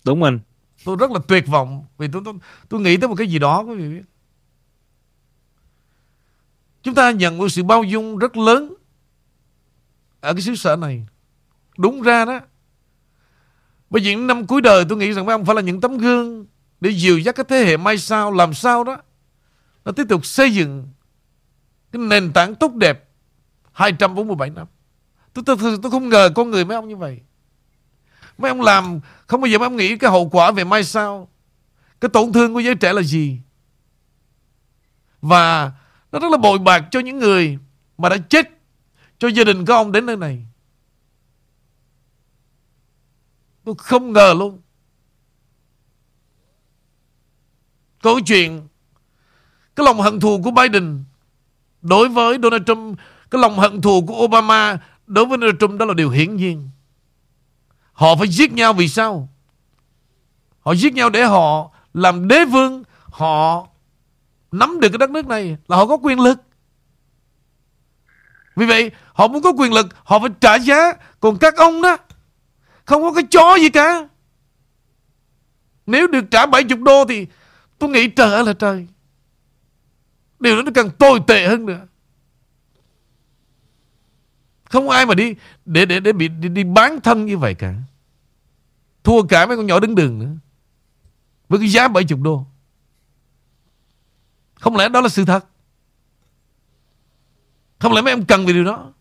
đúng 0.06 0.24
anh 0.24 0.40
tôi 0.84 0.96
rất 1.00 1.12
là 1.12 1.20
tuyệt 1.28 1.48
vọng 1.48 1.86
vì 1.98 2.08
tôi 2.08 2.22
tôi 2.26 2.34
tôi 2.70 2.82
nghĩ 2.82 2.98
tới 2.98 3.10
một 3.10 3.16
cái 3.18 3.28
gì 3.28 3.40
đó 3.40 3.62
quý 3.62 3.76
vị 3.76 3.90
biết. 3.90 4.06
Chúng 6.84 6.96
ta 6.96 7.12
nhận 7.12 7.38
một 7.38 7.50
sự 7.50 7.64
bao 7.64 7.84
dung 7.84 8.18
rất 8.18 8.38
lớn 8.38 8.74
ở 10.22 10.34
cái 10.34 10.42
xứ 10.42 10.56
sở 10.56 10.76
này. 10.76 11.08
Đúng 11.78 12.02
ra 12.02 12.26
đó 12.26 12.40
bởi 13.90 14.02
vì 14.02 14.16
những 14.16 14.28
năm 14.28 14.48
cuối 14.48 14.62
đời 14.62 14.86
tôi 14.90 14.98
nghĩ 14.98 15.14
rằng 15.14 15.26
mấy 15.26 15.34
ông 15.34 15.46
phải 15.46 15.56
là 15.56 15.62
những 15.62 15.82
tấm 15.82 15.98
gương 15.98 16.46
để 16.82 16.90
dìu 16.90 17.18
dắt 17.18 17.36
các 17.36 17.48
thế 17.48 17.66
hệ 17.66 17.78
mai 17.78 17.98
sau 17.98 18.32
làm 18.32 18.54
sao 18.54 18.84
đó 18.84 18.98
nó 19.86 19.92
tiếp 19.92 20.04
tục 20.10 20.26
xây 20.26 20.54
dựng 20.54 20.88
cái 21.92 22.02
nền 22.02 22.34
tảng 22.34 22.56
tốt 22.56 22.74
đẹp 22.74 23.10
247 23.72 24.50
năm. 24.50 24.68
Tôi, 25.34 25.44
tôi, 25.46 25.58
tôi 25.82 25.92
không 25.92 26.10
ngờ 26.10 26.30
con 26.36 26.52
người 26.52 26.66
mấy 26.66 26.76
ông 26.76 26.88
như 26.88 26.96
vậy 26.96 27.22
mấy 28.38 28.50
ông 28.50 28.62
làm, 28.62 29.00
không 29.28 29.42
bao 29.42 29.48
giờ 29.48 29.58
mấy 29.58 29.66
ông 29.66 29.76
nghĩ 29.76 29.98
cái 29.98 30.12
hậu 30.12 30.30
quả 30.30 30.52
về 30.52 30.64
mai 30.64 30.84
sau. 30.84 31.30
Cái 32.02 32.10
tổn 32.10 32.34
thương 32.34 32.54
của 32.54 32.60
giới 32.60 32.76
trẻ 32.76 32.94
là 32.94 33.02
gì? 33.02 33.40
Và 35.22 35.72
nó 36.12 36.20
rất 36.20 36.32
là 36.32 36.38
bồi 36.38 36.60
bạc 36.60 36.84
cho 36.92 37.00
những 37.00 37.20
người 37.20 37.58
mà 37.98 38.10
đã 38.10 38.18
chết 38.30 38.50
cho 39.18 39.28
gia 39.28 39.44
đình 39.44 39.66
của 39.66 39.74
ông 39.74 39.92
đến 39.92 40.06
nơi 40.06 40.18
này. 40.18 40.46
Tôi 43.64 43.76
không 43.78 44.14
ngờ 44.14 44.34
luôn. 44.38 44.62
Câu 48.02 48.20
chuyện, 48.20 48.68
cái 49.76 49.86
lòng 49.86 50.00
hận 50.00 50.20
thù 50.20 50.42
của 50.44 50.52
Biden 50.52 51.04
đối 51.82 52.10
với 52.10 52.38
Donald 52.44 52.64
Trump, 52.68 53.00
cái 53.32 53.42
lòng 53.42 53.60
hận 53.60 53.82
thù 53.82 54.06
của 54.08 54.24
Obama 54.24 54.80
đối 55.08 55.26
với 55.26 55.38
Donald 55.38 55.60
Trump 55.60 55.80
đó 55.80 55.86
là 55.86 55.94
điều 55.94 56.10
hiển 56.10 56.36
nhiên 56.36 56.70
họ 57.96 58.16
phải 58.16 58.28
giết 58.28 58.52
nhau 58.52 58.74
vì 58.74 58.88
sao? 58.88 59.30
Họ 60.60 60.76
giết 60.76 60.94
nhau 60.94 61.10
để 61.10 61.24
họ 61.24 61.72
làm 61.94 62.28
đế 62.28 62.46
vương, 62.46 62.84
họ 63.02 63.68
nắm 64.52 64.80
được 64.80 64.90
cái 64.90 64.98
đất 64.98 65.10
nước 65.10 65.28
này 65.28 65.58
là 65.68 65.78
họ 65.78 65.88
có 65.88 65.98
quyền 65.98 66.20
lực. 66.20 66.40
Vì 68.56 68.66
vậy, 68.66 68.92
họ 69.14 69.28
muốn 69.28 69.42
có 69.42 69.52
quyền 69.58 69.74
lực, 69.74 69.88
họ 70.04 70.20
phải 70.20 70.30
trả 70.42 70.56
giá. 70.56 70.94
Còn 71.20 71.38
các 71.38 71.56
ông 71.56 71.82
đó, 71.82 71.98
không 72.86 73.02
có 73.02 73.14
cái 73.14 73.24
chó 73.32 73.56
gì 73.56 73.70
cả. 73.70 74.08
Nếu 75.86 76.08
được 76.08 76.26
trả 76.32 76.46
70 76.46 76.78
đô 76.78 77.06
thì 77.06 77.28
tôi 77.80 77.90
nghĩ 77.90 78.08
trời 78.08 78.34
ơi 78.34 78.44
là 78.46 78.54
trời. 78.54 78.88
Điều 80.40 80.56
đó 80.56 80.62
nó 80.62 80.72
càng 80.76 80.90
tồi 80.90 81.20
tệ 81.28 81.48
hơn 81.48 81.66
nữa 81.66 81.80
không 84.70 84.90
ai 84.90 85.06
mà 85.06 85.16
đi 85.16 85.36
để 85.66 85.86
để 85.86 86.00
để 86.00 86.14
bị 86.14 86.28
đi, 86.28 86.50
đi 86.50 86.64
bán 86.64 87.02
thân 87.02 87.26
như 87.26 87.38
vậy 87.38 87.54
cả. 87.54 87.76
Thua 89.04 89.24
cả 89.24 89.46
mấy 89.46 89.58
con 89.58 89.66
nhỏ 89.66 89.80
đứng 89.80 89.96
đường 89.96 90.20
nữa. 90.20 90.32
Với 91.50 91.60
cái 91.60 91.70
giá 91.70 91.88
70 91.88 92.20
đô. 92.24 92.46
Không 94.60 94.76
lẽ 94.76 94.90
đó 94.90 95.02
là 95.02 95.10
sự 95.10 95.26
thật? 95.26 95.46
Không 97.80 97.94
lẽ 97.94 98.02
mấy 98.02 98.14
em 98.14 98.26
cần 98.26 98.46
vì 98.46 98.54
điều 98.54 98.64
đó? 98.64 98.94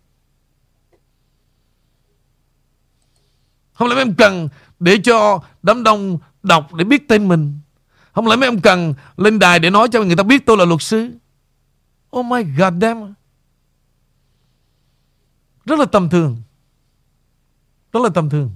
Không 3.73 3.89
lẽ 3.89 3.95
mấy 3.95 4.03
em 4.03 4.15
cần 4.15 4.49
để 4.79 4.99
cho 5.05 5.41
đám 5.63 5.83
đông 5.83 6.19
đọc 6.43 6.75
để 6.75 6.85
biết 6.85 7.09
tên 7.09 7.29
mình? 7.29 7.59
Không 8.13 8.27
lẽ 8.27 8.37
mấy 8.37 8.49
em 8.49 8.61
cần 8.61 8.95
lên 9.17 9.39
đài 9.39 9.59
để 9.59 9.71
nói 9.71 9.89
cho 9.93 10.03
người 10.03 10.17
ta 10.17 10.23
biết 10.23 10.47
tôi 10.47 10.57
là 10.57 10.65
luật 10.65 10.83
sư? 10.83 11.11
Oh 12.17 12.27
my 12.27 12.43
god 12.43 12.75
damn. 12.81 13.15
Rất 15.65 15.79
là 15.79 15.85
tầm 15.85 16.11
thường. 16.11 16.43
Rất 17.93 18.01
là 18.03 18.09
tầm 18.15 18.31
thường. 18.31 18.51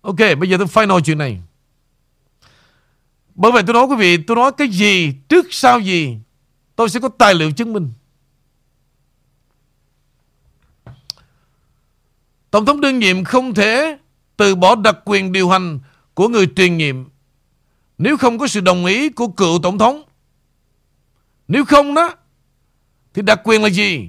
Ok, 0.00 0.16
bây 0.16 0.48
giờ 0.48 0.56
tôi 0.58 0.66
final 0.66 1.00
chuyện 1.00 1.18
này. 1.18 1.42
Bởi 3.34 3.52
vậy 3.52 3.62
tôi 3.66 3.74
nói 3.74 3.86
quý 3.86 3.96
vị, 3.96 4.16
Tôi 4.26 4.36
nói 4.36 4.52
cái 4.56 4.68
gì, 4.68 5.12
trước 5.28 5.46
sau 5.50 5.80
gì, 5.80 6.18
Tôi 6.76 6.88
sẽ 6.88 7.00
có 7.00 7.08
tài 7.08 7.34
liệu 7.34 7.50
chứng 7.50 7.72
minh. 7.72 7.92
Tổng 12.50 12.66
thống 12.66 12.80
đương 12.80 12.98
nhiệm 12.98 13.24
không 13.24 13.54
thể 13.54 13.98
từ 14.36 14.54
bỏ 14.54 14.74
đặc 14.74 14.96
quyền 15.04 15.32
điều 15.32 15.48
hành 15.48 15.80
của 16.14 16.28
người 16.28 16.48
truyền 16.56 16.76
nhiệm 16.76 17.04
nếu 17.98 18.16
không 18.16 18.38
có 18.38 18.46
sự 18.46 18.60
đồng 18.60 18.84
ý 18.84 19.08
của 19.08 19.28
cựu 19.28 19.58
tổng 19.62 19.78
thống. 19.78 20.02
Nếu 21.48 21.64
không 21.64 21.94
đó 21.94 22.14
thì 23.14 23.22
đặc 23.22 23.40
quyền 23.44 23.62
là 23.62 23.68
gì? 23.68 24.08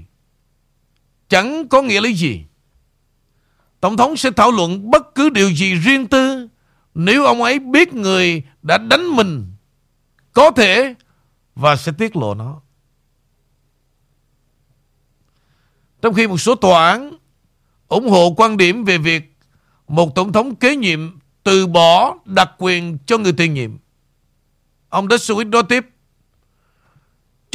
chẳng 1.29 1.67
có 1.67 1.81
nghĩa 1.81 2.01
lý 2.01 2.13
gì. 2.13 2.45
Tổng 3.79 3.97
thống 3.97 4.17
sẽ 4.17 4.31
thảo 4.31 4.51
luận 4.51 4.91
bất 4.91 5.15
cứ 5.15 5.29
điều 5.29 5.51
gì 5.51 5.75
riêng 5.75 6.07
tư 6.07 6.47
nếu 6.95 7.25
ông 7.25 7.41
ấy 7.41 7.59
biết 7.59 7.93
người 7.93 8.43
đã 8.61 8.77
đánh 8.77 9.15
mình 9.15 9.53
có 10.33 10.51
thể 10.51 10.95
và 11.55 11.75
sẽ 11.75 11.91
tiết 11.97 12.15
lộ 12.15 12.33
nó. 12.33 12.61
Trong 16.01 16.13
khi 16.13 16.27
một 16.27 16.37
số 16.37 16.55
tòa 16.55 16.91
án 16.91 17.17
ủng 17.87 18.09
hộ 18.09 18.33
quan 18.37 18.57
điểm 18.57 18.83
về 18.83 18.97
việc 18.97 19.37
một 19.87 20.15
tổng 20.15 20.31
thống 20.31 20.55
kế 20.55 20.75
nhiệm 20.75 21.19
từ 21.43 21.67
bỏ 21.67 22.17
đặc 22.25 22.51
quyền 22.57 22.97
cho 23.05 23.17
người 23.17 23.33
tiền 23.33 23.53
nhiệm. 23.53 23.71
Ông 24.89 25.07
Dershowitz 25.07 25.49
nói 25.49 25.63
tiếp. 25.69 25.94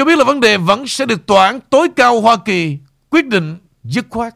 Cho 0.00 0.04
biết 0.04 0.18
là 0.18 0.24
vấn 0.24 0.40
đề 0.40 0.56
vẫn 0.56 0.86
sẽ 0.86 1.06
được 1.06 1.26
tòa 1.26 1.46
án 1.46 1.60
tối 1.70 1.88
cao 1.96 2.20
Hoa 2.20 2.36
Kỳ 2.36 2.78
quyết 3.10 3.26
định 3.26 3.58
dứt 3.84 4.06
khoát. 4.10 4.34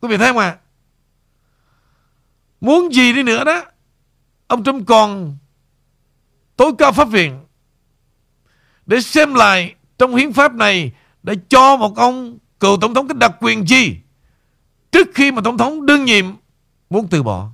Quý 0.00 0.08
vị 0.08 0.16
thấy 0.16 0.28
không 0.28 0.38
ạ? 0.38 0.46
À? 0.46 0.58
Muốn 2.60 2.92
gì 2.92 3.12
đi 3.12 3.22
nữa 3.22 3.44
đó, 3.44 3.64
Ông 4.46 4.64
Trump 4.64 4.86
còn 4.86 5.36
Tối 6.56 6.72
cao 6.78 6.92
pháp 6.92 7.04
viện 7.04 7.40
Để 8.86 9.00
xem 9.00 9.34
lại 9.34 9.74
Trong 9.98 10.14
hiến 10.14 10.32
pháp 10.32 10.54
này 10.54 10.92
Để 11.22 11.34
cho 11.48 11.76
một 11.76 11.96
ông 11.96 12.38
cựu 12.60 12.76
tổng 12.80 12.94
thống 12.94 13.08
cái 13.08 13.16
đặc 13.18 13.32
quyền 13.40 13.66
gì 13.66 13.96
Trước 14.92 15.08
khi 15.14 15.32
mà 15.32 15.42
tổng 15.44 15.58
thống 15.58 15.86
đương 15.86 16.04
nhiệm 16.04 16.24
Muốn 16.90 17.08
từ 17.10 17.22
bỏ 17.22 17.48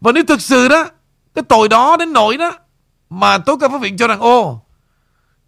Và 0.00 0.12
nếu 0.12 0.24
thực 0.24 0.40
sự 0.40 0.68
đó, 0.68 0.88
Cái 1.34 1.44
tội 1.48 1.68
đó 1.68 1.96
đến 1.96 2.12
nỗi 2.12 2.36
đó 2.36 2.58
mà 3.12 3.38
tối 3.38 3.56
cao 3.60 3.70
pháp 3.70 3.80
viện 3.80 3.96
cho 3.96 4.08
rằng 4.08 4.20
Ô 4.20 4.62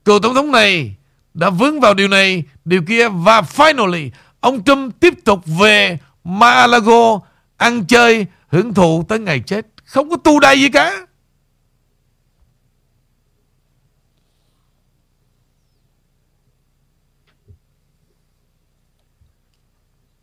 Cựu 0.04 0.18
tổng 0.18 0.34
thống 0.34 0.52
này 0.52 0.96
Đã 1.34 1.50
vướng 1.50 1.80
vào 1.80 1.94
điều 1.94 2.08
này 2.08 2.44
Điều 2.64 2.82
kia 2.88 3.08
Và 3.08 3.40
finally 3.40 4.10
Ông 4.40 4.64
Trump 4.64 5.00
tiếp 5.00 5.14
tục 5.24 5.40
về 5.46 5.98
Mar-a-Lago 6.24 7.20
ăn 7.56 7.86
chơi, 7.86 8.26
hưởng 8.48 8.74
thụ 8.74 9.04
tới 9.08 9.18
ngày 9.18 9.40
chết. 9.46 9.66
Không 9.84 10.10
có 10.10 10.16
tu 10.16 10.40
đầy 10.40 10.60
gì 10.60 10.68
cả. 10.68 11.06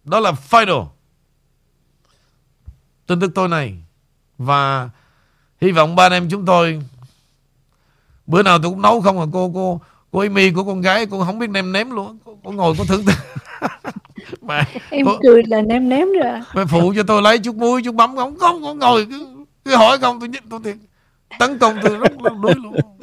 Đó 0.03 0.19
là 0.19 0.31
final. 0.49 0.87
Tin 3.07 3.19
tức 3.19 3.31
tôi 3.35 3.49
này. 3.49 3.83
Và 4.37 4.89
hy 5.61 5.71
vọng 5.71 5.95
ba 5.95 6.05
anh 6.05 6.11
em 6.11 6.29
chúng 6.29 6.45
tôi 6.45 6.83
bữa 8.27 8.43
nào 8.43 8.59
tôi 8.63 8.71
cũng 8.71 8.81
nấu 8.81 9.01
không 9.01 9.19
à 9.19 9.25
cô 9.33 9.51
cô 9.53 9.81
cô 10.11 10.19
Amy 10.19 10.51
của 10.51 10.63
con 10.63 10.81
gái 10.81 11.05
cô 11.05 11.23
không 11.23 11.39
biết 11.39 11.49
nêm 11.49 11.71
nếm 11.71 11.89
luôn. 11.89 12.17
Cô, 12.25 12.37
cô 12.43 12.51
ngồi 12.51 12.73
có 12.77 12.83
thưởng 12.87 13.05
mà 14.41 14.63
em 14.89 15.05
tôi, 15.05 15.17
cười 15.23 15.43
là 15.47 15.61
ném 15.61 15.89
ném 15.89 16.07
rồi 16.21 16.39
mẹ 16.55 16.63
phụ 16.69 16.93
cho 16.95 17.03
tôi 17.03 17.21
lấy 17.21 17.39
chút 17.39 17.55
muối 17.55 17.81
chút 17.83 17.95
mắm 17.95 18.15
không 18.15 18.39
không 18.39 18.63
có 18.63 18.73
ngồi 18.73 19.05
cứ, 19.09 19.27
cứ 19.65 19.75
hỏi 19.75 19.97
không 19.97 20.19
tôi 20.19 20.29
tôi 20.49 20.59
thiệt 20.63 20.75
tấn 21.39 21.59
công 21.59 21.75
tôi 21.81 21.97
rất 21.97 22.11
đuối 22.41 22.55
luôn. 22.63 22.75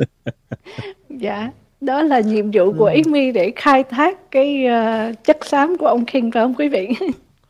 Dạ 1.20 1.50
đó 1.80 2.02
là 2.02 2.20
nhiệm 2.20 2.50
vụ 2.50 2.72
của 2.78 2.90
ừ. 2.94 3.10
mi 3.10 3.32
để 3.32 3.52
khai 3.56 3.84
thác 3.84 4.30
cái 4.30 4.64
uh, 4.66 5.24
chất 5.24 5.38
xám 5.46 5.76
của 5.78 5.86
ông 5.86 6.04
King 6.04 6.30
phải 6.30 6.42
không 6.42 6.54
quý 6.54 6.68
vị? 6.68 6.88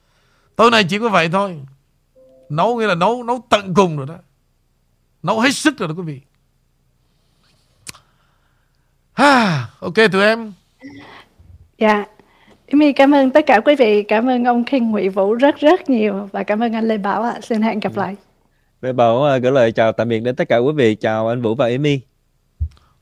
Tối 0.56 0.70
nay 0.70 0.84
chỉ 0.84 0.98
có 0.98 1.08
vậy 1.08 1.28
thôi. 1.32 1.60
Nấu 2.48 2.76
nghĩa 2.76 2.86
là 2.86 2.94
nấu 2.94 3.22
nấu 3.22 3.44
tận 3.48 3.74
cùng 3.74 3.96
rồi 3.96 4.06
đó. 4.06 4.14
Nấu 5.22 5.40
hết 5.40 5.50
sức 5.50 5.78
rồi 5.78 5.88
đó 5.88 5.94
quý 5.96 6.02
vị 6.02 6.20
ha 9.28 9.68
ok 9.80 9.94
tụi 10.12 10.22
em 10.22 10.52
dạ 11.78 12.04
My 12.72 12.92
cảm 12.92 13.14
ơn 13.14 13.30
tất 13.30 13.46
cả 13.46 13.60
quý 13.64 13.76
vị, 13.76 14.02
cảm 14.02 14.28
ơn 14.28 14.44
ông 14.44 14.64
King 14.64 14.90
Nguyễn 14.90 15.10
Vũ 15.10 15.34
rất 15.34 15.60
rất 15.60 15.90
nhiều 15.90 16.28
và 16.32 16.42
cảm 16.42 16.62
ơn 16.62 16.72
anh 16.72 16.88
Lê 16.88 16.98
Bảo 16.98 17.22
ạ. 17.22 17.40
Xin 17.42 17.62
hẹn 17.62 17.80
gặp 17.80 17.96
lại. 17.96 18.16
Lê 18.82 18.92
Bảo 18.92 19.16
uh, 19.16 19.42
gửi 19.42 19.52
lời 19.52 19.72
chào 19.72 19.92
tạm 19.92 20.08
biệt 20.08 20.20
đến 20.20 20.36
tất 20.36 20.48
cả 20.48 20.56
quý 20.56 20.72
vị. 20.76 20.94
Chào 20.94 21.28
anh 21.28 21.42
Vũ 21.42 21.54
và 21.54 21.66
Amy. 21.66 22.00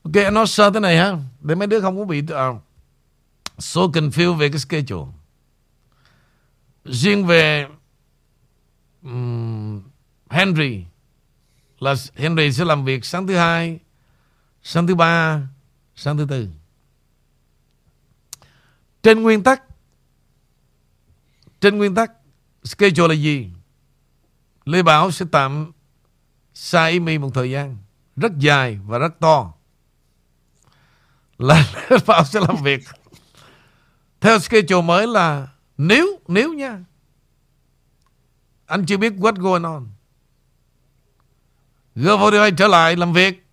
Ok, 0.03 0.13
anh 0.25 0.33
nói 0.33 0.47
sơ 0.47 0.69
thế 0.69 0.79
này 0.79 0.97
ha, 0.97 1.17
để 1.41 1.55
mấy 1.55 1.67
đứa 1.67 1.81
không 1.81 1.97
có 1.97 2.05
bị 2.05 2.19
uh, 2.21 2.61
so 3.57 3.81
confused 3.81 4.37
về 4.37 4.49
cái 4.49 4.59
schedule. 4.59 5.11
Riêng 6.85 7.25
về 7.25 7.67
um, 9.03 9.81
Henry 10.29 10.83
là 11.79 11.95
Henry 12.15 12.51
sẽ 12.51 12.65
làm 12.65 12.85
việc 12.85 13.05
sáng 13.05 13.27
thứ 13.27 13.35
hai, 13.35 13.79
sáng 14.63 14.87
thứ 14.87 14.95
ba, 14.95 15.41
sáng 15.97 16.17
thứ 16.17 16.25
tư. 16.29 16.47
Trên 19.03 19.21
nguyên 19.21 19.43
tắc, 19.43 19.63
Trên 21.59 21.77
nguyên 21.77 21.95
tắc 21.95 22.11
Schedule 22.63 23.15
là 23.15 23.21
gì? 23.21 23.49
Lê 24.65 24.83
Bảo 24.83 25.11
sẽ 25.11 25.25
tạm 25.31 25.71
xa 26.53 26.83
Amy 26.83 27.17
một 27.17 27.29
thời 27.33 27.51
gian, 27.51 27.77
Rất 28.15 28.37
dài 28.37 28.79
và 28.85 28.97
rất 28.97 29.19
to. 29.19 29.53
Là 31.37 31.73
Lê 31.89 31.97
Bảo 32.07 32.25
sẽ 32.25 32.39
làm 32.39 32.63
việc. 32.63 32.83
Theo 34.21 34.39
schedule 34.39 34.81
mới 34.81 35.07
là 35.07 35.47
Nếu 35.77 36.19
Nếu 36.27 36.53
nha. 36.53 36.79
Anh 38.65 38.85
chưa 38.85 38.97
biết 38.97 39.13
what 39.13 39.35
going 39.35 39.63
on. 39.63 39.87
Gơ 41.95 42.17
vô 42.17 42.31
điều 42.31 42.51
trở 42.51 42.67
lại 42.67 42.95
làm 42.95 43.13
việc, 43.13 43.45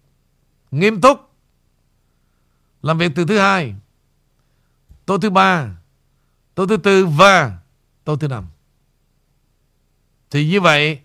Nghiêm 0.70 1.00
túc. 1.00 1.33
Làm 2.84 2.98
việc 2.98 3.12
từ 3.14 3.24
thứ 3.24 3.38
hai 3.38 3.74
Tô 5.06 5.18
thứ 5.18 5.30
ba 5.30 5.76
Tô 6.54 6.66
thứ 6.66 6.76
tư 6.76 7.06
và 7.06 7.58
Tô 8.04 8.16
thứ 8.16 8.28
năm. 8.28 8.46
Thì 10.30 10.48
như 10.48 10.60
vậy 10.60 11.00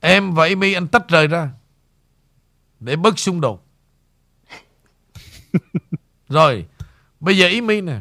Em 0.00 0.34
và 0.34 0.46
Amy 0.46 0.72
anh 0.72 0.88
tách 0.88 1.08
rời 1.08 1.26
ra 1.26 1.50
Để 2.80 2.96
bớt 2.96 3.18
xung 3.18 3.40
đột. 3.40 3.66
Rồi 6.28 6.66
Bây 7.20 7.38
giờ 7.38 7.46
Amy 7.46 7.80
nè 7.80 7.98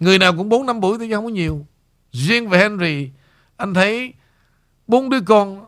Người 0.00 0.18
nào 0.18 0.36
cũng 0.36 0.48
4 0.48 0.66
năm 0.66 0.80
buổi 0.80 0.98
thôi 0.98 1.06
chứ 1.10 1.14
không 1.14 1.24
có 1.24 1.30
nhiều. 1.30 1.66
Riêng 2.12 2.48
về 2.48 2.58
Henry 2.58 3.10
Anh 3.56 3.74
thấy 3.74 4.14
bốn 4.86 5.10
đứa 5.10 5.20
con 5.20 5.66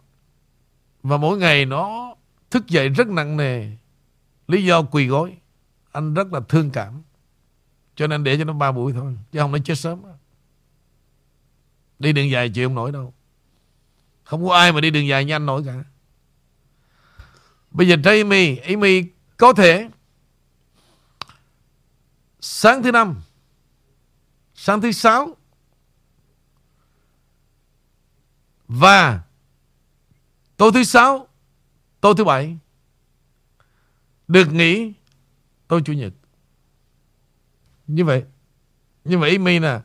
Và 1.02 1.16
mỗi 1.16 1.38
ngày 1.38 1.66
nó 1.66 2.14
Thức 2.50 2.66
dậy 2.66 2.88
rất 2.88 3.06
nặng 3.08 3.36
nề. 3.36 3.70
Lý 4.48 4.64
do 4.64 4.82
quỳ 4.82 5.06
gối 5.06 5.36
anh 5.94 6.14
rất 6.14 6.32
là 6.32 6.40
thương 6.48 6.70
cảm. 6.70 7.02
Cho 7.96 8.06
nên 8.06 8.24
để 8.24 8.38
cho 8.38 8.44
nó 8.44 8.52
ba 8.52 8.72
buổi 8.72 8.92
thôi, 8.92 9.16
Chứ 9.32 9.38
không 9.38 9.52
nó 9.52 9.58
chết 9.64 9.74
sớm. 9.74 10.02
Đi 11.98 12.12
đường 12.12 12.30
dài 12.30 12.50
chịu 12.54 12.68
không 12.68 12.74
nổi 12.74 12.92
đâu. 12.92 13.14
Không 14.24 14.46
có 14.46 14.54
ai 14.54 14.72
mà 14.72 14.80
đi 14.80 14.90
đường 14.90 15.08
dài 15.08 15.24
như 15.24 15.34
anh 15.34 15.46
nổi 15.46 15.62
cả. 15.66 15.84
Bây 17.70 17.88
giờ 17.88 17.96
thấy 18.04 18.18
Amy 18.18 18.56
Amy 18.56 19.02
có 19.36 19.52
thể 19.52 19.88
Sáng 22.40 22.82
thứ 22.82 22.92
năm, 22.92 23.22
Sáng 24.54 24.80
thứ 24.80 24.92
sáu 24.92 25.36
Và 28.68 29.22
Tối 30.56 30.70
thứ 30.74 30.84
sáu, 30.84 31.28
Tối 32.00 32.14
thứ 32.16 32.24
bảy 32.24 32.58
Được 34.28 34.52
nghỉ 34.52 34.92
Tối 35.68 35.82
chủ 35.84 35.92
nhật. 35.92 36.12
Như 37.86 38.04
vậy 38.04 38.22
Như 39.04 39.18
vậy 39.18 39.38
mi 39.38 39.58
nè 39.58 39.80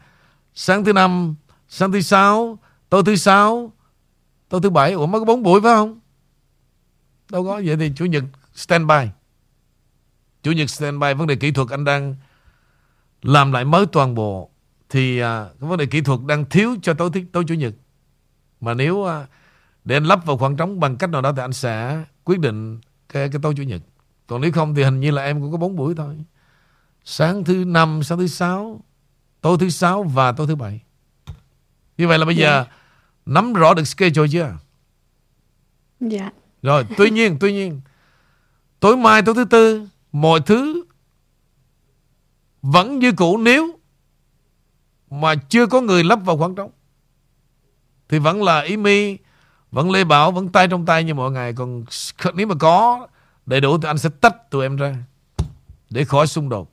Sáng 0.53 0.86
thứ 0.86 0.93
năm 0.93 1.36
Sáng 1.67 1.91
thứ 1.91 2.01
sáu 2.01 2.59
Tối 2.89 3.03
thứ 3.05 3.15
sáu 3.15 3.73
Tối 4.49 4.61
thứ 4.63 4.69
bảy 4.69 4.91
Ủa 4.91 5.05
mới 5.05 5.21
có 5.21 5.25
bốn 5.25 5.43
buổi 5.43 5.61
phải 5.61 5.75
không? 5.75 5.99
Đâu 7.32 7.45
có 7.45 7.61
Vậy 7.65 7.77
thì 7.77 7.91
Chủ 7.95 8.05
nhật 8.05 8.23
standby 8.53 9.09
Chủ 10.43 10.51
nhật 10.51 10.69
standby 10.69 11.13
Vấn 11.13 11.27
đề 11.27 11.36
kỹ 11.36 11.51
thuật 11.51 11.69
anh 11.69 11.84
đang 11.84 12.15
Làm 13.21 13.51
lại 13.51 13.65
mới 13.65 13.86
toàn 13.86 14.15
bộ 14.15 14.49
Thì 14.89 15.19
à, 15.19 15.49
cái 15.59 15.69
vấn 15.69 15.77
đề 15.77 15.86
kỹ 15.86 16.01
thuật 16.01 16.19
đang 16.27 16.45
thiếu 16.45 16.75
cho 16.82 16.93
tối, 16.93 17.09
tối 17.32 17.43
Chủ 17.47 17.53
nhật. 17.53 17.73
Mà 18.61 18.73
nếu 18.73 19.05
à, 19.05 19.27
Để 19.86 19.95
anh 19.95 20.05
lắp 20.05 20.25
vào 20.25 20.38
khoảng 20.38 20.57
trống 20.57 20.80
bằng 20.80 20.97
cách 20.97 21.09
nào 21.09 21.21
đó 21.21 21.32
Thì 21.32 21.41
anh 21.41 21.53
sẽ 21.53 22.03
quyết 22.23 22.39
định 22.39 22.80
Cái, 23.09 23.30
cái 23.30 23.39
tối 23.41 23.53
Chủ 23.57 23.63
nhật. 23.63 23.82
Còn 24.30 24.41
nếu 24.41 24.51
không 24.51 24.75
thì 24.75 24.84
hình 24.84 24.99
như 24.99 25.11
là 25.11 25.23
em 25.23 25.41
cũng 25.41 25.51
có 25.51 25.57
bốn 25.57 25.75
buổi 25.75 25.95
thôi 25.95 26.15
Sáng 27.03 27.43
thứ 27.43 27.63
năm, 27.67 28.03
sáng 28.03 28.17
thứ 28.17 28.27
sáu 28.27 28.82
Tối 29.41 29.57
thứ 29.59 29.69
sáu 29.69 30.03
và 30.03 30.32
tối 30.32 30.47
thứ 30.47 30.55
bảy 30.55 30.82
Như 31.97 32.07
vậy 32.07 32.17
là 32.17 32.25
bây 32.25 32.36
giờ 32.36 32.53
yeah. 32.53 32.67
Dạ. 32.67 32.75
Nắm 33.25 33.53
rõ 33.53 33.73
được 33.73 33.88
schedule 33.88 34.27
chưa 34.32 34.53
Dạ 35.99 36.19
yeah. 36.19 36.34
Rồi 36.61 36.86
tuy 36.97 37.09
nhiên 37.15 37.38
Tuy 37.39 37.51
nhiên 37.51 37.82
Tối 38.80 38.97
mai 38.97 39.21
tối 39.21 39.36
thứ 39.36 39.45
tư 39.45 39.88
Mọi 40.11 40.39
thứ 40.39 40.84
Vẫn 42.61 42.99
như 42.99 43.11
cũ 43.11 43.38
nếu 43.38 43.80
Mà 45.09 45.36
chưa 45.36 45.65
có 45.65 45.82
người 45.82 46.03
lắp 46.03 46.19
vào 46.25 46.38
khoảng 46.38 46.55
trống 46.55 46.71
Thì 48.09 48.19
vẫn 48.19 48.43
là 48.43 48.61
Ý 48.61 48.77
Mi 48.77 49.17
Vẫn 49.71 49.91
Lê 49.91 50.03
Bảo 50.03 50.32
Vẫn 50.32 50.49
tay 50.49 50.67
trong 50.67 50.86
tay 50.86 51.03
như 51.03 51.13
mọi 51.13 51.32
ngày 51.32 51.53
Còn 51.53 51.86
nếu 52.34 52.47
mà 52.47 52.55
có 52.59 53.07
đầy 53.50 53.62
đủ 53.62 53.78
Thì 53.78 53.88
anh 53.88 53.97
sẽ 53.97 54.10
tách 54.22 54.52
tụi 54.52 54.66
em 54.66 54.76
ra. 54.76 54.95
Để 55.89 56.04
khỏi 56.04 56.28
xung 56.28 56.50
đột. 56.50 56.72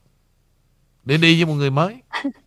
Để 1.05 1.16
đi 1.16 1.37
với 1.37 1.47
một 1.47 1.55
người 1.55 1.70
mới. 1.70 1.95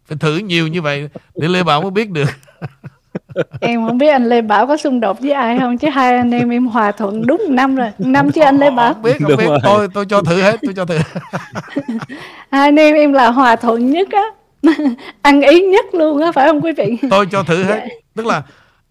Phải 0.06 0.18
thử 0.18 0.38
nhiều 0.38 0.68
như 0.68 0.82
vậy 0.82 1.10
để 1.36 1.48
lê 1.48 1.64
bảo 1.64 1.82
mới 1.82 1.92
biết 1.92 2.10
được. 2.10 2.30
Em 3.62 3.86
không 3.88 3.98
biết 3.98 4.08
anh 4.08 4.30
Lê 4.30 4.42
Bảo 4.42 4.68
có 4.68 4.78
xung 4.78 5.00
đột 5.00 5.20
với 5.20 5.32
ai 5.32 5.60
không 5.60 5.78
chứ 5.78 5.90
hai 5.90 6.18
anh 6.18 6.32
em 6.32 6.50
em 6.50 6.68
hòa 6.68 6.92
thuận 6.92 7.26
đúng 7.26 7.46
năm 7.50 7.76
rồi. 7.76 7.92
Năm 8.00 8.32
chứ 8.32 8.42
anh 8.42 8.58
Lê 8.58 8.72
Bảo. 8.72 8.94
không 8.94 9.04
biết 9.04 9.18
không 9.20 9.38
biết. 9.38 9.46
rồi. 9.46 9.60
tôi 9.64 9.88
tôi 9.94 10.06
cho 10.06 10.22
thử 10.22 10.42
hết 10.42 10.60
tôi 10.62 10.74
cho 10.76 10.86
thử. 10.86 10.98
Hai 12.52 12.68
anh 12.68 12.76
em 12.76 12.96
em 12.96 13.14
là 13.14 13.30
hòa 13.32 13.56
thuận 13.56 13.92
nhất 13.92 14.08
á. 14.12 14.24
Ăn 15.22 15.42
ý 15.42 15.62
nhất 15.62 15.86
luôn 15.94 16.22
á 16.22 16.32
phải 16.32 16.48
không 16.48 16.62
quý 16.62 16.72
vị? 16.78 16.98
Tôi 17.10 17.26
cho 17.32 17.44
thử 17.44 17.64
hết. 17.64 17.88
Tức 18.16 18.26
là 18.26 18.44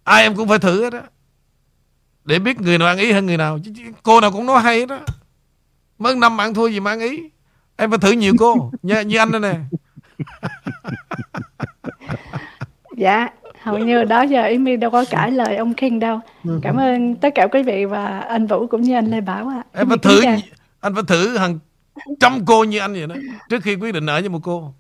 ai 0.05 0.23
em 0.23 0.35
cũng 0.35 0.49
phải 0.49 0.59
thử 0.59 0.85
hết 0.85 0.93
á. 0.93 1.03
Để 2.25 2.39
biết 2.39 2.61
người 2.61 2.79
nào 2.79 2.89
ăn 2.89 2.99
ý 2.99 3.13
hơn 3.13 3.27
người 3.27 3.37
nào. 3.37 3.59
Chứ, 3.65 3.71
chứ 3.77 3.83
cô 4.03 4.21
nào 4.21 4.31
cũng 4.31 4.47
nói 4.47 4.63
hay 4.63 4.81
hết 4.81 5.01
mới 5.99 6.15
năm 6.15 6.41
ăn 6.41 6.55
thua 6.55 6.67
gì 6.67 6.81
mà 6.81 6.91
ăn 6.91 7.01
ý. 7.01 7.23
Em 7.77 7.91
phải 7.91 7.99
thử 7.99 8.11
nhiều 8.13 8.35
cô. 8.39 8.71
Như, 8.83 9.01
như 9.01 9.17
anh 9.17 9.33
đây 9.33 9.41
nè. 9.41 9.55
Dạ 12.97 13.29
hầu 13.63 13.79
như 13.79 14.05
đó 14.05 14.23
giờ 14.23 14.43
Amy 14.43 14.77
đâu 14.77 14.91
có 14.91 15.05
cãi 15.11 15.31
lời 15.31 15.57
ông 15.57 15.75
King 15.75 15.99
đâu. 16.01 16.21
Cảm 16.63 16.77
ơn 16.77 17.17
tất 17.17 17.29
cả 17.35 17.47
quý 17.53 17.63
vị 17.63 17.85
và 17.85 18.21
anh 18.21 18.47
Vũ 18.47 18.67
cũng 18.67 18.83
như 18.83 18.95
anh 18.95 19.07
Lê 19.11 19.21
Bảo 19.21 19.49
ạ. 19.49 19.63
Em 19.73 19.89
phải 19.89 19.99
thử 19.99 20.21
anh 20.81 20.95
phải 20.95 21.03
thử 21.07 21.37
hàng 21.37 21.59
trăm 22.21 22.45
cô 22.47 22.65
như 22.65 22.79
anh 22.79 22.93
vậy 22.93 23.07
đó 23.07 23.15
trước 23.49 23.63
khi 23.63 23.75
quyết 23.75 23.93
định 23.95 24.07
ở 24.07 24.21
với 24.21 24.29
một 24.29 24.41
cô. 24.43 24.75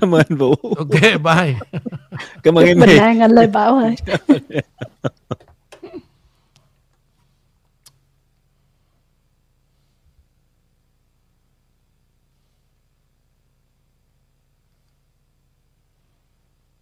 Cảm 0.00 0.14
ơn 0.14 0.22
anh 0.28 0.38
Vũ. 0.38 0.54
Ok 0.76 1.02
bye. 1.24 1.54
Cảm 2.42 2.58
ơn 2.58 2.66
em 2.66 2.80
bình 2.80 2.98
an 2.98 3.20
anh 3.20 3.30
Lê 3.30 3.46
Bảo 3.46 3.74
ơi 3.78 3.94